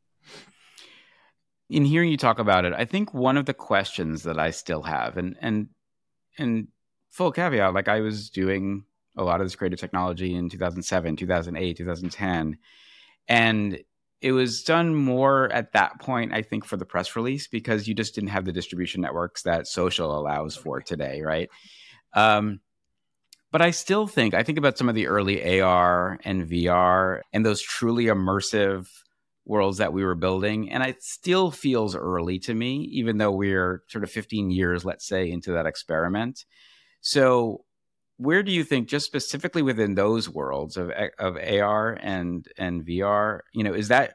In 1.69 1.85
hearing 1.85 2.11
you 2.11 2.17
talk 2.17 2.39
about 2.39 2.65
it, 2.65 2.73
I 2.77 2.85
think 2.85 3.13
one 3.13 3.37
of 3.37 3.47
the 3.47 3.55
questions 3.55 4.23
that 4.23 4.39
I 4.39 4.51
still 4.51 4.83
have, 4.83 5.17
and 5.17 5.37
and 5.41 5.69
and 6.39 6.69
full 7.11 7.33
caveat, 7.33 7.75
like 7.75 7.89
I 7.89 8.01
was 8.01 8.31
doing 8.31 8.85
a 9.17 9.25
lot 9.25 9.41
of 9.41 9.47
this 9.47 9.57
creative 9.57 9.81
technology 9.81 10.35
in 10.35 10.49
2007, 10.49 11.17
2008, 11.17 11.77
2010, 11.77 12.59
and 13.27 13.79
it 14.21 14.33
was 14.33 14.63
done 14.63 14.95
more 14.95 15.53
at 15.53 15.73
that 15.73 16.01
point, 16.01 16.33
I 16.33 16.43
think, 16.43 16.65
for 16.65 16.77
the 16.77 16.87
press 16.87 17.17
release 17.17 17.49
because 17.49 17.87
you 17.87 17.95
just 17.95 18.15
didn't 18.15 18.31
have 18.31 18.45
the 18.45 18.53
distribution 18.53 19.03
networks 19.03 19.43
that 19.43 19.67
social 19.67 20.19
allows 20.19 20.57
for 20.57 20.81
today, 20.81 21.21
right? 21.23 21.51
Um, 22.15 22.61
but 23.53 23.63
I 23.63 23.71
still 23.71 24.07
think 24.07 24.35
I 24.35 24.43
think 24.43 24.59
about 24.59 24.77
some 24.77 24.89
of 24.89 24.95
the 24.95 25.07
early 25.07 25.61
AR 25.61 26.19
and 26.25 26.49
VR 26.49 27.21
and 27.33 27.45
those 27.45 27.63
truly 27.63 28.07
immersive 28.07 28.89
worlds 29.45 29.79
that 29.79 29.93
we 29.93 30.05
were 30.05 30.17
building, 30.17 30.71
and 30.71 30.83
it 30.83 31.03
still 31.03 31.51
feels 31.51 31.95
early 31.95 32.39
to 32.41 32.55
me, 32.55 32.89
even 32.93 33.19
though 33.19 33.31
we're 33.31 33.83
sort 33.89 34.03
of 34.03 34.11
15 34.11 34.51
years, 34.51 34.85
let's 34.85 35.07
say, 35.07 35.31
into 35.31 35.53
that 35.53 35.67
experiment. 35.67 36.45
So 37.01 37.66
where 38.19 38.43
do 38.43 38.53
you 38.53 38.65
think 38.65 38.89
just 38.89 39.07
specifically 39.07 39.63
within 39.63 39.95
those 39.95 40.29
worlds 40.29 40.77
of 40.77 40.91
of 41.19 41.37
AR 41.37 41.93
and 41.93 42.47
and 42.57 42.85
VR, 42.85 43.41
you 43.53 43.63
know, 43.63 43.75
is 43.75 43.89
that 43.89 44.15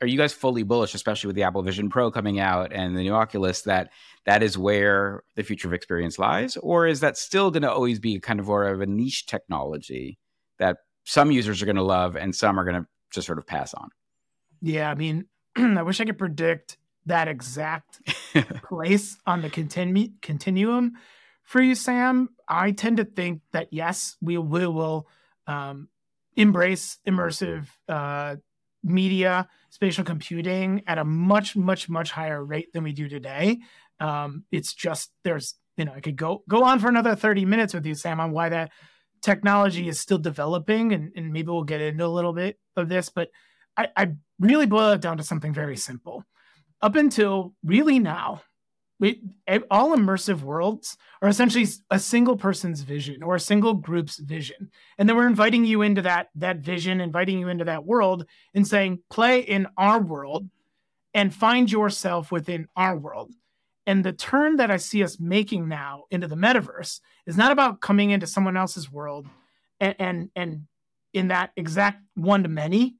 are 0.00 0.06
you 0.06 0.18
guys 0.18 0.32
fully 0.32 0.64
bullish, 0.64 0.94
especially 0.94 1.28
with 1.28 1.36
the 1.36 1.44
Apple 1.44 1.62
Vision 1.62 1.88
Pro 1.88 2.10
coming 2.10 2.38
out 2.38 2.72
and 2.72 2.96
the 2.96 3.02
new 3.02 3.14
Oculus, 3.14 3.62
that 3.62 3.90
that 4.26 4.42
is 4.42 4.58
where 4.58 5.22
the 5.36 5.42
future 5.42 5.68
of 5.68 5.74
experience 5.74 6.18
lies, 6.18 6.56
or 6.58 6.86
is 6.86 7.00
that 7.00 7.16
still 7.16 7.50
going 7.50 7.62
to 7.62 7.72
always 7.72 7.98
be 7.98 8.18
kind 8.20 8.40
of 8.40 8.46
more 8.46 8.64
of 8.64 8.80
a 8.80 8.86
niche 8.86 9.26
technology 9.26 10.18
that 10.58 10.78
some 11.04 11.30
users 11.30 11.62
are 11.62 11.66
going 11.66 11.76
to 11.76 11.82
love 11.82 12.16
and 12.16 12.34
some 12.34 12.58
are 12.58 12.64
going 12.64 12.82
to 12.82 12.86
just 13.12 13.26
sort 13.26 13.38
of 13.38 13.46
pass 13.46 13.72
on? 13.72 13.88
Yeah, 14.60 14.90
I 14.90 14.94
mean, 14.94 15.26
I 15.56 15.82
wish 15.82 16.00
I 16.00 16.04
could 16.04 16.18
predict 16.18 16.76
that 17.06 17.28
exact 17.28 18.00
place 18.64 19.16
on 19.26 19.42
the 19.42 19.50
continu- 19.50 20.12
continuum 20.22 20.94
for 21.44 21.60
you, 21.60 21.74
Sam, 21.74 22.30
I 22.48 22.72
tend 22.72 22.98
to 22.98 23.04
think 23.04 23.40
that 23.52 23.68
yes, 23.70 24.16
we, 24.20 24.38
we 24.38 24.66
will 24.66 25.08
um, 25.46 25.88
embrace 26.36 26.98
immersive 27.06 27.66
uh, 27.88 28.36
media, 28.82 29.48
spatial 29.70 30.04
computing 30.04 30.82
at 30.86 30.98
a 30.98 31.04
much, 31.04 31.56
much, 31.56 31.88
much 31.88 32.10
higher 32.10 32.44
rate 32.44 32.72
than 32.72 32.84
we 32.84 32.92
do 32.92 33.08
today. 33.08 33.58
Um, 34.00 34.44
it's 34.52 34.74
just 34.74 35.10
there's, 35.22 35.54
you 35.76 35.84
know, 35.84 35.92
I 35.94 36.00
could 36.00 36.16
go 36.16 36.42
go 36.48 36.64
on 36.64 36.78
for 36.78 36.88
another 36.88 37.16
30 37.16 37.44
minutes 37.44 37.74
with 37.74 37.86
you, 37.86 37.94
Sam, 37.94 38.20
on 38.20 38.32
why 38.32 38.48
that 38.48 38.70
technology 39.22 39.88
is 39.88 39.98
still 39.98 40.18
developing, 40.18 40.92
and, 40.92 41.10
and 41.16 41.32
maybe 41.32 41.48
we'll 41.48 41.64
get 41.64 41.80
into 41.80 42.04
a 42.04 42.06
little 42.06 42.32
bit 42.32 42.58
of 42.76 42.88
this, 42.88 43.08
but 43.08 43.28
I, 43.76 43.88
I 43.96 44.12
really 44.38 44.66
boil 44.66 44.90
it 44.90 45.00
down 45.00 45.16
to 45.16 45.22
something 45.24 45.54
very 45.54 45.76
simple. 45.76 46.24
Up 46.82 46.94
until 46.96 47.54
really 47.64 47.98
now, 47.98 48.42
we, 49.00 49.22
all 49.70 49.96
immersive 49.96 50.42
worlds 50.42 50.96
are 51.20 51.28
essentially 51.28 51.66
a 51.90 51.98
single 51.98 52.36
person's 52.36 52.82
vision 52.82 53.22
or 53.22 53.34
a 53.34 53.40
single 53.40 53.74
group's 53.74 54.18
vision. 54.18 54.70
And 54.98 55.08
then 55.08 55.16
we're 55.16 55.26
inviting 55.26 55.64
you 55.64 55.82
into 55.82 56.02
that 56.02 56.28
that 56.36 56.58
vision 56.58 57.00
inviting 57.00 57.38
you 57.38 57.48
into 57.48 57.64
that 57.64 57.84
world 57.84 58.26
and 58.54 58.66
saying 58.66 59.00
play 59.10 59.40
in 59.40 59.66
our 59.76 60.00
world 60.00 60.48
and 61.12 61.34
find 61.34 61.70
yourself 61.70 62.30
within 62.30 62.68
our 62.76 62.96
world. 62.96 63.32
And 63.86 64.04
the 64.04 64.12
turn 64.12 64.56
that 64.56 64.70
i 64.70 64.76
see 64.76 65.02
us 65.02 65.20
making 65.20 65.68
now 65.68 66.04
into 66.10 66.28
the 66.28 66.36
metaverse 66.36 67.00
is 67.26 67.36
not 67.36 67.52
about 67.52 67.80
coming 67.80 68.10
into 68.10 68.26
someone 68.26 68.56
else's 68.56 68.90
world 68.90 69.26
and 69.80 69.96
and, 69.98 70.30
and 70.36 70.66
in 71.12 71.28
that 71.28 71.50
exact 71.56 72.02
one 72.14 72.42
to 72.42 72.48
many, 72.48 72.96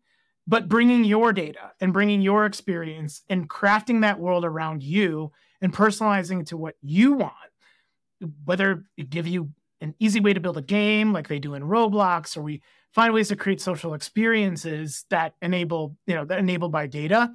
but 0.47 0.69
bringing 0.69 1.05
your 1.05 1.33
data 1.33 1.73
and 1.81 1.93
bringing 1.93 2.21
your 2.21 2.47
experience 2.47 3.23
and 3.29 3.49
crafting 3.49 4.03
that 4.03 4.21
world 4.21 4.45
around 4.45 4.83
you 4.83 5.33
and 5.65 5.73
personalizing 5.73 6.43
it 6.43 6.49
to 6.49 6.59
what 6.59 6.77
you 6.83 7.15
want, 7.15 7.33
whether 8.45 8.85
it 8.99 9.09
give 9.09 9.27
you 9.27 9.49
an 9.81 9.95
easy 9.99 10.21
way 10.21 10.35
to 10.35 10.41
build 10.41 10.59
a 10.59 10.63
game 10.63 11.15
like 11.15 11.27
they 11.27 11.39
do 11.39 11.55
in 11.55 11.63
Roblox, 11.63 12.37
or 12.37 12.43
we 12.43 12.61
find 12.93 13.15
ways 13.15 13.29
to 13.29 13.37
create 13.37 13.63
social 13.63 13.95
experiences 13.95 15.07
that 15.09 15.35
enable, 15.41 15.97
you 16.07 16.15
know, 16.15 16.27
that 16.27 16.39
enabled 16.39 16.71
by 16.71 16.87
data. 16.87 17.33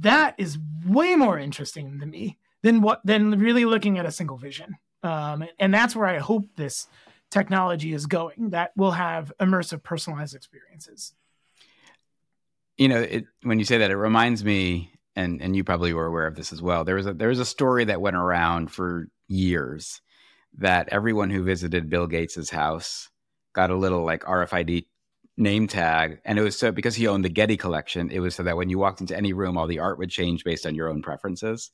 That 0.00 0.34
is 0.38 0.58
way 0.86 1.16
more 1.16 1.38
interesting 1.38 2.00
to 2.00 2.06
me 2.06 2.38
than 2.62 2.80
what 2.80 3.02
than 3.04 3.38
really 3.38 3.66
looking 3.66 3.98
at 3.98 4.06
a 4.06 4.10
single 4.10 4.38
vision. 4.38 4.76
Um, 5.02 5.44
and 5.58 5.72
that's 5.72 5.94
where 5.94 6.06
I 6.06 6.18
hope 6.18 6.46
this 6.56 6.88
technology 7.30 7.92
is 7.92 8.06
going. 8.06 8.50
That 8.50 8.72
will 8.74 8.92
have 8.92 9.32
immersive, 9.38 9.82
personalized 9.82 10.34
experiences. 10.34 11.12
You 12.78 12.88
know, 12.88 13.02
it, 13.02 13.26
when 13.42 13.58
you 13.58 13.66
say 13.66 13.76
that, 13.78 13.90
it 13.90 13.96
reminds 13.98 14.42
me, 14.42 14.93
and 15.16 15.40
and 15.40 15.54
you 15.54 15.64
probably 15.64 15.92
were 15.92 16.06
aware 16.06 16.26
of 16.26 16.36
this 16.36 16.52
as 16.52 16.60
well. 16.60 16.84
There 16.84 16.96
was 16.96 17.06
a 17.06 17.14
there 17.14 17.28
was 17.28 17.38
a 17.38 17.44
story 17.44 17.84
that 17.84 18.00
went 18.00 18.16
around 18.16 18.70
for 18.70 19.08
years 19.28 20.00
that 20.58 20.88
everyone 20.90 21.30
who 21.30 21.42
visited 21.42 21.90
Bill 21.90 22.06
Gates's 22.06 22.50
house 22.50 23.08
got 23.52 23.70
a 23.70 23.76
little 23.76 24.04
like 24.04 24.22
RFID 24.24 24.86
name 25.36 25.66
tag, 25.66 26.20
and 26.24 26.38
it 26.38 26.42
was 26.42 26.58
so 26.58 26.72
because 26.72 26.94
he 26.94 27.06
owned 27.06 27.24
the 27.24 27.28
Getty 27.28 27.56
collection. 27.56 28.10
It 28.10 28.20
was 28.20 28.34
so 28.34 28.42
that 28.42 28.56
when 28.56 28.70
you 28.70 28.78
walked 28.78 29.00
into 29.00 29.16
any 29.16 29.32
room, 29.32 29.56
all 29.56 29.66
the 29.66 29.80
art 29.80 29.98
would 29.98 30.10
change 30.10 30.44
based 30.44 30.66
on 30.66 30.74
your 30.74 30.88
own 30.88 31.02
preferences. 31.02 31.70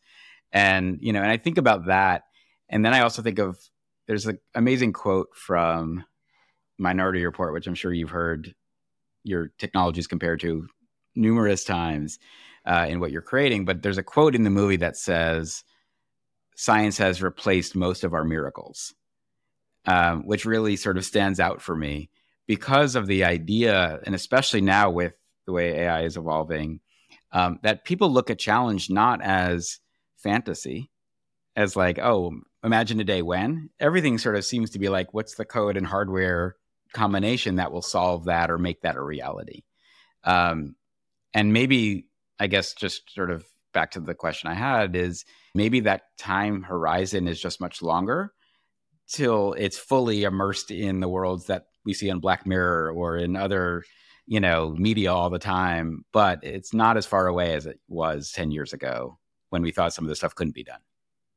And 0.53 0.99
you 1.01 1.13
know, 1.13 1.23
and 1.23 1.31
I 1.31 1.37
think 1.37 1.59
about 1.59 1.87
that, 1.87 2.25
and 2.69 2.85
then 2.85 2.95
I 2.95 3.01
also 3.01 3.23
think 3.23 3.39
of 3.39 3.59
there's 4.07 4.27
an 4.27 4.39
amazing 4.55 4.93
quote 4.93 5.29
from 5.35 6.05
Minority 6.79 7.25
Report, 7.25 7.53
which 7.53 7.67
I'm 7.67 7.75
sure 7.75 7.93
you've 7.93 8.11
heard 8.11 8.55
your 9.23 9.53
technologies 9.59 10.07
compared 10.07 10.41
to 10.41 10.67
numerous 11.15 11.65
times 11.65 12.19
uh, 12.67 12.87
in 12.89 13.01
what 13.01 13.11
you're 13.11 13.23
creating. 13.23 13.65
But 13.65 13.83
there's 13.83 13.99
a 13.99 14.03
quote 14.03 14.35
in 14.35 14.45
the 14.45 14.51
movie 14.51 14.77
that 14.77 14.97
says, 14.97 15.65
"Science 16.57 16.99
has 16.99 17.23
replaced 17.23 17.77
most 17.77 18.05
of 18.05 18.15
our 18.15 18.25
miracles," 18.25 18.95
um, 19.87 20.27
which 20.27 20.45
really 20.45 20.77
sort 20.77 20.97
of 20.99 21.05
stands 21.05 21.41
out 21.41 21.63
for 21.63 21.77
me 21.77 22.11
because 22.47 22.97
of 22.97 23.07
the 23.07 23.25
idea, 23.25 24.01
and 24.05 24.15
especially 24.15 24.61
now 24.61 24.91
with 24.91 25.15
the 25.47 25.53
way 25.53 25.81
AI 25.81 26.03
is 26.03 26.17
evolving, 26.17 26.81
um, 27.33 27.59
that 27.63 27.85
people 27.85 28.11
look 28.11 28.31
at 28.31 28.39
challenge 28.39 28.91
not 28.91 29.23
as 29.23 29.81
fantasy, 30.17 30.91
as 31.57 31.77
like, 31.77 31.99
oh, 31.99 32.33
imagine 32.63 33.01
a 33.01 33.05
day 33.05 33.23
when 33.23 33.71
everything 33.81 34.19
sort 34.19 34.37
of 34.37 34.45
seems 34.45 34.71
to 34.71 34.79
be 34.79 34.89
like 34.89 35.15
what's 35.15 35.37
the 35.37 35.45
code 35.45 35.77
and 35.77 35.87
hardware 35.87 36.57
combination 36.93 37.57
that 37.57 37.73
will 37.73 37.83
solve 37.83 38.25
that 38.25 38.51
or 38.51 38.59
make 38.59 38.81
that 38.83 38.97
a 38.97 39.03
reality 39.03 39.63
um, 40.25 40.75
and 41.35 41.53
maybe 41.53 42.07
i 42.41 42.47
guess 42.47 42.75
just 42.75 43.13
sort 43.15 43.31
of 43.31 43.45
back 43.73 43.91
to 43.93 44.01
the 44.01 44.15
question 44.15 44.51
i 44.51 44.55
had 44.55 44.97
is 44.97 45.25
maybe 45.55 45.81
that 45.81 46.03
time 46.19 46.63
horizon 46.63 47.29
is 47.29 47.41
just 47.41 47.61
much 47.61 47.83
longer 47.83 48.33
till 49.09 49.55
it's 49.55 49.79
fully 49.79 50.25
immersed 50.25 50.71
in 50.71 51.01
the 51.01 51.09
worlds 51.09 51.47
that 51.47 51.67
we 51.85 51.95
see 51.95 52.11
on 52.11 52.21
black 52.21 52.47
mirror 52.47 52.93
or 52.93 53.17
in 53.17 53.37
other 53.37 53.85
you 54.27 54.41
know 54.41 54.75
media 54.79 55.13
all 55.13 55.31
the 55.31 55.39
time 55.39 56.05
but 56.13 56.43
it's 56.43 56.75
not 56.75 56.97
as 56.97 57.07
far 57.07 57.27
away 57.27 57.55
as 57.55 57.67
it 57.67 57.79
was 57.89 58.33
10 58.33 58.51
years 58.51 58.73
ago 58.73 59.19
when 59.51 59.63
we 59.63 59.71
thought 59.71 59.93
some 59.93 60.05
of 60.05 60.09
this 60.09 60.19
stuff 60.19 60.35
couldn't 60.35 60.55
be 60.55 60.65
done 60.65 60.81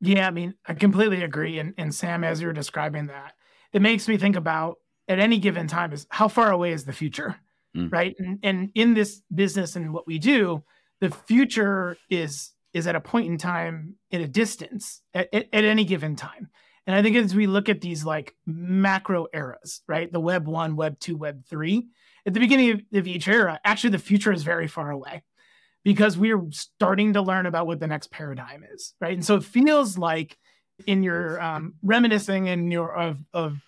yeah, 0.04 0.26
I 0.26 0.30
mean, 0.30 0.54
I 0.66 0.74
completely 0.74 1.22
agree. 1.22 1.58
And, 1.58 1.74
and 1.78 1.94
Sam, 1.94 2.24
as 2.24 2.40
you 2.40 2.46
were 2.46 2.52
describing 2.52 3.06
that, 3.06 3.32
it 3.72 3.80
makes 3.80 4.06
me 4.06 4.16
think 4.16 4.36
about 4.36 4.76
at 5.08 5.18
any 5.18 5.38
given 5.38 5.66
time 5.66 5.92
is 5.92 6.06
how 6.10 6.28
far 6.28 6.50
away 6.50 6.72
is 6.72 6.84
the 6.84 6.92
future, 6.92 7.36
mm. 7.76 7.90
right? 7.90 8.14
And, 8.18 8.38
and 8.42 8.70
in 8.74 8.94
this 8.94 9.22
business 9.34 9.76
and 9.76 9.92
what 9.92 10.06
we 10.06 10.18
do, 10.18 10.62
the 11.00 11.10
future 11.10 11.96
is 12.10 12.52
is 12.72 12.86
at 12.86 12.96
a 12.96 13.00
point 13.00 13.26
in 13.28 13.38
time 13.38 13.94
in 14.10 14.20
a 14.20 14.28
distance 14.28 15.00
at, 15.14 15.32
at, 15.32 15.46
at 15.52 15.64
any 15.64 15.84
given 15.84 16.16
time. 16.16 16.48
And 16.86 16.94
I 16.94 17.02
think 17.02 17.16
as 17.16 17.34
we 17.34 17.46
look 17.46 17.68
at 17.68 17.80
these 17.80 18.04
like 18.04 18.34
macro 18.46 19.26
eras, 19.32 19.82
right? 19.86 20.12
The 20.12 20.20
web 20.20 20.46
one, 20.46 20.76
web 20.76 20.98
two, 20.98 21.16
web 21.16 21.44
three, 21.46 21.86
at 22.26 22.34
the 22.34 22.40
beginning 22.40 22.70
of, 22.72 22.82
of 22.92 23.06
each 23.06 23.28
era, 23.28 23.60
actually 23.64 23.90
the 23.90 23.98
future 23.98 24.32
is 24.32 24.42
very 24.42 24.66
far 24.66 24.90
away 24.90 25.22
because 25.84 26.18
we're 26.18 26.42
starting 26.50 27.12
to 27.12 27.22
learn 27.22 27.46
about 27.46 27.66
what 27.66 27.78
the 27.78 27.86
next 27.86 28.10
paradigm 28.10 28.64
is, 28.72 28.94
right? 29.00 29.14
And 29.14 29.24
so 29.24 29.36
it 29.36 29.44
feels 29.44 29.96
like 29.96 30.36
in 30.86 31.02
your 31.02 31.40
um, 31.40 31.74
reminiscing 31.82 32.46
in 32.46 32.70
your 32.70 32.94
of, 32.94 33.18
of 33.32 33.58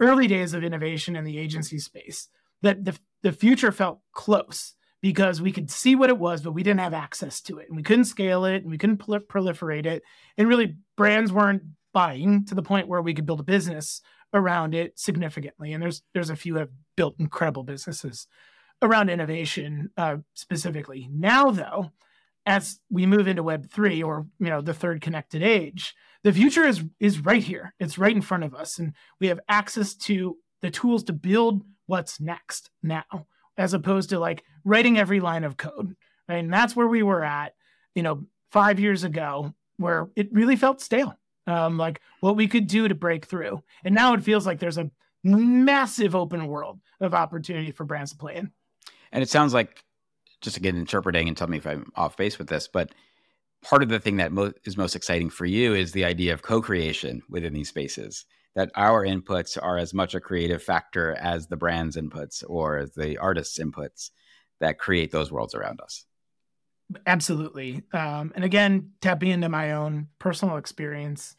early 0.00 0.26
days 0.26 0.52
of 0.52 0.62
innovation 0.62 1.16
in 1.16 1.24
the 1.24 1.38
agency 1.38 1.78
space 1.78 2.28
that 2.62 2.84
the, 2.84 2.98
the 3.22 3.32
future 3.32 3.72
felt 3.72 4.00
close 4.12 4.74
because 5.04 5.42
we 5.42 5.52
could 5.52 5.70
see 5.70 5.94
what 5.94 6.08
it 6.08 6.16
was, 6.16 6.40
but 6.40 6.52
we 6.52 6.62
didn't 6.62 6.80
have 6.80 6.94
access 6.94 7.42
to 7.42 7.58
it 7.58 7.68
and 7.68 7.76
we 7.76 7.82
couldn't 7.82 8.06
scale 8.06 8.46
it 8.46 8.62
and 8.62 8.70
we 8.70 8.78
couldn't 8.78 8.96
proliferate 8.96 9.84
it. 9.84 10.02
And 10.38 10.48
really, 10.48 10.76
brands 10.96 11.30
weren't 11.30 11.62
buying 11.92 12.46
to 12.46 12.54
the 12.54 12.62
point 12.62 12.88
where 12.88 13.02
we 13.02 13.12
could 13.12 13.26
build 13.26 13.40
a 13.40 13.42
business 13.42 14.00
around 14.32 14.74
it 14.74 14.98
significantly. 14.98 15.74
And 15.74 15.82
there's 15.82 16.02
there's 16.14 16.30
a 16.30 16.36
few 16.36 16.54
have 16.54 16.70
built 16.96 17.16
incredible 17.18 17.64
businesses 17.64 18.26
around 18.80 19.10
innovation 19.10 19.90
uh, 19.98 20.16
specifically. 20.32 21.06
Now, 21.12 21.50
though, 21.50 21.90
as 22.46 22.80
we 22.88 23.04
move 23.04 23.28
into 23.28 23.42
Web 23.42 23.70
three 23.70 24.02
or 24.02 24.26
you 24.38 24.48
know 24.48 24.62
the 24.62 24.72
third 24.72 25.02
connected 25.02 25.42
age, 25.42 25.94
the 26.22 26.32
future 26.32 26.64
is 26.64 26.82
is 26.98 27.22
right 27.22 27.42
here. 27.42 27.74
It's 27.78 27.98
right 27.98 28.16
in 28.16 28.22
front 28.22 28.44
of 28.44 28.54
us, 28.54 28.78
and 28.78 28.94
we 29.20 29.26
have 29.26 29.40
access 29.50 29.94
to 29.96 30.38
the 30.62 30.70
tools 30.70 31.04
to 31.04 31.12
build 31.12 31.62
what's 31.84 32.22
next 32.22 32.70
now, 32.82 33.26
as 33.58 33.74
opposed 33.74 34.08
to 34.08 34.18
like 34.18 34.42
writing 34.64 34.98
every 34.98 35.20
line 35.20 35.44
of 35.44 35.56
code. 35.56 35.94
Right? 36.28 36.36
And 36.36 36.52
that's 36.52 36.74
where 36.74 36.88
we 36.88 37.02
were 37.02 37.22
at, 37.22 37.54
you 37.94 38.02
know, 38.02 38.24
five 38.50 38.80
years 38.80 39.04
ago, 39.04 39.54
where 39.76 40.08
it 40.16 40.32
really 40.32 40.56
felt 40.56 40.80
stale. 40.80 41.14
Um, 41.46 41.76
like 41.76 42.00
what 42.20 42.36
we 42.36 42.48
could 42.48 42.66
do 42.66 42.88
to 42.88 42.94
break 42.94 43.26
through, 43.26 43.62
and 43.84 43.94
now 43.94 44.14
it 44.14 44.22
feels 44.22 44.46
like 44.46 44.60
there's 44.60 44.78
a 44.78 44.90
massive 45.22 46.14
open 46.14 46.46
world 46.46 46.80
of 47.00 47.12
opportunity 47.12 47.70
for 47.70 47.84
brands 47.84 48.12
to 48.12 48.16
play 48.16 48.36
in. 48.36 48.50
And 49.12 49.22
it 49.22 49.28
sounds 49.28 49.52
like, 49.52 49.84
just 50.40 50.56
again 50.56 50.76
interpreting 50.76 51.28
and 51.28 51.36
tell 51.36 51.48
me 51.48 51.58
if 51.58 51.66
I'm 51.66 51.92
off 51.96 52.16
base 52.16 52.38
with 52.38 52.48
this, 52.48 52.66
but 52.66 52.94
part 53.62 53.82
of 53.82 53.90
the 53.90 54.00
thing 54.00 54.16
that 54.16 54.32
mo- 54.32 54.54
is 54.64 54.78
most 54.78 54.96
exciting 54.96 55.28
for 55.28 55.44
you 55.44 55.74
is 55.74 55.92
the 55.92 56.06
idea 56.06 56.32
of 56.32 56.40
co-creation 56.40 57.22
within 57.28 57.52
these 57.52 57.68
spaces. 57.68 58.24
That 58.54 58.70
our 58.74 59.04
inputs 59.04 59.58
are 59.60 59.76
as 59.76 59.92
much 59.92 60.14
a 60.14 60.20
creative 60.20 60.62
factor 60.62 61.14
as 61.20 61.48
the 61.48 61.56
brand's 61.56 61.96
inputs 61.96 62.42
or 62.46 62.86
the 62.96 63.18
artist's 63.18 63.58
inputs 63.58 64.10
that 64.60 64.78
create 64.78 65.10
those 65.10 65.30
worlds 65.30 65.54
around 65.54 65.80
us. 65.80 66.04
Absolutely. 67.06 67.82
Um, 67.92 68.32
and 68.34 68.44
again, 68.44 68.92
tapping 69.00 69.30
into 69.30 69.48
my 69.48 69.72
own 69.72 70.08
personal 70.18 70.56
experience, 70.56 71.34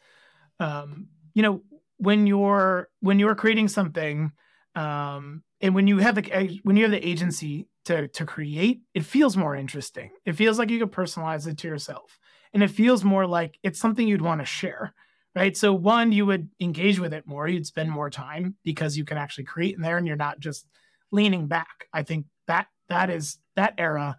um, 0.60 1.08
you 1.34 1.42
know, 1.42 1.62
when 1.98 2.26
you're 2.26 2.88
when 3.00 3.18
you're 3.18 3.34
creating 3.34 3.68
something 3.68 4.32
um, 4.74 5.42
and 5.60 5.74
when 5.74 5.86
you 5.86 5.98
have 5.98 6.16
the 6.16 6.60
when 6.62 6.76
you 6.76 6.82
have 6.82 6.92
the 6.92 7.06
agency 7.06 7.68
to 7.86 8.08
to 8.08 8.26
create 8.26 8.80
it 8.94 9.04
feels 9.04 9.36
more 9.36 9.54
interesting. 9.54 10.10
It 10.24 10.34
feels 10.34 10.58
like 10.58 10.70
you 10.70 10.78
can 10.78 10.88
personalize 10.88 11.46
it 11.46 11.58
to 11.58 11.68
yourself. 11.68 12.18
And 12.52 12.62
it 12.62 12.70
feels 12.70 13.04
more 13.04 13.26
like 13.26 13.58
it's 13.62 13.78
something 13.78 14.06
you'd 14.06 14.22
want 14.22 14.40
to 14.40 14.46
share 14.46 14.94
right? 15.36 15.54
So 15.54 15.74
one 15.74 16.12
you 16.12 16.24
would 16.26 16.48
engage 16.60 16.98
with 16.98 17.12
it 17.12 17.26
more. 17.26 17.46
You'd 17.46 17.66
spend 17.66 17.90
more 17.90 18.08
time 18.08 18.56
because 18.64 18.96
you 18.96 19.04
can 19.04 19.18
actually 19.18 19.44
create 19.44 19.76
in 19.76 19.82
there 19.82 19.98
and 19.98 20.06
you're 20.06 20.16
not 20.16 20.40
just 20.40 20.66
leaning 21.12 21.46
back. 21.46 21.86
I 21.92 22.02
think 22.02 22.24
that 22.46 22.68
that 22.88 23.10
is 23.10 23.38
that 23.56 23.74
era 23.78 24.16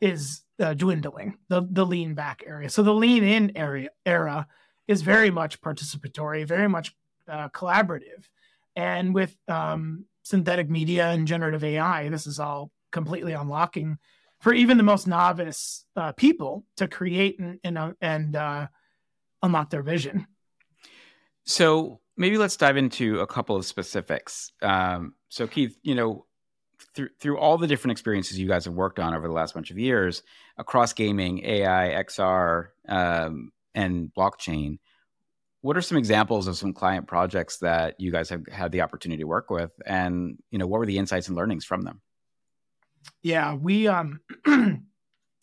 is 0.00 0.42
uh, 0.60 0.74
dwindling 0.74 1.36
the 1.48 1.66
the 1.70 1.84
lean 1.84 2.14
back 2.14 2.42
area 2.46 2.68
so 2.68 2.82
the 2.82 2.94
lean 2.94 3.24
in 3.24 3.56
area 3.56 3.88
era 4.06 4.46
is 4.86 5.02
very 5.02 5.30
much 5.30 5.60
participatory 5.60 6.46
very 6.46 6.68
much 6.68 6.94
uh, 7.28 7.48
collaborative 7.50 8.24
and 8.78 9.12
with 9.12 9.36
um, 9.48 10.04
synthetic 10.22 10.68
media 10.68 11.08
and 11.08 11.26
generative 11.26 11.64
AI, 11.64 12.08
this 12.10 12.26
is 12.26 12.38
all 12.38 12.70
completely 12.92 13.32
unlocking 13.32 13.98
for 14.40 14.52
even 14.52 14.76
the 14.76 14.84
most 14.84 15.08
novice 15.08 15.84
uh, 15.96 16.12
people 16.12 16.64
to 16.76 16.86
create 16.86 17.40
and 17.40 17.58
and, 17.64 17.76
uh, 17.76 17.92
and 18.00 18.36
uh, 18.36 18.66
unlock 19.42 19.70
their 19.70 19.82
vision. 19.82 20.26
So 21.44 22.00
maybe 22.16 22.38
let's 22.38 22.56
dive 22.56 22.76
into 22.76 23.20
a 23.20 23.26
couple 23.26 23.56
of 23.56 23.64
specifics. 23.64 24.52
Um, 24.62 25.14
so 25.28 25.46
Keith, 25.46 25.76
you 25.82 25.94
know, 25.94 26.26
through 26.94 27.08
through 27.20 27.38
all 27.38 27.58
the 27.58 27.66
different 27.66 27.92
experiences 27.92 28.38
you 28.38 28.48
guys 28.48 28.64
have 28.64 28.74
worked 28.74 28.98
on 28.98 29.14
over 29.14 29.26
the 29.26 29.34
last 29.34 29.54
bunch 29.54 29.70
of 29.70 29.78
years 29.78 30.22
across 30.56 30.92
gaming, 30.92 31.44
AI, 31.44 32.02
XR, 32.04 32.68
um, 32.88 33.52
and 33.74 34.10
blockchain, 34.16 34.78
what 35.60 35.76
are 35.76 35.82
some 35.82 35.98
examples 35.98 36.46
of 36.46 36.56
some 36.56 36.72
client 36.72 37.06
projects 37.06 37.58
that 37.58 38.00
you 38.00 38.10
guys 38.10 38.28
have 38.30 38.46
had 38.48 38.72
the 38.72 38.80
opportunity 38.80 39.22
to 39.22 39.28
work 39.28 39.50
with? 39.50 39.70
And 39.86 40.38
you 40.50 40.58
know 40.58 40.66
what 40.66 40.78
were 40.78 40.86
the 40.86 40.98
insights 40.98 41.28
and 41.28 41.36
learnings 41.36 41.64
from 41.64 41.82
them? 41.82 42.00
Yeah 43.22 43.54
we 43.54 43.88
um 43.88 44.20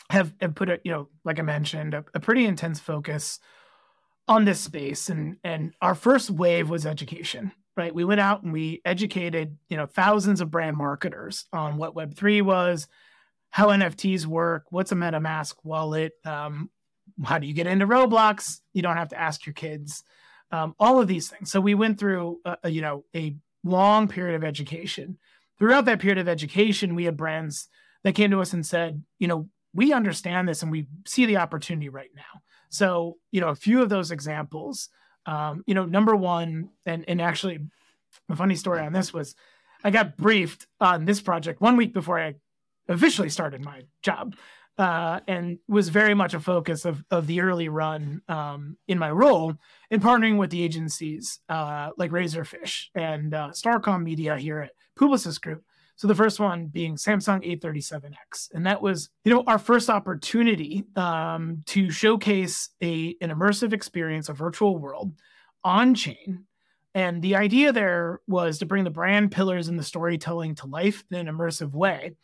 have, 0.09 0.33
have 0.39 0.55
put 0.55 0.69
a 0.69 0.79
you 0.83 0.91
know 0.91 1.07
like 1.23 1.39
i 1.39 1.41
mentioned 1.41 1.93
a, 1.95 2.05
a, 2.13 2.19
pretty 2.19 2.45
intense 2.45 2.79
focus 2.79 3.39
on 4.27 4.45
this 4.45 4.59
space. 4.59 5.09
And 5.09 5.37
and 5.43 5.73
our 5.81 5.95
first 5.95 6.29
wave 6.29 6.69
was 6.69 6.85
education 6.85 7.51
right? 7.75 7.93
We 7.93 8.05
went 8.05 8.21
out 8.21 8.43
and 8.43 8.53
we 8.53 8.81
educated, 8.85 9.57
you 9.69 9.77
know, 9.77 9.85
thousands 9.85 10.41
of 10.41 10.51
brand 10.51 10.77
marketers 10.77 11.45
on 11.51 11.77
what 11.77 11.95
Web3 11.95 12.41
was, 12.41 12.87
how 13.49 13.67
NFTs 13.67 14.25
work, 14.25 14.65
what's 14.69 14.91
a 14.91 14.95
MetaMask 14.95 15.55
wallet, 15.63 16.13
um, 16.25 16.69
how 17.23 17.39
do 17.39 17.47
you 17.47 17.53
get 17.53 17.67
into 17.67 17.87
Roblox? 17.87 18.59
You 18.73 18.81
don't 18.81 18.97
have 18.97 19.09
to 19.09 19.19
ask 19.19 19.45
your 19.45 19.53
kids. 19.53 20.03
Um, 20.51 20.75
all 20.79 21.01
of 21.01 21.07
these 21.07 21.29
things. 21.29 21.51
So 21.51 21.59
we 21.59 21.73
went 21.73 21.99
through, 21.99 22.39
a, 22.45 22.57
a, 22.63 22.69
you 22.69 22.81
know, 22.81 23.03
a 23.15 23.35
long 23.63 24.07
period 24.07 24.35
of 24.35 24.43
education. 24.43 25.17
Throughout 25.57 25.85
that 25.85 25.99
period 25.99 26.19
of 26.19 26.27
education, 26.27 26.95
we 26.95 27.05
had 27.05 27.17
brands 27.17 27.67
that 28.03 28.15
came 28.15 28.31
to 28.31 28.41
us 28.41 28.53
and 28.53 28.65
said, 28.65 29.03
you 29.19 29.27
know, 29.27 29.49
we 29.73 29.91
understand 29.91 30.47
this 30.47 30.61
and 30.61 30.71
we 30.71 30.87
see 31.05 31.25
the 31.25 31.37
opportunity 31.37 31.89
right 31.89 32.11
now. 32.15 32.41
So, 32.69 33.17
you 33.31 33.41
know, 33.41 33.49
a 33.49 33.55
few 33.55 33.81
of 33.81 33.89
those 33.89 34.11
examples, 34.11 34.89
um, 35.25 35.63
you 35.65 35.73
know, 35.73 35.85
number 35.85 36.15
one, 36.15 36.69
and 36.85 37.05
and 37.07 37.21
actually, 37.21 37.59
a 38.29 38.35
funny 38.35 38.55
story 38.55 38.81
on 38.81 38.93
this 38.93 39.13
was, 39.13 39.35
I 39.83 39.91
got 39.91 40.17
briefed 40.17 40.67
on 40.79 41.05
this 41.05 41.21
project 41.21 41.61
one 41.61 41.77
week 41.77 41.93
before 41.93 42.19
I 42.19 42.35
officially 42.87 43.29
started 43.29 43.63
my 43.63 43.81
job, 44.01 44.35
uh, 44.77 45.19
and 45.27 45.59
was 45.67 45.89
very 45.89 46.13
much 46.13 46.33
a 46.33 46.39
focus 46.39 46.85
of 46.85 47.03
of 47.11 47.27
the 47.27 47.41
early 47.41 47.69
run 47.69 48.21
um, 48.27 48.77
in 48.87 48.99
my 48.99 49.11
role 49.11 49.55
in 49.89 49.99
partnering 49.99 50.37
with 50.37 50.51
the 50.51 50.63
agencies 50.63 51.39
uh, 51.49 51.89
like 51.97 52.11
Razorfish 52.11 52.85
and 52.95 53.33
uh, 53.33 53.49
Starcom 53.51 54.03
Media 54.03 54.37
here 54.37 54.61
at 54.61 54.71
Publicis 54.97 55.39
Groupe 55.39 55.64
so 55.97 56.07
the 56.07 56.15
first 56.15 56.39
one 56.39 56.67
being 56.67 56.95
Samsung 56.95 57.45
837X, 57.61 58.53
and 58.53 58.65
that 58.65 58.81
was 58.81 59.09
you 59.23 59.33
know 59.33 59.43
our 59.47 59.57
first 59.57 59.89
opportunity 59.89 60.83
um, 60.95 61.63
to 61.67 61.89
showcase 61.89 62.69
a 62.83 63.15
an 63.21 63.29
immersive 63.29 63.71
experience, 63.71 64.27
a 64.27 64.33
virtual 64.33 64.77
world 64.77 65.13
on 65.63 65.95
chain. 65.95 66.45
And 66.93 67.21
the 67.21 67.35
idea 67.35 67.73
there 67.73 68.21
was 68.27 68.59
to 68.59 68.65
bring 68.65 68.85
the 68.85 68.89
brand 68.89 69.31
pillars 69.31 69.67
and 69.67 69.77
the 69.77 69.83
storytelling 69.83 70.55
to 70.55 70.67
life 70.67 71.03
in 71.11 71.27
an 71.27 71.33
immersive 71.33 71.73
way, 71.73 72.15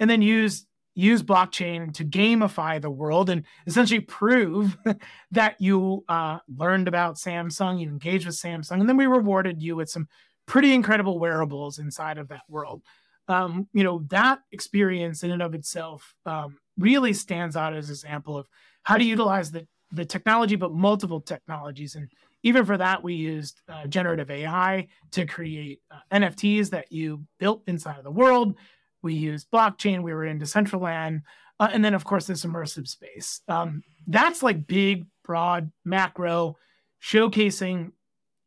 and 0.00 0.08
then 0.08 0.22
use 0.22 0.66
use 0.94 1.22
blockchain 1.22 1.92
to 1.94 2.04
gamify 2.04 2.80
the 2.80 2.90
world 2.90 3.30
and 3.30 3.44
essentially 3.66 4.00
prove 4.00 4.76
that 5.30 5.60
you 5.60 6.02
uh, 6.08 6.38
learned 6.56 6.88
about 6.88 7.14
Samsung, 7.14 7.78
you 7.78 7.88
engaged 7.88 8.26
with 8.26 8.34
Samsung, 8.34 8.80
and 8.80 8.88
then 8.88 8.96
we 8.96 9.06
rewarded 9.06 9.62
you 9.62 9.76
with 9.76 9.90
some 9.90 10.08
pretty 10.46 10.72
incredible 10.72 11.18
wearables 11.18 11.78
inside 11.78 12.16
of 12.16 12.28
that 12.28 12.42
world 12.48 12.82
um, 13.28 13.68
you 13.72 13.84
know, 13.84 14.04
that 14.08 14.40
experience 14.52 15.22
in 15.22 15.30
and 15.30 15.42
of 15.42 15.54
itself 15.54 16.14
um, 16.26 16.58
really 16.78 17.12
stands 17.12 17.56
out 17.56 17.74
as 17.74 17.88
an 17.88 17.94
example 17.94 18.36
of 18.36 18.48
how 18.82 18.96
to 18.96 19.04
utilize 19.04 19.50
the, 19.50 19.66
the 19.92 20.04
technology, 20.04 20.56
but 20.56 20.72
multiple 20.72 21.20
technologies. 21.20 21.94
And 21.94 22.08
even 22.42 22.64
for 22.64 22.76
that, 22.76 23.02
we 23.02 23.14
used 23.14 23.60
uh, 23.68 23.86
generative 23.86 24.30
AI 24.30 24.88
to 25.12 25.26
create 25.26 25.80
uh, 25.90 25.98
NFTs 26.12 26.70
that 26.70 26.90
you 26.90 27.24
built 27.38 27.62
inside 27.66 27.98
of 27.98 28.04
the 28.04 28.10
world. 28.10 28.54
We 29.02 29.14
used 29.14 29.50
blockchain. 29.50 30.02
We 30.02 30.14
were 30.14 30.24
in 30.24 30.38
Decentraland. 30.38 31.22
Uh, 31.60 31.68
and 31.72 31.84
then, 31.84 31.94
of 31.94 32.04
course, 32.04 32.26
this 32.26 32.44
immersive 32.44 32.86
space. 32.86 33.40
Um, 33.48 33.82
that's 34.06 34.42
like 34.42 34.66
big, 34.66 35.06
broad, 35.24 35.70
macro, 35.84 36.56
showcasing 37.02 37.92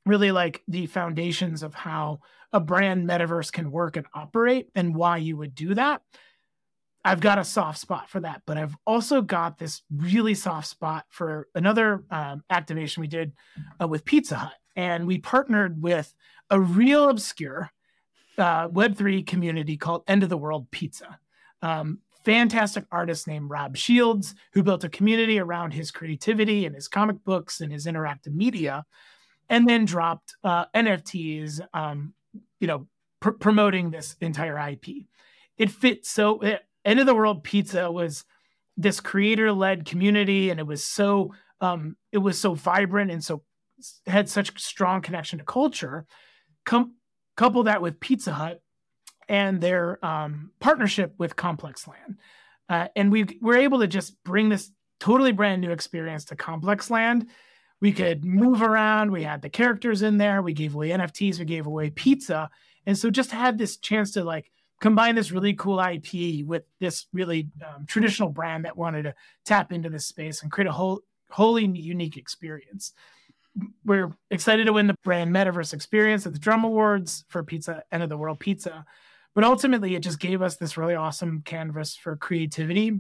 really 0.06 0.32
like 0.32 0.64
the 0.68 0.88
foundations 0.88 1.62
of 1.64 1.74
how 1.74 2.20
a 2.54 2.60
brand 2.60 3.08
metaverse 3.08 3.52
can 3.52 3.72
work 3.72 3.98
and 3.98 4.06
operate 4.14 4.70
and 4.76 4.96
why 4.96 5.18
you 5.18 5.38
would 5.38 5.56
do 5.56 5.74
that. 5.76 6.02
I've 7.04 7.20
got 7.20 7.40
a 7.40 7.44
soft 7.44 7.80
spot 7.80 8.10
for 8.10 8.20
that, 8.20 8.44
but 8.46 8.58
I've 8.58 8.76
also 8.86 9.22
got 9.22 9.58
this 9.58 9.82
really 9.92 10.36
soft 10.36 10.68
spot 10.68 11.06
for 11.10 11.48
another 11.56 12.04
um, 12.12 12.44
activation 12.50 13.02
we 13.02 13.08
did 13.08 13.34
uh, 13.82 13.88
with 13.88 14.06
Pizza 14.06 14.36
Hut. 14.36 14.54
And 14.76 15.08
we 15.08 15.18
partnered 15.18 15.82
with 15.82 16.14
a 16.50 16.60
real 16.60 17.10
obscure 17.10 17.72
uh, 18.38 18.68
Web3 18.70 19.26
community 19.26 19.78
called 19.78 20.04
End 20.08 20.24
of 20.24 20.30
the 20.30 20.38
World 20.38 20.70
Pizza. 20.72 21.20
Um, 21.62 22.00
fantastic 22.24 22.86
artist 22.92 23.28
named 23.28 23.50
Rob 23.50 23.76
Shields, 23.76 24.36
who 24.54 24.64
built 24.64 24.84
a 24.84 24.90
community 24.90 25.40
around 25.40 25.72
his 25.72 25.92
creativity 25.92 26.66
and 26.66 26.76
his 26.76 26.88
comic 26.88 27.24
books 27.24 27.62
and 27.62 27.72
his 27.72 27.88
interactive 27.88 28.34
media, 28.34 28.86
and 29.50 29.68
then 29.68 29.86
dropped 29.86 30.36
uh, 30.44 30.66
NFTs 30.76 31.62
um, 31.74 32.14
you 32.62 32.68
know, 32.68 32.88
pr- 33.20 33.32
promoting 33.32 33.92
this 33.92 34.16
entire 34.22 34.58
IP. 34.70 35.08
It 35.58 35.70
fits 35.70 36.10
so. 36.10 36.40
It, 36.40 36.54
eh, 36.54 36.58
End 36.84 37.00
of 37.00 37.06
the 37.06 37.14
World 37.14 37.44
Pizza 37.44 37.92
was 37.92 38.26
this 38.76 39.00
creator 39.00 39.52
led 39.52 39.86
community, 39.86 40.50
and 40.50 40.60
it 40.60 40.66
was 40.66 40.84
so 40.84 41.34
um, 41.60 41.96
it 42.12 42.20
was 42.20 42.40
so 42.40 42.54
vibrant 42.54 43.12
and 43.12 43.24
so 43.24 43.44
had 44.08 44.30
such 44.30 44.60
strong 44.60 45.02
connection 45.02 45.40
to 45.40 45.46
culture. 45.46 46.06
Com- 46.66 46.96
couple 47.38 47.64
that 47.64 47.82
with 47.82 48.00
Pizza 48.00 48.32
Hut 48.32 48.62
and 49.28 49.62
their 49.62 50.04
um, 50.06 50.52
partnership 50.60 51.14
with 51.18 51.36
Complex 51.36 51.88
Land, 51.88 52.18
uh, 52.70 52.88
and 52.96 53.12
we 53.12 53.40
were 53.42 53.58
able 53.58 53.80
to 53.80 53.88
just 53.88 54.24
bring 54.24 54.50
this 54.50 54.72
totally 55.00 55.32
brand 55.32 55.62
new 55.62 55.72
experience 55.72 56.26
to 56.26 56.36
Complex 56.36 56.90
Land 56.90 57.28
we 57.82 57.92
could 57.92 58.24
move 58.24 58.62
around. 58.62 59.12
We 59.12 59.24
had 59.24 59.42
the 59.42 59.50
characters 59.50 60.04
in 60.04 60.18
there. 60.18 60.42
We 60.42 60.54
gave 60.54 60.76
away 60.76 60.90
NFTs. 60.90 61.40
We 61.40 61.46
gave 61.46 61.66
away 61.66 61.90
pizza. 61.90 62.50
And 62.86 62.98
so 62.98 63.10
just 63.10 63.32
had 63.32 63.58
this 63.58 63.78
chance 63.78 64.12
to 64.12 64.24
like 64.24 64.52
combine 64.80 65.16
this 65.16 65.32
really 65.32 65.54
cool 65.54 65.80
IP 65.80 66.46
with 66.46 66.64
this 66.80 67.08
really 67.12 67.50
um, 67.66 67.86
traditional 67.88 68.30
brand 68.30 68.66
that 68.66 68.78
wanted 68.78 69.04
to 69.04 69.16
tap 69.46 69.72
into 69.72 69.90
this 69.90 70.06
space 70.06 70.44
and 70.44 70.52
create 70.52 70.68
a 70.68 70.72
whole 70.72 71.02
wholly 71.30 71.66
unique 71.66 72.18
experience. 72.18 72.94
We're 73.84 74.12
excited 74.30 74.66
to 74.66 74.74
win 74.74 74.88
the 74.88 74.96
brand 75.04 75.34
metaverse 75.34 75.74
experience 75.74 76.26
at 76.26 76.34
the 76.34 76.40
Drum 76.40 76.64
Awards 76.64 77.26
for 77.30 77.44
Pizza 77.44 77.84
End 77.92 78.04
of 78.04 78.10
the 78.10 78.18
World 78.18 78.40
Pizza. 78.40 78.86
But 79.34 79.44
ultimately, 79.44 79.96
it 79.96 80.02
just 80.02 80.20
gave 80.20 80.42
us 80.42 80.58
this 80.58 80.78
really 80.78 80.96
awesome 80.96 81.42
canvas 81.44 81.96
for 81.96 82.16
creativity 82.18 83.00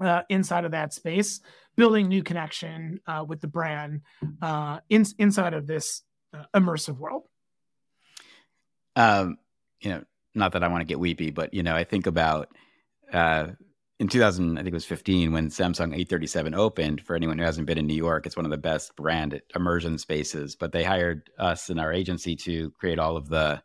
uh, 0.00 0.22
inside 0.28 0.64
of 0.64 0.72
that 0.72 0.92
space 0.92 1.40
building 1.76 2.08
new 2.08 2.22
connection 2.22 3.00
uh, 3.06 3.24
with 3.26 3.40
the 3.40 3.46
brand 3.46 4.00
uh, 4.42 4.80
in, 4.88 5.04
inside 5.18 5.54
of 5.54 5.66
this 5.66 6.02
uh, 6.34 6.42
immersive 6.54 6.98
world. 6.98 7.22
Um, 8.96 9.38
you 9.80 9.90
know, 9.90 10.04
not 10.34 10.52
that 10.52 10.64
I 10.64 10.68
want 10.68 10.80
to 10.80 10.86
get 10.86 10.98
weepy, 10.98 11.30
but 11.30 11.54
you 11.54 11.62
know, 11.62 11.76
I 11.76 11.84
think 11.84 12.06
about 12.06 12.48
uh, 13.12 13.48
in 14.00 14.08
2000, 14.08 14.58
I 14.58 14.62
think 14.62 14.72
it 14.72 14.74
was 14.74 14.84
15 14.84 15.32
when 15.32 15.48
Samsung 15.48 15.94
837 15.94 16.54
opened. 16.54 17.00
For 17.00 17.16
anyone 17.16 17.38
who 17.38 17.44
hasn't 17.44 17.66
been 17.66 17.78
in 17.78 17.86
New 17.86 17.94
York, 17.94 18.26
it's 18.26 18.36
one 18.36 18.44
of 18.44 18.50
the 18.50 18.58
best 18.58 18.94
brand 18.94 19.40
immersion 19.54 19.98
spaces. 19.98 20.54
But 20.54 20.72
they 20.72 20.84
hired 20.84 21.30
us 21.38 21.68
and 21.68 21.80
our 21.80 21.92
agency 21.92 22.36
to 22.36 22.70
create 22.72 22.98
all 22.98 23.16
of 23.16 23.28
the 23.28 23.62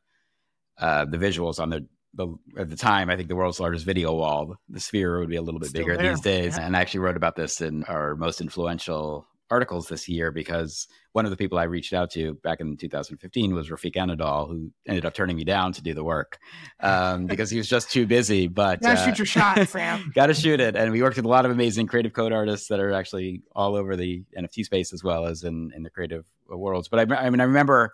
uh, 0.79 1.05
the 1.05 1.17
visuals 1.17 1.59
on 1.59 1.69
the 1.69 1.88
the 2.14 2.28
at 2.57 2.70
the 2.70 2.76
time, 2.76 3.09
I 3.09 3.16
think 3.16 3.28
the 3.28 3.36
world's 3.36 3.59
largest 3.59 3.86
video 3.86 4.14
wall. 4.14 4.55
The 4.70 4.80
sphere 4.80 5.20
would 5.20 5.30
be 5.30 5.36
a 5.36 5.41
little 5.41 5.59
bit 5.59 5.70
Still 5.70 5.82
bigger 5.82 5.97
there. 5.97 6.11
these 6.11 6.22
days. 6.22 6.57
Yeah. 6.57 6.66
And 6.66 6.76
I 6.78 6.82
actually 6.82 7.01
wrote 7.01 7.18
about 7.18 7.36
this 7.36 7.61
in 7.61 7.84
our 7.86 8.16
most 8.16 8.41
influential 8.41 9.28
articles 9.51 9.88
this 9.88 10.09
year 10.09 10.32
because 10.32 10.88
one 11.11 11.26
of 11.26 11.32
the 11.32 11.38
people 11.38 11.59
I 11.59 11.64
reached 11.64 11.93
out 11.93 12.09
to 12.11 12.34
back 12.36 12.59
in 12.59 12.76
2015 12.76 13.53
was 13.53 13.70
Refik 13.70 13.93
Anadol, 13.95 14.47
who 14.47 14.72
ended 14.88 15.05
up 15.05 15.14
turning 15.14 15.36
me 15.38 15.43
down 15.43 15.74
to 15.74 15.82
do 15.84 15.93
the 15.93 16.03
work 16.03 16.39
um, 16.80 17.26
because 17.28 17.51
he 17.51 17.57
was 17.57 17.68
just 17.68 17.91
too 17.91 18.07
busy. 18.07 18.47
But 18.47 18.82
gotta 18.82 18.99
uh, 18.99 19.05
shoot 19.05 19.20
your 19.20 19.26
shot, 19.28 19.68
Sam. 19.70 20.11
gotta 20.16 20.34
shoot 20.34 20.59
it. 20.59 20.76
And 20.76 20.91
we 20.91 21.01
worked 21.01 21.18
with 21.18 21.26
a 21.26 21.30
lot 21.30 21.45
of 21.45 21.51
amazing 21.51 21.88
creative 21.88 22.14
code 22.14 22.32
artists 22.34 22.68
that 22.70 22.80
are 22.80 22.91
actually 22.93 23.43
all 23.55 23.76
over 23.76 23.95
the 23.95 24.24
NFT 24.38 24.66
space 24.66 24.91
as 24.93 25.03
well 25.03 25.26
as 25.26 25.43
in, 25.43 25.72
in 25.76 25.84
the 25.84 25.89
creative 25.89 26.26
worlds. 26.47 26.88
But 26.88 27.11
I, 27.11 27.16
I 27.26 27.30
mean, 27.30 27.41
I 27.41 27.45
remember 27.45 27.93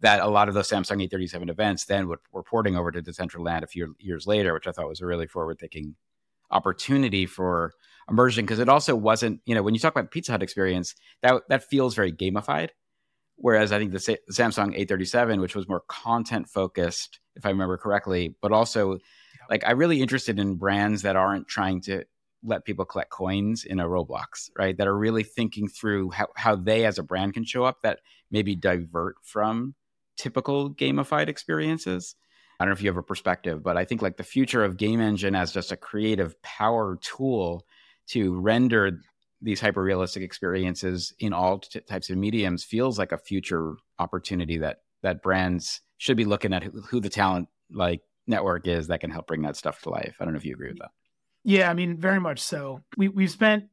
that 0.00 0.20
a 0.20 0.28
lot 0.28 0.48
of 0.48 0.54
those 0.54 0.68
Samsung 0.68 1.02
837 1.02 1.48
events 1.48 1.84
then 1.86 2.08
would, 2.08 2.20
were 2.32 2.42
porting 2.42 2.76
over 2.76 2.90
to 2.90 3.02
Decentraland 3.02 3.62
a 3.62 3.66
few 3.66 3.96
years 3.98 4.26
later, 4.26 4.54
which 4.54 4.66
I 4.66 4.72
thought 4.72 4.88
was 4.88 5.00
a 5.00 5.06
really 5.06 5.26
forward 5.26 5.58
thinking 5.58 5.96
opportunity 6.50 7.26
for 7.26 7.72
immersion 8.08 8.44
because 8.44 8.58
it 8.58 8.68
also 8.68 8.94
wasn't, 8.94 9.40
you 9.44 9.54
know, 9.54 9.62
when 9.62 9.74
you 9.74 9.80
talk 9.80 9.94
about 9.94 10.10
Pizza 10.10 10.32
Hut 10.32 10.42
experience, 10.42 10.94
that 11.22 11.42
that 11.48 11.64
feels 11.64 11.94
very 11.94 12.12
gamified. 12.12 12.70
Whereas 13.36 13.70
I 13.70 13.78
think 13.78 13.92
the, 13.92 14.18
the 14.26 14.32
Samsung 14.32 14.70
837, 14.74 15.40
which 15.40 15.54
was 15.54 15.68
more 15.68 15.82
content 15.88 16.48
focused, 16.48 17.20
if 17.36 17.46
I 17.46 17.50
remember 17.50 17.76
correctly, 17.76 18.34
but 18.40 18.52
also 18.52 18.98
like 19.50 19.62
I'm 19.66 19.78
really 19.78 20.00
interested 20.02 20.38
in 20.38 20.56
brands 20.56 21.02
that 21.02 21.16
aren't 21.16 21.48
trying 21.48 21.80
to 21.82 22.04
let 22.44 22.64
people 22.64 22.84
collect 22.84 23.10
coins 23.10 23.64
in 23.64 23.80
a 23.80 23.86
Roblox, 23.86 24.50
right? 24.56 24.76
That 24.76 24.86
are 24.86 24.96
really 24.96 25.24
thinking 25.24 25.68
through 25.68 26.10
how, 26.10 26.28
how 26.36 26.56
they 26.56 26.84
as 26.84 26.98
a 26.98 27.02
brand 27.02 27.34
can 27.34 27.44
show 27.44 27.64
up 27.64 27.82
that 27.82 28.00
maybe 28.30 28.54
divert 28.54 29.16
from 29.22 29.74
typical 30.18 30.74
gamified 30.74 31.28
experiences. 31.28 32.14
I 32.60 32.64
don't 32.64 32.70
know 32.70 32.74
if 32.74 32.82
you 32.82 32.90
have 32.90 32.96
a 32.96 33.02
perspective, 33.02 33.62
but 33.62 33.76
I 33.76 33.84
think 33.84 34.02
like 34.02 34.16
the 34.16 34.24
future 34.24 34.64
of 34.64 34.76
game 34.76 35.00
engine 35.00 35.34
as 35.34 35.52
just 35.52 35.72
a 35.72 35.76
creative 35.76 36.40
power 36.42 36.98
tool 37.00 37.64
to 38.08 38.38
render 38.38 39.00
these 39.40 39.60
hyper 39.60 39.82
realistic 39.82 40.22
experiences 40.22 41.14
in 41.20 41.32
all 41.32 41.60
t- 41.60 41.80
types 41.80 42.10
of 42.10 42.18
mediums 42.18 42.64
feels 42.64 42.98
like 42.98 43.12
a 43.12 43.18
future 43.18 43.74
opportunity 43.98 44.58
that 44.58 44.78
that 45.02 45.22
brands 45.22 45.80
should 45.98 46.16
be 46.16 46.24
looking 46.24 46.52
at 46.52 46.64
who, 46.64 46.80
who 46.82 47.00
the 47.00 47.08
talent 47.08 47.48
like 47.70 48.00
network 48.26 48.66
is 48.66 48.88
that 48.88 49.00
can 49.00 49.10
help 49.10 49.28
bring 49.28 49.42
that 49.42 49.56
stuff 49.56 49.80
to 49.82 49.90
life. 49.90 50.16
I 50.18 50.24
don't 50.24 50.34
know 50.34 50.38
if 50.38 50.44
you 50.44 50.52
agree 50.52 50.68
with 50.68 50.78
that. 50.78 50.90
Yeah, 51.44 51.70
I 51.70 51.74
mean, 51.74 51.96
very 51.96 52.20
much 52.20 52.40
so. 52.40 52.82
We 52.96 53.08
we've 53.08 53.30
spent 53.30 53.66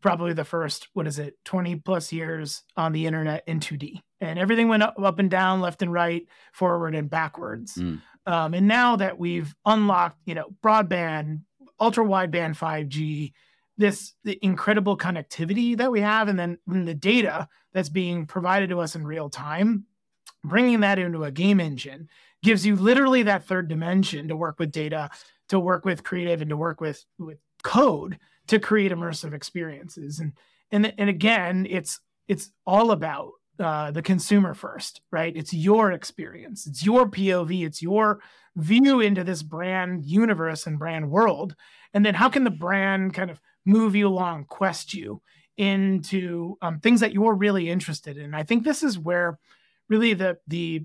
probably 0.00 0.32
the 0.32 0.44
first 0.44 0.88
what 0.92 1.06
is 1.06 1.18
it 1.18 1.36
20 1.44 1.76
plus 1.76 2.12
years 2.12 2.62
on 2.76 2.92
the 2.92 3.06
internet 3.06 3.42
in 3.46 3.60
2d 3.60 4.00
and 4.20 4.38
everything 4.38 4.68
went 4.68 4.82
up, 4.82 4.94
up 5.02 5.18
and 5.18 5.30
down 5.30 5.60
left 5.60 5.82
and 5.82 5.92
right 5.92 6.26
forward 6.52 6.94
and 6.94 7.10
backwards. 7.10 7.74
Mm. 7.76 8.00
um, 8.26 8.54
and 8.54 8.68
now 8.68 8.96
that 8.96 9.18
we've 9.18 9.54
unlocked 9.64 10.18
you 10.26 10.34
know 10.34 10.48
broadband 10.62 11.40
ultra 11.80 12.04
wideband 12.04 12.56
5g 12.56 13.32
this 13.78 14.12
incredible 14.42 14.96
connectivity 14.96 15.76
that 15.76 15.90
we 15.90 16.00
have 16.00 16.28
and 16.28 16.38
then 16.38 16.58
the 16.66 16.94
data 16.94 17.48
that's 17.72 17.88
being 17.88 18.26
provided 18.26 18.68
to 18.68 18.80
us 18.80 18.94
in 18.94 19.06
real 19.06 19.30
time 19.30 19.86
bringing 20.44 20.80
that 20.80 20.98
into 20.98 21.24
a 21.24 21.30
game 21.30 21.60
engine 21.60 22.08
gives 22.42 22.66
you 22.66 22.76
literally 22.76 23.22
that 23.22 23.44
third 23.44 23.68
dimension 23.68 24.28
to 24.28 24.36
work 24.36 24.58
with 24.58 24.70
data 24.70 25.10
to 25.48 25.58
work 25.58 25.84
with 25.84 26.04
creative 26.04 26.40
and 26.40 26.50
to 26.50 26.56
work 26.56 26.80
with 26.80 27.04
with 27.18 27.38
code 27.62 28.18
to 28.48 28.58
create 28.58 28.92
immersive 28.92 29.34
experiences. 29.34 30.18
And 30.18 30.32
and 30.70 30.92
and 30.98 31.08
again 31.08 31.66
it's 31.68 32.00
it's 32.28 32.50
all 32.66 32.90
about 32.90 33.32
uh, 33.58 33.90
the 33.90 34.02
consumer 34.02 34.54
first 34.54 35.02
right? 35.10 35.36
It's 35.36 35.52
your 35.52 35.92
experience. 35.92 36.66
It's 36.66 36.84
your 36.84 37.08
pov 37.08 37.66
it's 37.66 37.82
your 37.82 38.20
view 38.56 39.00
into 39.00 39.24
this 39.24 39.42
brand 39.42 40.04
universe 40.04 40.66
and 40.66 40.78
brand 40.78 41.10
world. 41.10 41.54
And 41.94 42.04
then 42.04 42.14
how 42.14 42.28
can 42.28 42.44
the 42.44 42.50
brand 42.50 43.14
kind 43.14 43.30
of 43.30 43.40
move 43.64 43.94
you 43.94 44.08
along 44.08 44.46
quest 44.46 44.94
you 44.94 45.22
into 45.56 46.56
um, 46.62 46.80
things 46.80 47.00
that 47.00 47.12
you're 47.12 47.34
really 47.34 47.70
interested 47.70 48.16
in? 48.16 48.34
I 48.34 48.42
think 48.42 48.64
this 48.64 48.82
is 48.82 48.98
where 48.98 49.38
really 49.88 50.14
the 50.14 50.38
the 50.46 50.84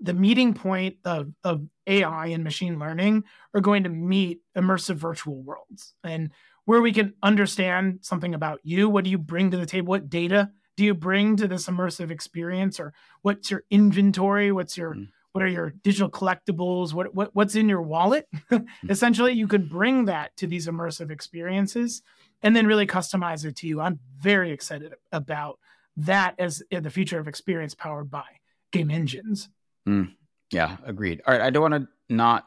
the 0.00 0.12
meeting 0.12 0.54
point 0.54 0.96
of, 1.04 1.32
of 1.44 1.64
AI 1.86 2.26
and 2.28 2.44
machine 2.44 2.78
learning 2.78 3.24
are 3.54 3.60
going 3.60 3.84
to 3.84 3.88
meet 3.88 4.40
immersive 4.56 4.96
virtual 4.96 5.40
worlds. 5.42 5.94
And 6.02 6.30
where 6.68 6.82
we 6.82 6.92
can 6.92 7.14
understand 7.22 7.98
something 8.02 8.34
about 8.34 8.60
you. 8.62 8.90
What 8.90 9.02
do 9.04 9.08
you 9.08 9.16
bring 9.16 9.50
to 9.52 9.56
the 9.56 9.64
table? 9.64 9.88
What 9.88 10.10
data 10.10 10.50
do 10.76 10.84
you 10.84 10.92
bring 10.92 11.34
to 11.36 11.48
this 11.48 11.66
immersive 11.66 12.10
experience? 12.10 12.78
Or 12.78 12.92
what's 13.22 13.50
your 13.50 13.62
inventory? 13.70 14.52
What's 14.52 14.76
your 14.76 14.94
mm. 14.94 15.08
what 15.32 15.42
are 15.42 15.48
your 15.48 15.70
digital 15.82 16.10
collectibles? 16.10 16.92
What, 16.92 17.14
what 17.14 17.34
what's 17.34 17.54
in 17.54 17.70
your 17.70 17.80
wallet? 17.80 18.28
mm. 18.50 18.66
Essentially, 18.86 19.32
you 19.32 19.48
could 19.48 19.70
bring 19.70 20.04
that 20.04 20.36
to 20.36 20.46
these 20.46 20.68
immersive 20.68 21.10
experiences 21.10 22.02
and 22.42 22.54
then 22.54 22.66
really 22.66 22.86
customize 22.86 23.46
it 23.46 23.56
to 23.56 23.66
you. 23.66 23.80
I'm 23.80 23.98
very 24.20 24.50
excited 24.52 24.92
about 25.10 25.58
that 25.96 26.34
as 26.38 26.62
the 26.70 26.90
future 26.90 27.18
of 27.18 27.28
experience 27.28 27.74
powered 27.74 28.10
by 28.10 28.26
game 28.72 28.90
engines. 28.90 29.48
Mm, 29.88 30.12
yeah, 30.52 30.76
agreed. 30.84 31.22
All 31.26 31.32
right, 31.32 31.40
I 31.42 31.48
don't 31.48 31.62
want 31.70 31.82
to 31.82 32.14
not 32.14 32.46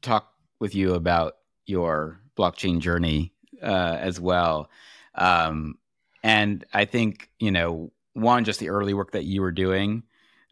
talk 0.00 0.32
with 0.60 0.76
you 0.76 0.94
about 0.94 1.32
your 1.66 2.20
blockchain 2.38 2.78
journey 2.78 3.32
uh, 3.62 3.96
as 4.00 4.20
well. 4.20 4.70
Um, 5.14 5.76
and 6.22 6.64
I 6.72 6.84
think 6.84 7.30
you 7.38 7.50
know, 7.50 7.92
one, 8.14 8.44
just 8.44 8.60
the 8.60 8.70
early 8.70 8.94
work 8.94 9.12
that 9.12 9.24
you 9.24 9.40
were 9.40 9.52
doing 9.52 10.02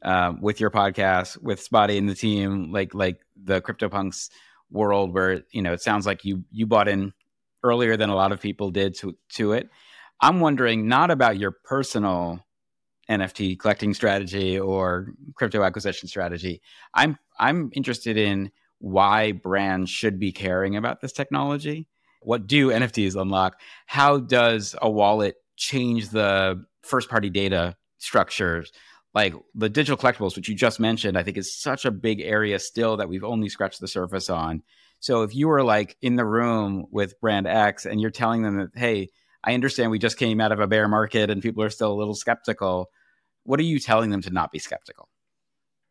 um, 0.03 0.41
with 0.41 0.61
your 0.61 0.71
podcast, 0.71 1.41
with 1.43 1.61
Spotty 1.61 1.99
and 1.99 2.09
the 2.09 2.15
team, 2.15 2.73
like 2.73 2.95
like 2.95 3.21
the 3.37 3.61
CryptoPunks 3.61 4.31
world, 4.71 5.13
where 5.15 5.43
you 5.51 5.63
know 5.63 5.73
it 5.73 5.83
sounds 5.83 6.07
like 6.07 6.25
you 6.25 6.45
you 6.51 6.67
bought 6.67 6.89
in 6.89 7.13
earlier 7.63 7.97
than 7.97 8.11
a 8.11 8.15
lot 8.15 8.33
of 8.33 8.41
people 8.41 8.71
did 8.71 8.95
to 8.97 9.17
to 9.31 9.53
it. 9.53 9.69
I'm 10.21 10.41
wondering 10.41 10.89
not 10.89 11.11
about 11.11 11.39
your 11.39 11.51
personal 11.65 12.41
NFT 13.11 13.59
collecting 13.59 13.95
strategy 13.95 14.59
or 14.59 15.09
crypto 15.35 15.63
acquisition 15.63 16.09
strategy. 16.09 16.63
I'm 16.95 17.19
I'm 17.39 17.71
interested 17.75 18.17
in 18.17 18.51
why 18.79 19.33
brands 19.33 19.91
should 19.91 20.19
be 20.19 20.33
caring 20.33 20.77
about 20.77 21.01
this 21.01 21.13
technology. 21.13 21.89
What 22.27 22.49
do 22.49 22.71
NFTs 22.71 23.15
unlock? 23.15 23.61
How 23.87 24.19
does 24.19 24.75
a 24.83 24.91
wallet 24.91 25.37
change 25.55 26.09
the 26.09 26.65
first 26.83 27.09
party 27.09 27.31
data 27.31 27.77
structures? 27.99 28.73
Like 29.15 29.33
the 29.55 29.69
digital 29.69 29.97
collectibles, 29.97 30.35
which 30.35 30.49
you 30.49 30.57
just 30.57 30.81
mentioned, 30.81 31.17
I 31.17 31.23
think 31.23 31.37
is 31.37 31.55
such 31.55 31.85
a 31.85 31.93
big 31.93 32.21
area 32.21 32.59
still 32.59 32.97
that 32.97 33.09
we've 33.09 33.23
only 33.23 33.49
scratched 33.49 33.81
the 33.81 33.87
surface 33.87 34.29
on. 34.29 34.65
So 34.99 35.23
if 35.23 35.37
you 35.37 35.47
were 35.47 35.63
like 35.63 35.97
in 36.03 36.17
the 36.17 36.25
room 36.25 36.87
with 36.91 37.19
brand 37.21 37.47
X 37.47 37.87
and 37.87 38.01
you're 38.01 38.11
telling 38.11 38.43
them 38.43 38.57
that, 38.57 38.71
hey, 38.75 39.09
I 39.45 39.55
understand 39.55 39.93
we 39.93 40.01
just 40.01 40.19
came 40.19 40.41
out 40.41 40.51
of 40.51 40.59
a 40.59 40.67
bear 40.67 40.89
market 40.89 41.31
and 41.31 41.41
people 41.41 41.63
are 41.63 41.71
still 41.71 41.93
a 41.93 41.95
little 41.95 42.17
skeptical. 42.17 42.91
What 43.45 43.61
are 43.61 43.63
you 43.63 43.79
telling 43.79 44.11
them 44.11 44.23
to 44.23 44.31
not 44.31 44.51
be 44.51 44.59
skeptical? 44.59 45.09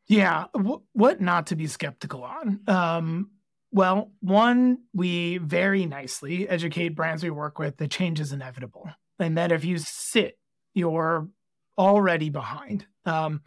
Yeah, 0.07 0.47
w- 0.53 0.81
what 0.91 1.21
not 1.21 1.47
to 1.47 1.55
be 1.55 1.67
skeptical 1.67 2.25
on? 2.25 2.59
Um, 2.67 3.31
well, 3.75 4.13
one, 4.21 4.77
we 4.93 5.37
very 5.37 5.85
nicely 5.85 6.47
educate 6.47 6.95
brands 6.95 7.21
we 7.21 7.29
work 7.29 7.59
with 7.59 7.75
that 7.75 7.91
change 7.91 8.21
is 8.21 8.31
inevitable, 8.31 8.89
and 9.19 9.37
that 9.37 9.51
if 9.51 9.65
you 9.65 9.79
sit, 9.79 10.39
you're 10.73 11.27
already 11.77 12.29
behind. 12.29 12.85
Um, 13.05 13.41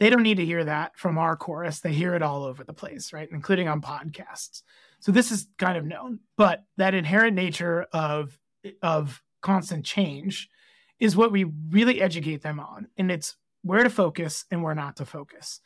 they 0.00 0.08
don't 0.08 0.22
need 0.22 0.38
to 0.38 0.44
hear 0.46 0.64
that 0.64 0.96
from 0.96 1.18
our 1.18 1.36
chorus; 1.36 1.80
they 1.80 1.92
hear 1.92 2.14
it 2.14 2.22
all 2.22 2.44
over 2.44 2.64
the 2.64 2.72
place, 2.72 3.12
right, 3.12 3.28
including 3.30 3.68
on 3.68 3.82
podcasts. 3.82 4.62
So 5.00 5.12
this 5.12 5.30
is 5.30 5.48
kind 5.58 5.76
of 5.76 5.84
known, 5.84 6.20
but 6.38 6.64
that 6.78 6.94
inherent 6.94 7.36
nature 7.36 7.86
of 7.92 8.40
of 8.80 9.22
constant 9.42 9.84
change 9.84 10.48
is 10.98 11.14
what 11.14 11.30
we 11.30 11.44
really 11.68 12.00
educate 12.00 12.40
them 12.40 12.58
on. 12.58 12.88
And 12.96 13.12
it's 13.12 13.36
where 13.60 13.82
to 13.82 13.90
focus 13.90 14.46
and 14.50 14.62
where 14.62 14.74
not 14.74 14.96
to 14.96 15.04
focus. 15.04 15.60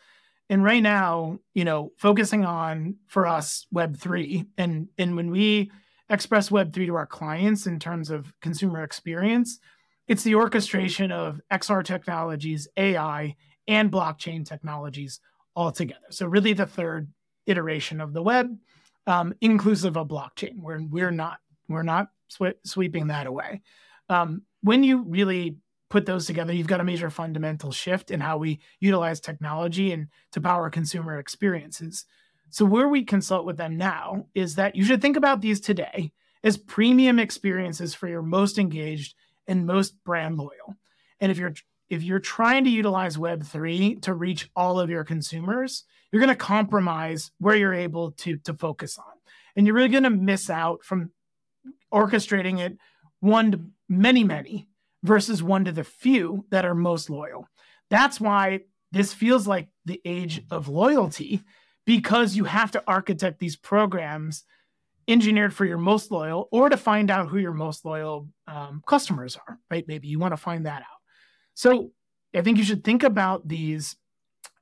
And 0.51 0.65
right 0.65 0.83
now, 0.83 1.39
you 1.55 1.65
know, 1.65 1.93
focusing 1.99 2.45
on 2.45 2.97
for 3.07 3.27
us 3.27 3.67
Web3 3.75 4.47
and 4.57 4.89
and 4.97 5.17
when 5.17 5.31
we 5.31 5.71
express 6.09 6.49
Web3 6.49 6.87
to 6.87 6.95
our 6.95 7.07
clients 7.07 7.67
in 7.67 7.79
terms 7.79 8.11
of 8.11 8.33
consumer 8.41 8.83
experience, 8.83 9.59
it's 10.07 10.23
the 10.23 10.37
orchestration 10.37 11.13
of 11.13 11.41
XR 11.53 11.85
technologies, 11.85 12.67
AI, 12.77 13.37
and 13.67 13.93
blockchain 13.93 14.47
technologies 14.47 15.21
all 15.55 15.71
together. 15.71 16.07
So 16.11 16.27
really 16.27 16.55
the 16.55 16.67
third 16.67 17.13
iteration 17.47 18.01
of 18.01 18.15
the 18.15 18.23
web, 18.23 18.57
um, 19.07 19.35
inclusive 19.41 19.97
of 19.97 20.09
blockchain. 20.09 20.61
We're 20.61 20.83
we're 20.83 21.11
not 21.11 21.39
we're 21.69 21.83
not 21.83 22.09
sw- 22.29 22.59
sweeping 22.65 23.09
that 23.09 23.27
away. 23.27 23.61
Um, 24.09 24.43
when 24.63 24.83
you 24.83 25.03
really 25.03 25.57
put 25.91 26.07
those 26.07 26.27
together, 26.27 26.53
you've 26.53 26.67
got 26.67 26.81
a 26.81 26.85
major 26.85 27.11
fundamental 27.11 27.73
shift 27.73 28.11
in 28.11 28.21
how 28.21 28.39
we 28.39 28.61
utilize 28.81 29.21
technology 29.21 29.93
and 29.93 30.09
to 30.33 30.41
power 30.41 30.71
consumer 30.71 31.19
experiences. 31.19 32.05
So, 32.51 32.65
where 32.65 32.89
we 32.89 33.05
consult 33.05 33.45
with 33.45 33.57
them 33.57 33.77
now 33.77 34.27
is 34.35 34.55
that 34.55 34.75
you 34.75 34.85
should 34.85 35.03
think 35.03 35.17
about 35.17 35.41
these 35.41 35.61
today 35.61 36.13
as 36.43 36.57
premium 36.57 37.19
experiences 37.19 37.95
for 37.95 38.09
your 38.09 38.23
most 38.23 38.59
engaged 38.59 39.15
and 39.47 39.67
most 39.67 40.03
brand 40.05 40.39
loyal. 40.39 40.77
And 41.21 41.31
if 41.31 41.39
you're 41.39 41.55
if 41.89 42.03
you're 42.03 42.21
trying 42.21 42.65
to 42.65 42.71
utilize 42.71 43.17
Web3 43.17 44.03
to 44.03 44.13
reach 44.13 44.51
all 44.55 44.79
of 44.79 44.91
your 44.91 45.05
consumers, 45.05 45.85
you're 46.13 46.21
going 46.21 46.29
to 46.29 46.37
compromise 46.37 47.31
where 47.39 47.57
you're 47.57 47.75
able 47.75 48.13
to, 48.13 48.37
to 48.39 48.53
focus 48.55 48.99
on. 48.99 49.05
And 49.57 49.67
you're 49.67 49.75
really 49.75 49.89
going 49.89 50.03
to 50.03 50.11
miss 50.11 50.51
out 50.51 50.85
from 50.85 51.11
orchestrating 51.93 52.61
it 52.61 52.77
one 53.21 53.53
to 53.53 53.61
many, 53.89 54.23
many 54.23 54.69
versus 55.03 55.43
one 55.43 55.65
to 55.65 55.73
the 55.73 55.85
few 55.85 56.45
that 56.51 56.65
are 56.65 56.75
most 56.75 57.11
loyal. 57.11 57.49
That's 57.91 58.21
why 58.21 58.61
this 58.93 59.13
feels 59.13 59.47
like 59.47 59.69
the 59.85 60.01
age 60.05 60.43
of 60.51 60.69
loyalty 60.69 61.43
because 61.87 62.37
you 62.37 62.45
have 62.45 62.71
to 62.73 62.83
architect 62.87 63.39
these 63.39 63.57
programs 63.57 64.45
engineered 65.07 65.55
for 65.55 65.65
your 65.65 65.79
most 65.79 66.11
loyal 66.11 66.49
or 66.53 66.69
to 66.69 66.77
find 66.77 67.11
out 67.11 67.29
who 67.29 67.39
your 67.39 67.55
most 67.55 67.85
loyal 67.85 68.29
um, 68.47 68.83
customers 68.87 69.37
are, 69.37 69.59
right? 69.71 69.89
Maybe 69.89 70.09
you 70.09 70.19
want 70.19 70.33
to 70.33 70.37
find 70.37 70.67
that 70.67 70.83
out. 70.83 70.99
So 71.55 71.93
I 72.35 72.43
think 72.43 72.59
you 72.59 72.65
should 72.65 72.85
think 72.85 73.03
about 73.03 73.49
these 73.49 73.97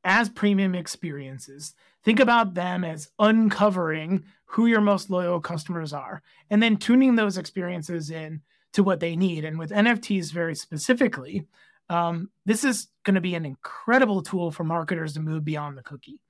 as 0.05 0.29
premium 0.29 0.77
experiences. 0.77 1.75
Think 2.05 2.21
about 2.21 2.55
them 2.55 2.85
as 2.85 3.11
uncovering 3.19 4.25
who 4.45 4.67
your 4.67 4.81
most 4.81 5.11
loyal 5.11 5.41
customers 5.41 5.93
are 5.93 6.23
and 6.49 6.63
then 6.63 6.77
tuning 6.77 7.17
those 7.17 7.37
experiences 7.37 8.11
in 8.11 8.41
to 8.77 8.83
what 8.83 9.01
they 9.01 9.17
need. 9.17 9.45
And 9.45 9.59
with 9.59 9.71
NFTs 9.71 10.33
very 10.33 10.55
specifically, 10.55 11.47
um, 11.89 12.29
this 12.45 12.63
is 12.63 12.89
going 13.05 13.15
to 13.15 13.23
be 13.23 13.35
an 13.35 13.47
incredible 13.47 14.23
tool 14.23 14.51
for 14.51 14.65
marketers 14.65 15.15
to 15.15 15.21
move 15.21 15.47
beyond 15.47 15.79
the 15.79 15.83
cookie. 15.83 16.21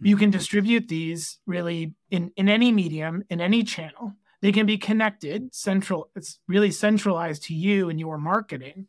You 0.00 0.16
can 0.16 0.30
mm-hmm. 0.30 0.38
distribute 0.38 0.86
these 0.86 1.40
really 1.44 1.92
in, 2.08 2.30
in 2.36 2.48
any 2.48 2.70
medium, 2.70 3.24
in 3.30 3.40
any 3.40 3.64
channel. 3.64 4.14
They 4.42 4.52
can 4.52 4.64
be 4.64 4.78
connected, 4.78 5.52
central, 5.52 6.08
it's 6.14 6.38
really 6.46 6.70
centralized 6.70 7.42
to 7.44 7.54
you 7.54 7.90
and 7.90 7.98
your 7.98 8.16
marketing, 8.16 8.86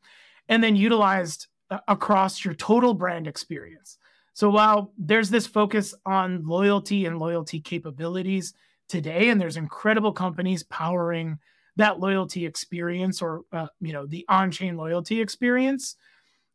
and 0.48 0.64
then 0.64 0.76
utilized 0.76 1.48
uh, 1.72 1.80
across 1.88 2.46
your 2.46 2.54
total 2.54 2.94
brand 2.94 3.26
experience. 3.26 3.98
So 4.36 4.52
while 4.52 4.92
there's 5.00 5.32
this 5.32 5.48
focus 5.48 5.96
on 6.06 6.46
loyalty 6.46 7.06
and 7.06 7.18
loyalty 7.18 7.60
capabilities 7.60 8.54
today, 8.88 9.30
and 9.30 9.42
there's 9.42 9.58
incredible 9.58 10.12
companies 10.12 10.62
powering 10.62 11.40
that 11.76 12.00
loyalty 12.00 12.46
experience 12.46 13.22
or 13.22 13.42
uh, 13.52 13.68
you 13.80 13.94
know 13.94 14.06
the 14.06 14.26
on-chain 14.30 14.78
loyalty 14.78 15.22
experience 15.22 15.96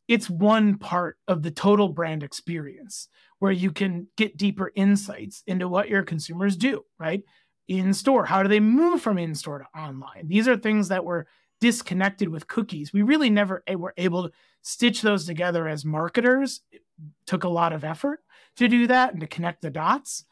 it's 0.06 0.30
one 0.30 0.78
part 0.78 1.18
of 1.28 1.42
the 1.42 1.50
total 1.50 1.88
brand 1.88 2.22
experience 2.22 3.08
where 3.40 3.52
you 3.52 3.70
can 3.70 4.06
get 4.16 4.36
deeper 4.36 4.72
insights 4.74 5.42
into 5.46 5.68
what 5.68 5.88
your 5.88 6.02
consumers 6.02 6.56
do 6.56 6.84
right 6.98 7.22
in 7.66 7.92
store 7.92 8.26
how 8.26 8.42
do 8.42 8.48
they 8.48 8.60
move 8.60 9.00
from 9.00 9.18
in 9.18 9.34
store 9.34 9.58
to 9.58 9.78
online 9.78 10.26
these 10.26 10.48
are 10.48 10.56
things 10.56 10.88
that 10.88 11.04
were 11.04 11.26
disconnected 11.60 12.28
with 12.28 12.46
cookies. 12.46 12.92
We 12.92 13.02
really 13.02 13.30
never 13.30 13.62
were 13.76 13.94
able 13.96 14.24
to 14.24 14.32
stitch 14.62 15.02
those 15.02 15.26
together 15.26 15.68
as 15.68 15.84
marketers. 15.84 16.60
It 16.70 16.82
took 17.26 17.44
a 17.44 17.48
lot 17.48 17.72
of 17.72 17.84
effort 17.84 18.20
to 18.56 18.68
do 18.68 18.86
that 18.86 19.12
and 19.12 19.20
to 19.20 19.26
connect 19.26 19.62
the 19.62 19.70
dots. 19.70 20.24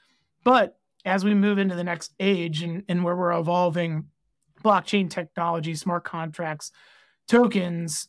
But 0.45 0.79
as 1.05 1.25
we 1.25 1.35
move 1.35 1.59
into 1.59 1.75
the 1.75 1.85
next 1.85 2.15
age 2.21 2.63
and, 2.63 2.85
and 2.89 3.05
where 3.05 3.17
we're 3.17 3.39
evolving 3.39 4.07
blockchain 4.67 5.09
technology, 5.09 5.75
smart 5.75 6.05
contracts, 6.05 6.73
tokens, 7.29 8.09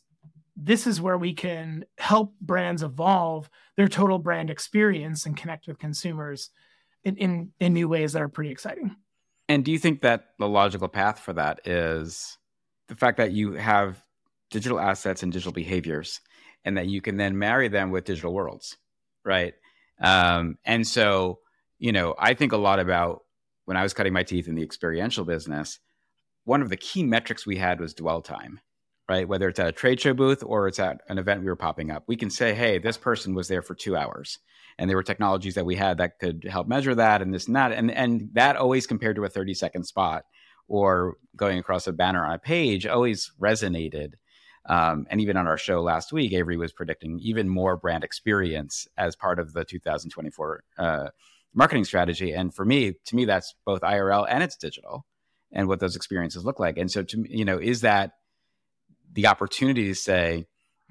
this 0.56 0.86
is 0.86 1.00
where 1.00 1.16
we 1.16 1.32
can 1.32 1.84
help 1.98 2.34
brands 2.40 2.82
evolve 2.82 3.48
their 3.76 3.86
total 3.86 4.18
brand 4.18 4.50
experience 4.50 5.24
and 5.24 5.36
connect 5.36 5.68
with 5.68 5.78
consumers 5.78 6.50
in, 7.04 7.16
in, 7.16 7.52
in 7.60 7.72
new 7.72 7.88
ways 7.88 8.12
that 8.12 8.22
are 8.22 8.28
pretty 8.28 8.50
exciting. 8.50 8.96
And 9.48 9.64
do 9.64 9.70
you 9.70 9.78
think 9.78 10.02
that 10.02 10.30
the 10.38 10.48
logical 10.48 10.88
path 10.88 11.20
for 11.20 11.32
that 11.34 11.60
is 11.66 12.36
the 12.88 12.96
fact 12.96 13.18
that 13.18 13.32
you 13.32 13.52
have 13.52 14.02
digital 14.50 14.80
assets 14.80 15.22
and 15.22 15.32
digital 15.32 15.52
behaviors 15.52 16.20
and 16.64 16.76
that 16.76 16.86
you 16.86 17.00
can 17.00 17.16
then 17.16 17.38
marry 17.38 17.68
them 17.68 17.90
with 17.90 18.04
digital 18.04 18.34
worlds, 18.34 18.76
right? 19.24 19.54
Um, 20.00 20.58
and 20.64 20.86
so, 20.86 21.38
you 21.78 21.92
know, 21.92 22.14
I 22.18 22.34
think 22.34 22.52
a 22.52 22.56
lot 22.56 22.80
about 22.80 23.22
when 23.64 23.76
I 23.76 23.82
was 23.82 23.94
cutting 23.94 24.12
my 24.12 24.24
teeth 24.24 24.48
in 24.48 24.54
the 24.54 24.62
experiential 24.62 25.24
business, 25.24 25.78
one 26.48 26.62
of 26.62 26.70
the 26.70 26.76
key 26.76 27.02
metrics 27.02 27.46
we 27.46 27.56
had 27.56 27.78
was 27.78 27.94
dwell 27.94 28.22
time 28.22 28.60
right? 29.08 29.26
Whether 29.26 29.48
it's 29.48 29.58
at 29.58 29.66
a 29.66 29.72
trade 29.72 30.00
show 30.00 30.12
booth 30.12 30.42
or 30.44 30.68
it's 30.68 30.78
at 30.78 31.00
an 31.08 31.18
event 31.18 31.40
we 31.40 31.46
were 31.46 31.56
popping 31.56 31.90
up, 31.90 32.04
we 32.06 32.16
can 32.16 32.30
say, 32.30 32.54
hey, 32.54 32.78
this 32.78 32.98
person 32.98 33.34
was 33.34 33.48
there 33.48 33.62
for 33.62 33.74
two 33.74 33.96
hours. 33.96 34.38
And 34.78 34.88
there 34.88 34.96
were 34.96 35.02
technologies 35.02 35.54
that 35.54 35.64
we 35.64 35.74
had 35.74 35.98
that 35.98 36.18
could 36.18 36.46
help 36.48 36.68
measure 36.68 36.94
that 36.94 37.22
and 37.22 37.32
this 37.32 37.46
and 37.46 37.56
that. 37.56 37.72
And, 37.72 37.90
and 37.90 38.28
that 38.34 38.56
always 38.56 38.86
compared 38.86 39.16
to 39.16 39.24
a 39.24 39.28
30 39.28 39.54
second 39.54 39.84
spot 39.84 40.24
or 40.68 41.16
going 41.34 41.58
across 41.58 41.86
a 41.86 41.92
banner 41.92 42.24
on 42.24 42.34
a 42.34 42.38
page 42.38 42.86
always 42.86 43.32
resonated. 43.40 44.12
Um, 44.68 45.06
and 45.08 45.20
even 45.22 45.38
on 45.38 45.46
our 45.46 45.56
show 45.56 45.80
last 45.80 46.12
week, 46.12 46.34
Avery 46.34 46.58
was 46.58 46.72
predicting 46.72 47.18
even 47.20 47.48
more 47.48 47.78
brand 47.78 48.04
experience 48.04 48.86
as 48.98 49.16
part 49.16 49.38
of 49.38 49.54
the 49.54 49.64
2024 49.64 50.62
uh, 50.76 51.08
marketing 51.54 51.86
strategy. 51.86 52.32
And 52.32 52.54
for 52.54 52.66
me, 52.66 52.92
to 53.06 53.16
me, 53.16 53.24
that's 53.24 53.54
both 53.64 53.80
IRL 53.80 54.26
and 54.28 54.42
it's 54.42 54.56
digital 54.56 55.06
and 55.52 55.68
what 55.68 55.80
those 55.80 55.96
experiences 55.96 56.44
look 56.44 56.60
like. 56.60 56.76
And 56.78 56.90
so, 56.90 57.02
to 57.02 57.24
you 57.28 57.44
know, 57.44 57.58
is 57.58 57.82
that 57.82 58.12
the 59.12 59.26
opportunity 59.26 59.86
to 59.86 59.94
say 59.94 60.46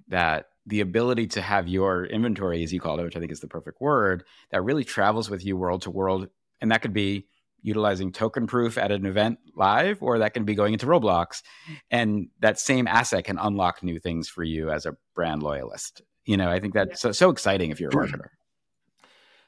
that 0.07 0.45
the 0.65 0.81
ability 0.81 1.27
to 1.27 1.41
have 1.41 1.67
your 1.67 2.05
inventory, 2.05 2.63
as 2.63 2.73
you 2.73 2.79
called 2.79 2.99
it, 2.99 3.03
which 3.03 3.15
I 3.15 3.19
think 3.19 3.31
is 3.31 3.39
the 3.39 3.47
perfect 3.47 3.79
word, 3.79 4.23
that 4.51 4.63
really 4.63 4.83
travels 4.83 5.29
with 5.29 5.45
you 5.45 5.55
world 5.55 5.83
to 5.83 5.91
world. 5.91 6.27
And 6.59 6.71
that 6.71 6.81
could 6.81 6.93
be 6.93 7.27
utilizing 7.61 8.11
token 8.11 8.47
proof 8.47 8.77
at 8.77 8.91
an 8.91 9.05
event 9.05 9.39
live, 9.55 10.01
or 10.01 10.19
that 10.19 10.33
can 10.33 10.45
be 10.45 10.55
going 10.55 10.73
into 10.73 10.85
Roblox. 10.85 11.41
And 11.89 12.27
that 12.39 12.59
same 12.59 12.87
asset 12.87 13.25
can 13.25 13.37
unlock 13.37 13.81
new 13.83 13.99
things 13.99 14.27
for 14.29 14.43
you 14.43 14.69
as 14.69 14.85
a 14.85 14.95
brand 15.15 15.41
loyalist. 15.41 16.01
You 16.25 16.37
know, 16.37 16.49
I 16.49 16.59
think 16.59 16.73
that's 16.73 17.01
so, 17.01 17.11
so 17.11 17.29
exciting 17.29 17.71
if 17.71 17.79
you're 17.79 17.89
a 17.89 17.93
marketer. 17.93 18.27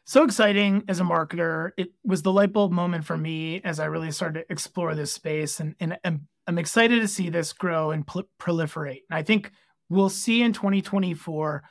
So 0.10 0.24
exciting 0.24 0.86
as 0.88 1.00
a 1.00 1.04
marketer. 1.04 1.70
It 1.78 1.90
was 2.04 2.24
the 2.24 2.32
light 2.32 2.52
bulb 2.52 2.72
moment 2.72 3.06
for 3.06 3.16
me 3.16 3.62
as 3.64 3.80
I 3.80 3.86
really 3.86 4.10
started 4.10 4.40
to 4.40 4.52
explore 4.52 4.96
this 4.96 5.14
space. 5.14 5.60
And, 5.60 5.76
and, 5.80 6.00
and 6.04 6.22
I'm 6.48 6.58
excited 6.58 7.00
to 7.02 7.08
see 7.08 7.30
this 7.30 7.54
grow 7.54 7.92
and 7.92 8.08
pl- 8.08 8.28
proliferate. 8.40 9.04
And 9.08 9.20
I 9.20 9.22
think 9.22 9.52
we'll 9.88 10.10
see 10.10 10.42
in 10.42 10.52
2024 10.52 11.62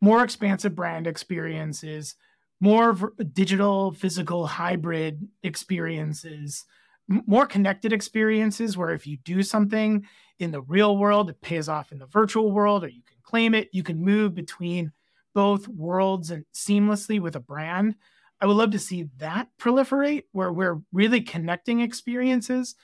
more 0.00 0.22
expansive 0.22 0.76
brand 0.76 1.08
experiences, 1.08 2.14
more 2.60 2.92
v- 2.92 3.06
digital, 3.32 3.90
physical, 3.90 4.46
hybrid 4.46 5.26
experiences, 5.42 6.64
m- 7.10 7.24
more 7.26 7.44
connected 7.44 7.92
experiences 7.92 8.76
where 8.76 8.94
if 8.94 9.04
you 9.04 9.16
do 9.16 9.42
something 9.42 10.06
in 10.38 10.52
the 10.52 10.62
real 10.62 10.96
world, 10.96 11.28
it 11.28 11.40
pays 11.40 11.68
off 11.68 11.90
in 11.90 11.98
the 11.98 12.06
virtual 12.06 12.52
world, 12.52 12.84
or 12.84 12.88
you 12.88 13.02
can 13.02 13.18
claim 13.24 13.52
it. 13.52 13.68
You 13.72 13.82
can 13.82 14.00
move 14.00 14.32
between 14.32 14.92
both 15.34 15.68
worlds 15.68 16.30
and 16.30 16.44
seamlessly 16.54 17.20
with 17.20 17.36
a 17.36 17.40
brand. 17.40 17.94
I 18.40 18.46
would 18.46 18.56
love 18.56 18.70
to 18.72 18.78
see 18.78 19.08
that 19.18 19.48
proliferate 19.58 20.24
where 20.32 20.52
we're 20.52 20.80
really 20.92 21.20
connecting 21.20 21.80
experiences 21.80 22.74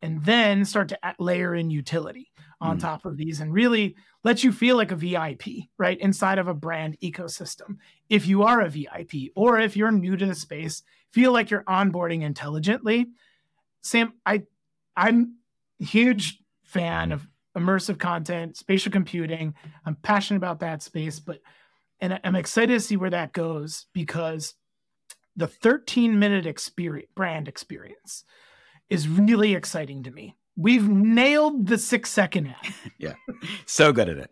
and 0.00 0.24
then 0.24 0.64
start 0.64 0.88
to 0.88 0.98
layer 1.18 1.54
in 1.54 1.70
utility 1.70 2.30
on 2.60 2.76
mm. 2.76 2.80
top 2.80 3.04
of 3.04 3.16
these 3.16 3.40
and 3.40 3.52
really 3.52 3.96
let 4.22 4.44
you 4.44 4.52
feel 4.52 4.76
like 4.76 4.90
a 4.90 4.96
VIP, 4.96 5.44
right? 5.78 5.98
Inside 5.98 6.38
of 6.38 6.48
a 6.48 6.54
brand 6.54 6.96
ecosystem. 7.02 7.76
If 8.08 8.26
you 8.26 8.42
are 8.42 8.60
a 8.60 8.68
VIP 8.68 9.30
or 9.34 9.58
if 9.60 9.76
you're 9.76 9.90
new 9.90 10.16
to 10.16 10.26
the 10.26 10.34
space, 10.34 10.82
feel 11.12 11.32
like 11.32 11.50
you're 11.50 11.64
onboarding 11.64 12.22
intelligently. 12.22 13.06
Sam, 13.82 14.14
I 14.24 14.42
I'm 14.96 15.36
a 15.80 15.84
huge 15.84 16.38
fan 16.64 17.12
of 17.12 17.26
immersive 17.56 17.98
content, 17.98 18.56
spatial 18.56 18.92
computing. 18.92 19.54
I'm 19.86 19.96
passionate 19.96 20.38
about 20.38 20.60
that 20.60 20.82
space, 20.82 21.20
but 21.20 21.40
and 22.00 22.20
I'm 22.24 22.36
excited 22.36 22.72
to 22.72 22.80
see 22.80 22.96
where 22.96 23.10
that 23.10 23.32
goes 23.32 23.86
because 23.92 24.54
the 25.36 25.46
13 25.46 26.18
minute 26.18 26.46
experience 26.46 27.08
brand 27.14 27.48
experience 27.48 28.24
is 28.88 29.08
really 29.08 29.54
exciting 29.54 30.02
to 30.04 30.10
me. 30.10 30.36
We've 30.56 30.88
nailed 30.88 31.66
the 31.66 31.78
six 31.78 32.10
second 32.10 32.48
ad. 32.48 32.74
yeah. 32.98 33.14
So 33.66 33.92
good 33.92 34.08
at 34.08 34.18
it. 34.18 34.30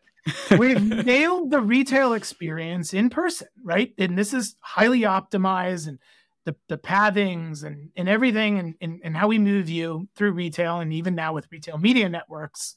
We've 0.58 0.80
nailed 1.04 1.50
the 1.50 1.60
retail 1.60 2.12
experience 2.12 2.94
in 2.94 3.10
person, 3.10 3.48
right? 3.64 3.92
And 3.98 4.16
this 4.16 4.32
is 4.32 4.54
highly 4.60 5.00
optimized 5.00 5.88
and 5.88 5.98
the, 6.44 6.54
the 6.68 6.78
pathings 6.78 7.64
and, 7.64 7.90
and 7.96 8.08
everything 8.08 8.58
and, 8.58 8.74
and, 8.80 9.00
and 9.02 9.16
how 9.16 9.26
we 9.26 9.38
move 9.38 9.68
you 9.68 10.08
through 10.14 10.32
retail 10.32 10.78
and 10.78 10.92
even 10.92 11.14
now 11.14 11.32
with 11.32 11.50
retail 11.50 11.78
media 11.78 12.08
networks, 12.08 12.76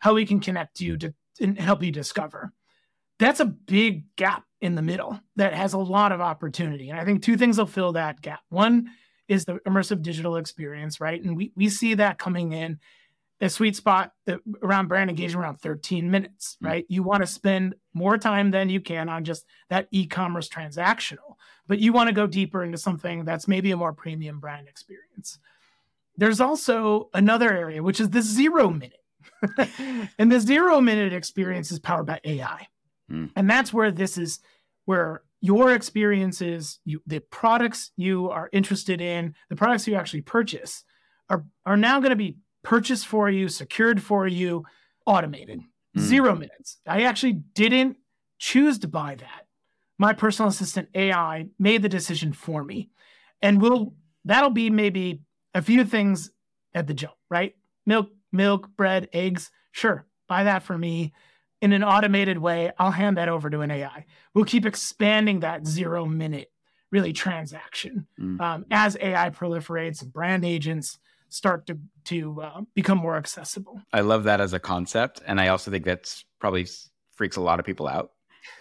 how 0.00 0.14
we 0.14 0.24
can 0.24 0.40
connect 0.40 0.80
you 0.80 0.96
to 0.96 1.14
and 1.40 1.58
help 1.58 1.82
you 1.82 1.92
discover. 1.92 2.52
That's 3.18 3.40
a 3.40 3.46
big 3.46 4.04
gap 4.16 4.44
in 4.60 4.74
the 4.74 4.82
middle 4.82 5.20
that 5.36 5.54
has 5.54 5.72
a 5.72 5.78
lot 5.78 6.12
of 6.12 6.20
opportunity. 6.20 6.90
And 6.90 6.98
I 6.98 7.04
think 7.04 7.22
two 7.22 7.36
things 7.36 7.58
will 7.58 7.66
fill 7.66 7.92
that 7.92 8.20
gap. 8.20 8.40
One 8.48 8.90
is 9.28 9.44
the 9.44 9.54
immersive 9.66 10.02
digital 10.02 10.36
experience, 10.36 11.00
right? 11.00 11.22
And 11.22 11.36
we, 11.36 11.52
we 11.56 11.68
see 11.68 11.94
that 11.94 12.18
coming 12.18 12.52
in 12.52 12.78
a 13.40 13.50
sweet 13.50 13.76
spot 13.76 14.12
around 14.62 14.88
brand 14.88 15.10
engagement 15.10 15.44
around 15.44 15.60
13 15.60 16.10
minutes, 16.10 16.56
mm. 16.62 16.68
right? 16.68 16.84
Mm-hmm. 16.84 16.92
You 16.92 17.02
want 17.02 17.22
to 17.22 17.26
spend 17.26 17.74
more 17.92 18.16
time 18.18 18.50
than 18.50 18.70
you 18.70 18.80
can 18.80 19.08
on 19.08 19.24
just 19.24 19.44
that 19.68 19.88
e-commerce 19.90 20.48
transactional, 20.48 21.36
but 21.66 21.78
you 21.78 21.92
want 21.92 22.08
to 22.08 22.14
go 22.14 22.26
deeper 22.26 22.64
into 22.64 22.78
something 22.78 23.24
that's 23.24 23.46
maybe 23.46 23.70
a 23.72 23.76
more 23.76 23.92
premium 23.92 24.40
brand 24.40 24.68
experience. 24.68 25.38
There's 26.16 26.40
also 26.40 27.10
another 27.12 27.52
area, 27.52 27.82
which 27.82 28.00
is 28.00 28.10
the 28.10 28.22
zero 28.22 28.70
minute. 28.70 29.02
and 30.18 30.32
the 30.32 30.40
zero 30.40 30.80
minute 30.80 31.12
experience 31.12 31.70
is 31.70 31.78
powered 31.78 32.06
by 32.06 32.20
AI. 32.24 32.68
Mm. 33.10 33.30
And 33.36 33.48
that's 33.48 33.72
where 33.72 33.90
this 33.90 34.18
is 34.18 34.40
where 34.84 35.22
your 35.40 35.72
experiences, 35.72 36.80
you, 36.84 37.02
the 37.06 37.20
products 37.20 37.92
you 37.96 38.30
are 38.30 38.48
interested 38.52 39.00
in, 39.00 39.34
the 39.48 39.56
products 39.56 39.86
you 39.86 39.94
actually 39.94 40.22
purchase 40.22 40.84
are, 41.28 41.44
are 41.64 41.76
now 41.76 42.00
going 42.00 42.10
to 42.10 42.16
be 42.16 42.38
purchased 42.62 43.06
for 43.06 43.28
you, 43.28 43.48
secured 43.48 44.02
for 44.02 44.26
you, 44.26 44.64
automated. 45.04 45.60
Mm. 45.96 46.00
Zero 46.00 46.34
minutes. 46.34 46.78
I 46.86 47.02
actually 47.02 47.34
didn't 47.54 47.96
choose 48.38 48.78
to 48.80 48.88
buy 48.88 49.16
that. 49.16 49.46
My 49.98 50.12
personal 50.12 50.50
assistant 50.50 50.88
AI 50.94 51.46
made 51.58 51.82
the 51.82 51.88
decision 51.88 52.32
for 52.32 52.64
me. 52.64 52.90
And 53.40 53.60
we'll 53.60 53.94
that'll 54.24 54.50
be 54.50 54.70
maybe 54.70 55.20
a 55.54 55.62
few 55.62 55.84
things 55.84 56.30
at 56.74 56.86
the 56.86 56.94
jump, 56.94 57.14
right? 57.30 57.54
Milk, 57.86 58.08
milk, 58.32 58.68
bread, 58.76 59.08
eggs. 59.12 59.50
Sure, 59.72 60.06
buy 60.28 60.44
that 60.44 60.62
for 60.62 60.76
me 60.76 61.12
in 61.62 61.72
an 61.72 61.82
automated 61.82 62.38
way, 62.38 62.72
I'll 62.78 62.90
hand 62.90 63.16
that 63.16 63.28
over 63.28 63.48
to 63.50 63.60
an 63.60 63.70
AI. 63.70 64.06
We'll 64.34 64.44
keep 64.44 64.66
expanding 64.66 65.40
that 65.40 65.66
zero 65.66 66.04
minute 66.04 66.50
really 66.92 67.12
transaction 67.12 68.06
mm. 68.20 68.40
um, 68.40 68.64
as 68.70 68.96
AI 69.00 69.30
proliferates 69.30 70.02
and 70.02 70.12
brand 70.12 70.44
agents 70.44 70.98
start 71.28 71.66
to 71.66 71.78
to 72.04 72.40
uh, 72.40 72.60
become 72.74 72.98
more 72.98 73.16
accessible. 73.16 73.80
I 73.92 74.00
love 74.00 74.24
that 74.24 74.40
as 74.40 74.52
a 74.52 74.60
concept, 74.60 75.20
and 75.26 75.40
I 75.40 75.48
also 75.48 75.70
think 75.70 75.84
that's 75.84 76.24
probably 76.38 76.66
freaks 77.12 77.36
a 77.36 77.40
lot 77.40 77.58
of 77.58 77.66
people 77.66 77.88
out, 77.88 78.12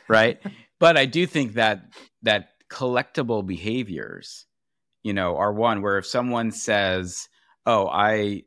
right? 0.07 0.41
but 0.79 0.97
I 0.97 1.05
do 1.05 1.25
think 1.27 1.53
that 1.53 1.83
that 2.23 2.49
collectible 2.69 3.45
behaviors, 3.45 4.45
you 5.03 5.13
know, 5.13 5.37
are 5.37 5.53
one 5.53 5.81
where 5.81 5.97
if 5.97 6.07
someone 6.07 6.51
says, 6.51 7.29
"Oh, 7.65 7.87
I 7.87 8.43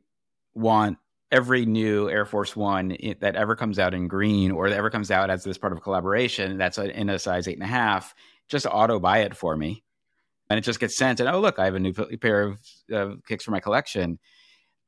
want 0.53 0.97
every 1.31 1.65
new 1.65 2.09
Air 2.09 2.25
Force 2.25 2.55
One 2.55 2.95
that 3.19 3.35
ever 3.35 3.55
comes 3.55 3.79
out 3.79 3.93
in 3.93 4.07
green 4.07 4.51
or 4.51 4.69
that 4.69 4.77
ever 4.77 4.89
comes 4.89 5.11
out 5.11 5.29
as 5.29 5.43
this 5.43 5.57
part 5.57 5.73
of 5.73 5.77
a 5.77 5.81
collaboration 5.81 6.57
that's 6.57 6.77
in 6.77 7.09
a 7.09 7.19
size 7.19 7.47
eight 7.47 7.55
and 7.57 7.63
a 7.63 7.67
half, 7.67 8.15
just 8.47 8.65
auto 8.65 8.99
buy 8.99 9.19
it 9.19 9.35
for 9.35 9.55
me. 9.55 9.83
And 10.49 10.57
it 10.57 10.63
just 10.63 10.79
gets 10.79 10.97
sent. 10.97 11.19
And 11.19 11.29
oh, 11.29 11.39
look, 11.39 11.59
I 11.59 11.65
have 11.65 11.75
a 11.75 11.79
new 11.79 11.93
pair 11.93 12.41
of 12.41 12.59
uh, 12.91 13.15
kicks 13.27 13.43
for 13.43 13.51
my 13.51 13.59
collection. 13.59 14.17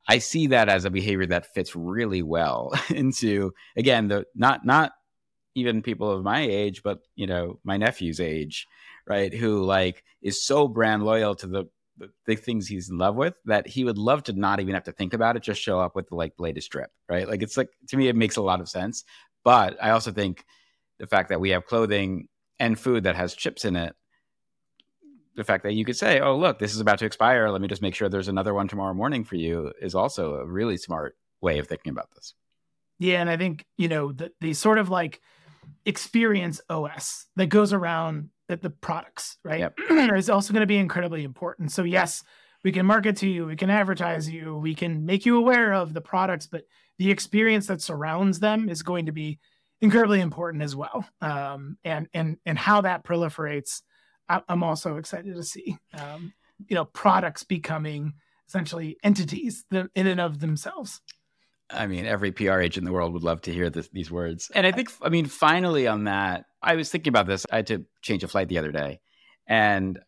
I 0.08 0.18
see 0.18 0.48
that 0.48 0.68
as 0.68 0.84
a 0.84 0.90
behavior 0.90 1.26
that 1.26 1.54
fits 1.54 1.76
really 1.76 2.22
well 2.22 2.72
into, 2.90 3.52
again, 3.76 4.08
the 4.08 4.24
not, 4.34 4.66
not 4.66 4.92
even 5.54 5.82
people 5.82 6.10
of 6.10 6.24
my 6.24 6.40
age, 6.40 6.82
but, 6.82 6.98
you 7.14 7.28
know, 7.28 7.60
my 7.62 7.76
nephew's 7.76 8.18
age, 8.18 8.66
right? 9.06 9.32
Who 9.32 9.62
like 9.62 10.02
is 10.20 10.44
so 10.44 10.66
brand 10.66 11.04
loyal 11.04 11.36
to 11.36 11.46
the 11.46 11.64
the, 11.96 12.10
the 12.26 12.36
things 12.36 12.66
he's 12.66 12.90
in 12.90 12.98
love 12.98 13.16
with 13.16 13.34
that 13.44 13.66
he 13.66 13.84
would 13.84 13.98
love 13.98 14.22
to 14.24 14.32
not 14.32 14.60
even 14.60 14.74
have 14.74 14.84
to 14.84 14.92
think 14.92 15.14
about 15.14 15.36
it, 15.36 15.42
just 15.42 15.60
show 15.60 15.80
up 15.80 15.94
with 15.94 16.08
the 16.08 16.14
like 16.14 16.32
latest 16.38 16.70
drip, 16.70 16.90
right? 17.08 17.28
Like 17.28 17.42
it's 17.42 17.56
like 17.56 17.68
to 17.88 17.96
me, 17.96 18.08
it 18.08 18.16
makes 18.16 18.36
a 18.36 18.42
lot 18.42 18.60
of 18.60 18.68
sense. 18.68 19.04
But 19.44 19.76
I 19.82 19.90
also 19.90 20.12
think 20.12 20.44
the 20.98 21.06
fact 21.06 21.28
that 21.30 21.40
we 21.40 21.50
have 21.50 21.66
clothing 21.66 22.28
and 22.58 22.78
food 22.78 23.04
that 23.04 23.16
has 23.16 23.34
chips 23.34 23.64
in 23.64 23.76
it, 23.76 23.94
the 25.34 25.44
fact 25.44 25.64
that 25.64 25.72
you 25.72 25.84
could 25.84 25.96
say, 25.96 26.20
"Oh, 26.20 26.36
look, 26.36 26.58
this 26.58 26.74
is 26.74 26.80
about 26.80 26.98
to 26.98 27.06
expire. 27.06 27.48
Let 27.48 27.60
me 27.60 27.68
just 27.68 27.82
make 27.82 27.94
sure 27.94 28.08
there's 28.08 28.28
another 28.28 28.54
one 28.54 28.68
tomorrow 28.68 28.94
morning 28.94 29.24
for 29.24 29.36
you," 29.36 29.72
is 29.80 29.94
also 29.94 30.34
a 30.36 30.46
really 30.46 30.76
smart 30.76 31.16
way 31.40 31.58
of 31.58 31.66
thinking 31.66 31.90
about 31.90 32.10
this. 32.14 32.34
Yeah, 32.98 33.20
and 33.20 33.30
I 33.30 33.36
think 33.36 33.64
you 33.76 33.88
know 33.88 34.12
the 34.12 34.32
the 34.40 34.54
sort 34.54 34.78
of 34.78 34.90
like 34.90 35.20
experience 35.84 36.60
OS 36.68 37.26
that 37.36 37.46
goes 37.46 37.72
around 37.72 38.30
the, 38.52 38.68
the 38.68 38.70
products, 38.70 39.38
right? 39.44 39.60
Yep. 39.60 39.78
is 40.16 40.30
also 40.30 40.52
going 40.52 40.62
to 40.62 40.66
be 40.66 40.78
incredibly 40.78 41.24
important. 41.24 41.72
So 41.72 41.82
yes, 41.82 42.22
we 42.64 42.72
can 42.72 42.86
market 42.86 43.16
to 43.18 43.28
you, 43.28 43.46
we 43.46 43.56
can 43.56 43.70
advertise 43.70 44.28
you, 44.30 44.56
we 44.56 44.74
can 44.74 45.04
make 45.04 45.26
you 45.26 45.36
aware 45.36 45.72
of 45.72 45.94
the 45.94 46.00
products, 46.00 46.46
but 46.46 46.62
the 46.98 47.10
experience 47.10 47.66
that 47.66 47.82
surrounds 47.82 48.38
them 48.38 48.68
is 48.68 48.82
going 48.82 49.06
to 49.06 49.12
be 49.12 49.40
incredibly 49.80 50.20
important 50.20 50.62
as 50.62 50.76
well. 50.76 51.04
Um, 51.20 51.78
and 51.84 52.08
and 52.14 52.36
and 52.46 52.56
how 52.56 52.82
that 52.82 53.04
proliferates, 53.04 53.82
I'm 54.28 54.62
also 54.62 54.96
excited 54.96 55.34
to 55.34 55.42
see. 55.42 55.76
Um, 55.94 56.32
you 56.68 56.76
know, 56.76 56.84
products 56.84 57.42
becoming 57.42 58.14
essentially 58.46 58.96
entities 59.02 59.64
in 59.72 59.88
and 59.94 60.20
of 60.20 60.38
themselves. 60.40 61.00
I 61.72 61.86
mean, 61.86 62.06
every 62.06 62.32
PR 62.32 62.60
agent 62.60 62.78
in 62.78 62.84
the 62.84 62.92
world 62.92 63.12
would 63.12 63.22
love 63.22 63.42
to 63.42 63.52
hear 63.52 63.70
this, 63.70 63.88
these 63.88 64.10
words. 64.10 64.50
And 64.54 64.66
I 64.66 64.72
think, 64.72 64.90
I 65.00 65.08
mean, 65.08 65.26
finally 65.26 65.86
on 65.86 66.04
that, 66.04 66.44
I 66.62 66.76
was 66.76 66.90
thinking 66.90 67.10
about 67.10 67.26
this. 67.26 67.46
I 67.50 67.56
had 67.56 67.66
to 67.68 67.84
change 68.02 68.22
a 68.24 68.28
flight 68.28 68.48
the 68.48 68.58
other 68.58 68.72
day, 68.72 69.00
and 69.46 69.98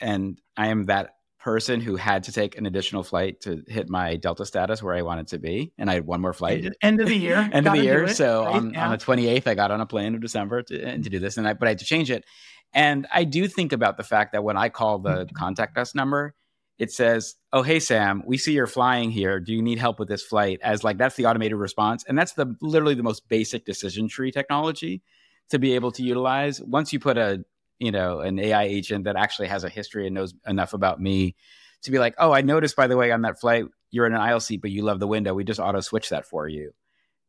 and 0.00 0.40
I 0.56 0.68
am 0.68 0.86
that 0.86 1.10
person 1.38 1.80
who 1.80 1.96
had 1.96 2.24
to 2.24 2.32
take 2.32 2.56
an 2.58 2.66
additional 2.66 3.02
flight 3.02 3.40
to 3.40 3.62
hit 3.66 3.88
my 3.88 4.16
Delta 4.16 4.44
status 4.44 4.82
where 4.82 4.94
I 4.94 5.02
wanted 5.02 5.28
to 5.28 5.38
be, 5.38 5.72
and 5.78 5.90
I 5.90 5.94
had 5.94 6.06
one 6.06 6.20
more 6.20 6.32
flight. 6.32 6.66
End 6.82 7.00
of 7.00 7.08
the 7.08 7.16
year. 7.16 7.48
End 7.52 7.66
of 7.66 7.74
the 7.74 7.82
year. 7.82 8.08
So 8.14 8.44
right? 8.44 8.54
on, 8.54 8.74
yeah. 8.74 8.86
on 8.86 8.92
the 8.92 8.98
twenty 8.98 9.28
eighth, 9.28 9.46
I 9.46 9.54
got 9.54 9.70
on 9.70 9.80
a 9.80 9.86
plane 9.86 10.14
in 10.14 10.20
December 10.20 10.62
to, 10.62 10.78
to 10.78 11.10
do 11.10 11.18
this, 11.18 11.36
and 11.36 11.46
I 11.46 11.52
but 11.52 11.68
I 11.68 11.72
had 11.72 11.78
to 11.80 11.84
change 11.84 12.10
it. 12.10 12.24
And 12.72 13.06
I 13.12 13.24
do 13.24 13.48
think 13.48 13.72
about 13.72 13.96
the 13.96 14.04
fact 14.04 14.32
that 14.32 14.44
when 14.44 14.56
I 14.56 14.68
call 14.68 15.00
the 15.00 15.24
mm-hmm. 15.24 15.34
contact 15.34 15.76
us 15.76 15.94
number, 15.94 16.34
it 16.80 16.92
says, 16.92 17.36
"Oh, 17.52 17.62
hey 17.62 17.80
Sam, 17.80 18.24
we 18.26 18.38
see 18.38 18.54
you're 18.54 18.66
flying 18.68 19.12
here. 19.12 19.40
Do 19.40 19.54
you 19.54 19.62
need 19.62 19.78
help 19.78 20.00
with 20.00 20.08
this 20.08 20.24
flight?" 20.24 20.60
As 20.64 20.84
like 20.84 20.98
that's 20.98 21.16
the 21.16 21.26
automated 21.26 21.58
response, 21.58 22.04
and 22.08 22.18
that's 22.18 22.34
the 22.34 22.56
literally 22.62 22.96
the 22.96 23.04
most 23.04 23.28
basic 23.28 23.66
decision 23.66 24.08
tree 24.08 24.32
technology 24.32 25.02
to 25.50 25.58
be 25.60 25.74
able 25.76 25.92
to 25.92 26.02
utilize. 26.04 26.60
Once 26.62 26.92
you 26.92 27.00
put 27.00 27.18
a 27.18 27.44
you 27.80 27.92
know 27.92 28.20
an 28.20 28.40
AI 28.40 28.64
agent 28.64 29.04
that 29.04 29.16
actually 29.16 29.48
has 29.48 29.64
a 29.64 29.70
history 29.70 30.06
and 30.06 30.14
knows 30.16 30.34
enough 30.48 30.74
about 30.74 31.00
me 31.00 31.36
to 31.82 31.92
be 31.92 32.00
like, 32.00 32.14
"Oh, 32.18 32.32
I 32.32 32.42
noticed 32.42 32.76
by 32.76 32.88
the 32.88 32.96
way 32.96 33.12
on 33.12 33.22
that 33.22 33.40
flight 33.40 33.66
you're 33.92 34.06
in 34.06 34.14
an 34.14 34.20
aisle 34.20 34.40
seat, 34.40 34.62
but 34.62 34.72
you 34.72 34.82
love 34.82 35.00
the 35.00 35.08
window. 35.08 35.34
We 35.34 35.44
just 35.44 35.60
auto 35.60 35.80
switch 35.80 36.10
that 36.10 36.26
for 36.26 36.48
you." 36.48 36.72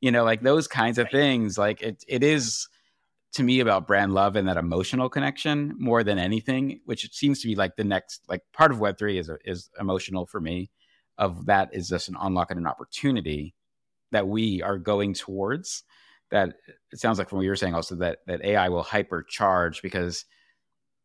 You 0.02 0.12
know, 0.12 0.24
like 0.26 0.42
those 0.44 0.68
kinds 0.68 0.98
of 1.00 1.10
things. 1.12 1.58
Like 1.58 1.82
it 1.84 2.04
it 2.08 2.24
is 2.24 2.68
to 3.34 3.44
me 3.44 3.62
about 3.62 3.88
brand 3.88 4.14
love 4.14 4.36
and 4.36 4.48
that 4.48 4.58
emotional 4.58 5.10
connection 5.10 5.74
more 5.78 6.04
than 6.04 6.18
anything, 6.18 6.82
which 6.86 7.10
seems 7.14 7.42
to 7.42 7.48
be 7.48 7.56
like 7.56 7.76
the 7.76 7.84
next 7.84 8.24
like 8.28 8.42
part 8.54 8.72
of 8.72 8.80
Web 8.80 8.98
three 8.98 9.18
is 9.18 9.30
is 9.46 9.70
emotional 9.80 10.26
for 10.26 10.42
me. 10.42 10.70
Of 11.18 11.46
that 11.46 11.70
is 11.74 11.90
just 11.90 12.10
an 12.10 12.16
unlock 12.20 12.52
and 12.52 12.60
an 12.60 12.68
opportunity 12.68 13.54
that 14.12 14.28
we 14.28 14.62
are 14.62 14.78
going 14.78 15.14
towards. 15.14 15.84
That 16.32 16.56
it 16.92 17.00
sounds 17.00 17.20
like 17.20 17.30
from 17.30 17.38
what 17.38 17.46
you're 17.46 17.56
saying 17.56 17.76
also 17.76 17.96
that 17.96 18.20
that 18.28 18.44
AI 18.44 18.70
will 18.70 18.84
hypercharge 18.84 19.82
because 19.82 20.26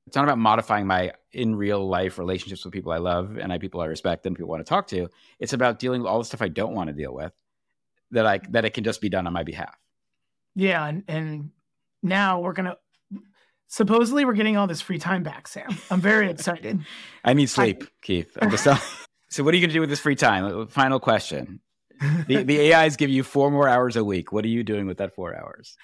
it's 0.06 0.16
not 0.16 0.24
about 0.24 0.38
modifying 0.38 0.86
my 0.86 1.12
in 1.32 1.54
real 1.54 1.86
life 1.86 2.18
relationships 2.18 2.64
with 2.64 2.72
people 2.72 2.92
I 2.92 2.98
love 2.98 3.38
and 3.38 3.52
I 3.52 3.58
people 3.58 3.80
I 3.80 3.86
respect 3.86 4.24
and 4.26 4.36
people 4.36 4.48
want 4.48 4.64
to 4.64 4.68
talk 4.68 4.86
to. 4.88 5.08
It's 5.38 5.52
about 5.52 5.78
dealing 5.78 6.02
with 6.02 6.08
all 6.08 6.18
the 6.18 6.24
stuff 6.24 6.42
I 6.42 6.48
don't 6.48 6.74
want 6.74 6.88
to 6.88 6.94
deal 6.94 7.14
with 7.14 7.32
that 8.12 8.26
I 8.26 8.40
that 8.50 8.64
it 8.64 8.70
can 8.70 8.84
just 8.84 9.00
be 9.00 9.08
done 9.08 9.26
on 9.26 9.32
my 9.32 9.42
behalf. 9.42 9.76
Yeah, 10.54 10.86
and, 10.86 11.04
and 11.06 11.50
now 12.06 12.40
we're 12.40 12.52
gonna 12.52 12.76
supposedly 13.68 14.24
we're 14.24 14.34
getting 14.34 14.56
all 14.56 14.66
this 14.66 14.80
free 14.80 14.98
time 14.98 15.22
back, 15.22 15.48
Sam. 15.48 15.76
I'm 15.90 16.00
very 16.00 16.30
excited. 16.30 16.80
I 17.24 17.34
need 17.34 17.50
sleep, 17.50 17.84
I, 17.84 17.86
Keith. 18.02 18.36
so 19.28 19.44
what 19.44 19.52
are 19.52 19.56
you 19.56 19.66
gonna 19.66 19.74
do 19.74 19.80
with 19.80 19.90
this 19.90 20.00
free 20.00 20.16
time? 20.16 20.68
Final 20.68 21.00
question. 21.00 21.60
The 22.26 22.42
the 22.42 22.74
AIs 22.74 22.96
give 22.96 23.10
you 23.10 23.22
four 23.22 23.50
more 23.50 23.68
hours 23.68 23.96
a 23.96 24.04
week. 24.04 24.32
What 24.32 24.44
are 24.44 24.48
you 24.48 24.62
doing 24.62 24.86
with 24.86 24.98
that 24.98 25.14
four 25.14 25.34
hours? 25.34 25.76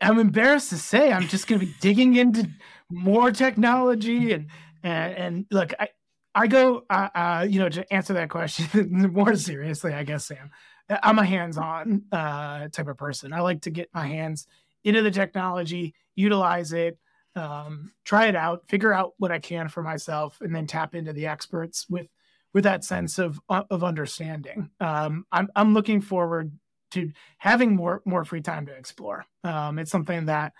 I'm 0.00 0.18
embarrassed 0.18 0.70
to 0.70 0.78
say 0.78 1.12
I'm 1.12 1.28
just 1.28 1.46
going 1.46 1.60
to 1.60 1.66
be 1.66 1.74
digging 1.80 2.16
into 2.16 2.48
more 2.90 3.30
technology 3.30 4.32
and 4.32 4.48
and, 4.82 5.14
and 5.16 5.46
look, 5.50 5.72
I 5.78 5.88
I 6.34 6.46
go 6.46 6.84
uh, 6.90 7.08
uh, 7.14 7.46
you 7.48 7.58
know 7.58 7.68
to 7.68 7.92
answer 7.92 8.14
that 8.14 8.30
question 8.30 9.12
more 9.12 9.34
seriously, 9.36 9.92
I 9.92 10.04
guess 10.04 10.26
Sam. 10.26 10.50
I'm 10.88 11.18
a 11.18 11.24
hands-on 11.24 12.04
uh, 12.12 12.68
type 12.68 12.86
of 12.86 12.96
person. 12.96 13.32
I 13.32 13.40
like 13.40 13.62
to 13.62 13.70
get 13.70 13.88
my 13.92 14.06
hands 14.06 14.46
into 14.86 15.02
the 15.02 15.10
technology, 15.10 15.94
utilize 16.14 16.72
it, 16.72 16.96
um, 17.34 17.92
try 18.04 18.28
it 18.28 18.36
out, 18.36 18.66
figure 18.68 18.92
out 18.92 19.14
what 19.18 19.32
I 19.32 19.40
can 19.40 19.68
for 19.68 19.82
myself, 19.82 20.40
and 20.40 20.54
then 20.54 20.66
tap 20.66 20.94
into 20.94 21.12
the 21.12 21.26
experts 21.26 21.86
with 21.90 22.06
with 22.54 22.64
that 22.64 22.84
sense 22.84 23.18
of 23.18 23.38
uh, 23.48 23.64
of 23.68 23.82
understanding. 23.82 24.70
Um, 24.80 25.26
I'm 25.32 25.48
I'm 25.56 25.74
looking 25.74 26.00
forward 26.00 26.52
to 26.92 27.10
having 27.38 27.74
more 27.74 28.00
more 28.06 28.24
free 28.24 28.40
time 28.40 28.64
to 28.66 28.72
explore. 28.72 29.26
Um, 29.42 29.80
it's 29.80 29.90
something 29.90 30.26
that 30.26 30.52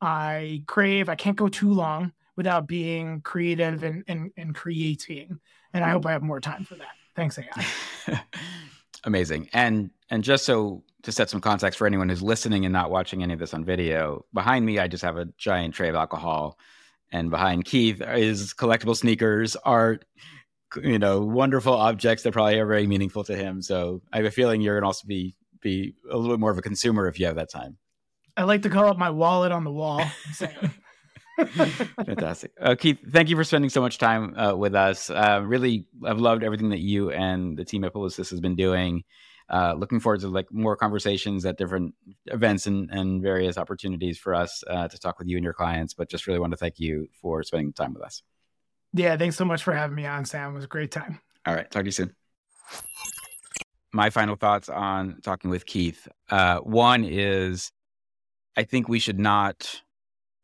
I 0.00 0.64
crave. 0.66 1.10
I 1.10 1.14
can't 1.14 1.36
go 1.36 1.48
too 1.48 1.70
long 1.70 2.12
without 2.36 2.66
being 2.66 3.20
creative 3.20 3.84
and 3.84 4.02
and, 4.08 4.32
and 4.38 4.54
creating, 4.54 5.38
and 5.74 5.84
I 5.84 5.90
hope 5.90 6.06
I 6.06 6.12
have 6.12 6.22
more 6.22 6.40
time 6.40 6.64
for 6.64 6.74
that. 6.76 6.96
Thanks, 7.14 7.38
AI. 7.38 8.22
Amazing. 9.04 9.50
And 9.52 9.90
and 10.08 10.24
just 10.24 10.46
so 10.46 10.82
to 11.04 11.12
set 11.12 11.30
some 11.30 11.40
context 11.40 11.78
for 11.78 11.86
anyone 11.86 12.08
who's 12.08 12.22
listening 12.22 12.64
and 12.64 12.72
not 12.72 12.90
watching 12.90 13.22
any 13.22 13.32
of 13.32 13.38
this 13.38 13.54
on 13.54 13.64
video, 13.64 14.24
behind 14.32 14.66
me 14.66 14.78
I 14.78 14.88
just 14.88 15.04
have 15.04 15.16
a 15.16 15.26
giant 15.38 15.74
tray 15.74 15.88
of 15.88 15.94
alcohol, 15.94 16.58
and 17.12 17.30
behind 17.30 17.64
Keith 17.64 18.02
is 18.02 18.52
collectible 18.52 18.96
sneakers, 18.96 19.56
art, 19.56 20.04
you 20.82 20.98
know, 20.98 21.20
wonderful 21.20 21.74
objects 21.74 22.24
that 22.24 22.32
probably 22.32 22.58
are 22.58 22.66
very 22.66 22.86
meaningful 22.86 23.22
to 23.24 23.36
him. 23.36 23.62
So 23.62 24.02
I 24.12 24.16
have 24.16 24.26
a 24.26 24.30
feeling 24.30 24.60
you're 24.60 24.76
gonna 24.76 24.86
also 24.86 25.06
be 25.06 25.34
be 25.60 25.94
a 26.10 26.16
little 26.16 26.34
bit 26.34 26.40
more 26.40 26.50
of 26.50 26.58
a 26.58 26.62
consumer 26.62 27.06
if 27.08 27.18
you 27.18 27.26
have 27.26 27.36
that 27.36 27.50
time. 27.50 27.78
I 28.36 28.44
like 28.44 28.62
to 28.62 28.70
call 28.70 28.90
it 28.90 28.98
my 28.98 29.10
wallet 29.10 29.52
on 29.52 29.64
the 29.64 29.70
wall. 29.70 30.04
Fantastic. 32.06 32.52
Uh, 32.60 32.74
Keith, 32.74 32.98
thank 33.10 33.28
you 33.28 33.36
for 33.36 33.44
spending 33.44 33.70
so 33.70 33.80
much 33.80 33.98
time 33.98 34.36
uh, 34.36 34.54
with 34.54 34.74
us. 34.74 35.10
Uh, 35.10 35.40
really, 35.44 35.86
I've 36.04 36.18
loved 36.18 36.42
everything 36.42 36.70
that 36.70 36.80
you 36.80 37.10
and 37.10 37.56
the 37.56 37.64
team 37.64 37.84
at 37.84 37.92
Publicis 37.92 38.30
has 38.30 38.40
been 38.40 38.56
doing. 38.56 39.04
Uh, 39.50 39.74
looking 39.76 40.00
forward 40.00 40.20
to 40.20 40.28
like 40.28 40.50
more 40.50 40.74
conversations 40.74 41.44
at 41.44 41.58
different 41.58 41.94
events 42.26 42.66
and, 42.66 42.90
and 42.90 43.22
various 43.22 43.58
opportunities 43.58 44.18
for 44.18 44.34
us 44.34 44.64
uh, 44.68 44.88
to 44.88 44.98
talk 44.98 45.18
with 45.18 45.28
you 45.28 45.36
and 45.36 45.44
your 45.44 45.52
clients. 45.52 45.92
But 45.94 46.08
just 46.08 46.26
really 46.26 46.40
want 46.40 46.52
to 46.52 46.56
thank 46.56 46.80
you 46.80 47.08
for 47.20 47.42
spending 47.42 47.72
time 47.72 47.92
with 47.92 48.02
us. 48.02 48.22
Yeah, 48.94 49.16
thanks 49.16 49.36
so 49.36 49.44
much 49.44 49.62
for 49.62 49.72
having 49.72 49.96
me 49.96 50.06
on, 50.06 50.24
Sam. 50.24 50.52
It 50.52 50.54
was 50.54 50.64
a 50.64 50.68
great 50.68 50.90
time. 50.90 51.20
All 51.46 51.54
right, 51.54 51.70
talk 51.70 51.82
to 51.82 51.86
you 51.86 51.92
soon. 51.92 52.14
My 53.92 54.10
final 54.10 54.34
thoughts 54.34 54.68
on 54.68 55.20
talking 55.22 55.50
with 55.50 55.66
Keith. 55.66 56.08
Uh, 56.30 56.58
one 56.60 57.04
is, 57.04 57.70
I 58.56 58.64
think 58.64 58.88
we 58.88 58.98
should 58.98 59.18
not 59.18 59.82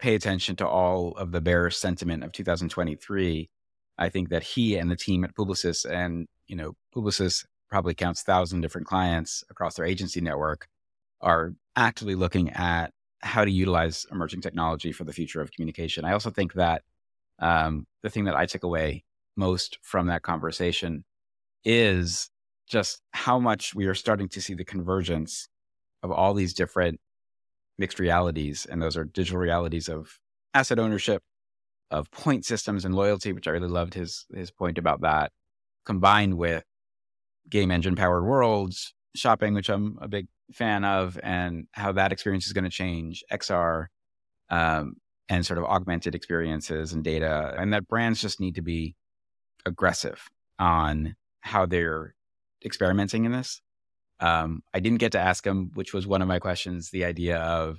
pay 0.00 0.14
attention 0.14 0.56
to 0.56 0.66
all 0.66 1.12
of 1.12 1.30
the 1.30 1.40
bearish 1.40 1.76
sentiment 1.76 2.24
of 2.24 2.32
2023, 2.32 3.48
I 3.98 4.08
think 4.08 4.30
that 4.30 4.42
he 4.42 4.76
and 4.76 4.90
the 4.90 4.96
team 4.96 5.24
at 5.24 5.34
Publicis 5.34 5.88
and, 5.88 6.26
you 6.48 6.56
know, 6.56 6.72
Publicis 6.94 7.44
probably 7.70 7.94
counts 7.94 8.22
thousand 8.22 8.60
different 8.60 8.86
clients 8.86 9.44
across 9.50 9.74
their 9.74 9.84
agency 9.84 10.20
network 10.20 10.66
are 11.20 11.54
actively 11.76 12.14
looking 12.14 12.50
at 12.50 12.92
how 13.22 13.44
to 13.44 13.50
utilize 13.50 14.06
emerging 14.10 14.40
technology 14.40 14.92
for 14.92 15.04
the 15.04 15.12
future 15.12 15.40
of 15.40 15.52
communication. 15.52 16.04
I 16.04 16.12
also 16.12 16.30
think 16.30 16.54
that 16.54 16.82
um, 17.38 17.86
the 18.02 18.10
thing 18.10 18.24
that 18.24 18.36
I 18.36 18.46
took 18.46 18.62
away 18.62 19.04
most 19.36 19.78
from 19.82 20.06
that 20.06 20.22
conversation 20.22 21.04
is 21.64 22.30
just 22.66 23.02
how 23.12 23.38
much 23.38 23.74
we 23.74 23.86
are 23.86 23.94
starting 23.94 24.28
to 24.28 24.40
see 24.40 24.54
the 24.54 24.64
convergence 24.64 25.48
of 26.02 26.10
all 26.10 26.34
these 26.34 26.54
different 26.54 27.00
mixed 27.78 27.98
realities, 27.98 28.66
and 28.70 28.80
those 28.80 28.96
are 28.96 29.04
digital 29.04 29.38
realities 29.38 29.88
of 29.88 30.18
asset 30.54 30.78
ownership, 30.78 31.22
of 31.90 32.10
point 32.10 32.44
systems 32.44 32.84
and 32.84 32.94
loyalty, 32.94 33.32
which 33.32 33.48
I 33.48 33.50
really 33.50 33.68
loved 33.68 33.94
his 33.94 34.26
his 34.34 34.50
point 34.50 34.78
about 34.78 35.02
that, 35.02 35.32
combined 35.84 36.36
with 36.38 36.64
game 37.48 37.70
engine 37.70 37.96
powered 37.96 38.24
worlds, 38.24 38.94
shopping, 39.14 39.54
which 39.54 39.68
I'm 39.68 39.98
a 40.00 40.08
big 40.08 40.26
fan 40.52 40.84
of, 40.84 41.18
and 41.22 41.66
how 41.72 41.92
that 41.92 42.12
experience 42.12 42.46
is 42.46 42.52
going 42.52 42.64
to 42.64 42.70
change, 42.70 43.24
XR, 43.32 43.86
um, 44.50 44.94
and 45.28 45.46
sort 45.46 45.58
of 45.58 45.64
augmented 45.64 46.14
experiences 46.14 46.92
and 46.92 47.04
data, 47.04 47.54
and 47.58 47.72
that 47.72 47.88
brands 47.88 48.20
just 48.20 48.40
need 48.40 48.56
to 48.56 48.62
be 48.62 48.96
aggressive 49.64 50.28
on 50.58 51.16
how 51.40 51.66
they're 51.66 52.14
experimenting 52.64 53.24
in 53.24 53.32
this 53.32 53.60
um, 54.20 54.62
I 54.74 54.80
didn't 54.80 54.98
get 54.98 55.12
to 55.12 55.18
ask 55.18 55.46
him, 55.46 55.70
which 55.74 55.94
was 55.94 56.06
one 56.06 56.22
of 56.22 56.28
my 56.28 56.38
questions, 56.38 56.90
the 56.90 57.04
idea 57.04 57.38
of 57.38 57.78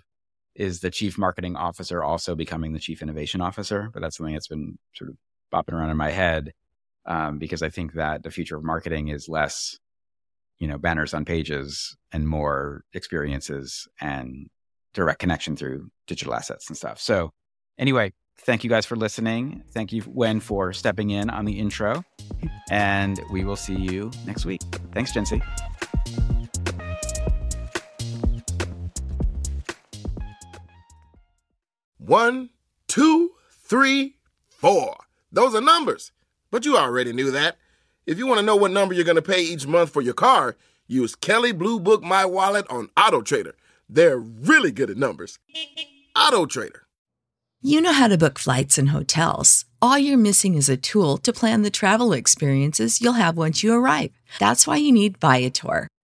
is 0.55 0.81
the 0.81 0.89
chief 0.89 1.17
marketing 1.17 1.55
officer 1.55 2.03
also 2.03 2.35
becoming 2.35 2.73
the 2.73 2.79
chief 2.79 3.01
innovation 3.01 3.39
officer? 3.41 3.89
But 3.93 4.01
that's 4.01 4.17
something 4.17 4.33
that's 4.33 4.47
been 4.47 4.77
sort 4.95 5.11
of 5.11 5.17
bopping 5.53 5.73
around 5.73 5.91
in 5.91 5.97
my 5.97 6.11
head. 6.11 6.51
Um, 7.05 7.39
because 7.39 7.63
I 7.63 7.69
think 7.69 7.93
that 7.93 8.21
the 8.23 8.29
future 8.29 8.55
of 8.57 8.63
marketing 8.63 9.07
is 9.07 9.27
less, 9.27 9.79
you 10.59 10.67
know, 10.67 10.77
banners 10.77 11.13
on 11.13 11.25
pages 11.25 11.97
and 12.11 12.27
more 12.27 12.83
experiences 12.93 13.87
and 13.99 14.49
direct 14.93 15.19
connection 15.19 15.55
through 15.55 15.89
digital 16.05 16.35
assets 16.35 16.67
and 16.67 16.77
stuff. 16.77 16.99
So, 16.99 17.31
anyway, 17.79 18.13
thank 18.37 18.63
you 18.63 18.69
guys 18.69 18.85
for 18.85 18.95
listening. 18.95 19.63
Thank 19.71 19.91
you, 19.91 20.03
Uyen, 20.03 20.41
for 20.41 20.73
stepping 20.73 21.09
in 21.09 21.29
on 21.29 21.45
the 21.45 21.57
intro. 21.57 22.03
And 22.69 23.19
we 23.31 23.43
will 23.43 23.55
see 23.55 23.75
you 23.75 24.11
next 24.27 24.45
week. 24.45 24.61
Thanks, 24.93 25.11
Gen 25.11 25.25
C. 25.25 25.41
One, 31.97 32.49
two, 32.87 33.31
three, 33.63 34.17
four. 34.49 34.97
Those 35.31 35.55
are 35.55 35.61
numbers. 35.61 36.11
But 36.51 36.65
you 36.65 36.77
already 36.77 37.13
knew 37.13 37.31
that. 37.31 37.57
If 38.05 38.17
you 38.17 38.27
want 38.27 38.39
to 38.39 38.45
know 38.45 38.55
what 38.55 38.71
number 38.71 38.93
you're 38.93 39.05
going 39.05 39.15
to 39.15 39.21
pay 39.21 39.41
each 39.41 39.65
month 39.65 39.91
for 39.91 40.01
your 40.01 40.13
car, 40.13 40.57
use 40.87 41.15
Kelley 41.15 41.53
Blue 41.53 41.79
Book 41.79 42.03
My 42.03 42.25
Wallet 42.25 42.65
on 42.69 42.89
Auto 42.97 43.21
Trader. 43.21 43.55
They're 43.89 44.17
really 44.17 44.71
good 44.71 44.89
at 44.89 44.97
numbers. 44.97 45.39
Auto 46.15 46.45
Trader. 46.45 46.83
You 47.61 47.79
know 47.79 47.93
how 47.93 48.07
to 48.07 48.17
book 48.17 48.39
flights 48.39 48.77
and 48.77 48.89
hotels. 48.89 49.65
All 49.81 49.97
you're 49.97 50.17
missing 50.17 50.55
is 50.55 50.67
a 50.67 50.75
tool 50.75 51.17
to 51.19 51.31
plan 51.31 51.61
the 51.61 51.69
travel 51.69 52.11
experiences 52.11 53.01
you'll 53.01 53.13
have 53.13 53.37
once 53.37 53.63
you 53.63 53.73
arrive. 53.73 54.11
That's 54.39 54.65
why 54.65 54.77
you 54.77 54.91
need 54.91 55.19
Viator. 55.19 55.87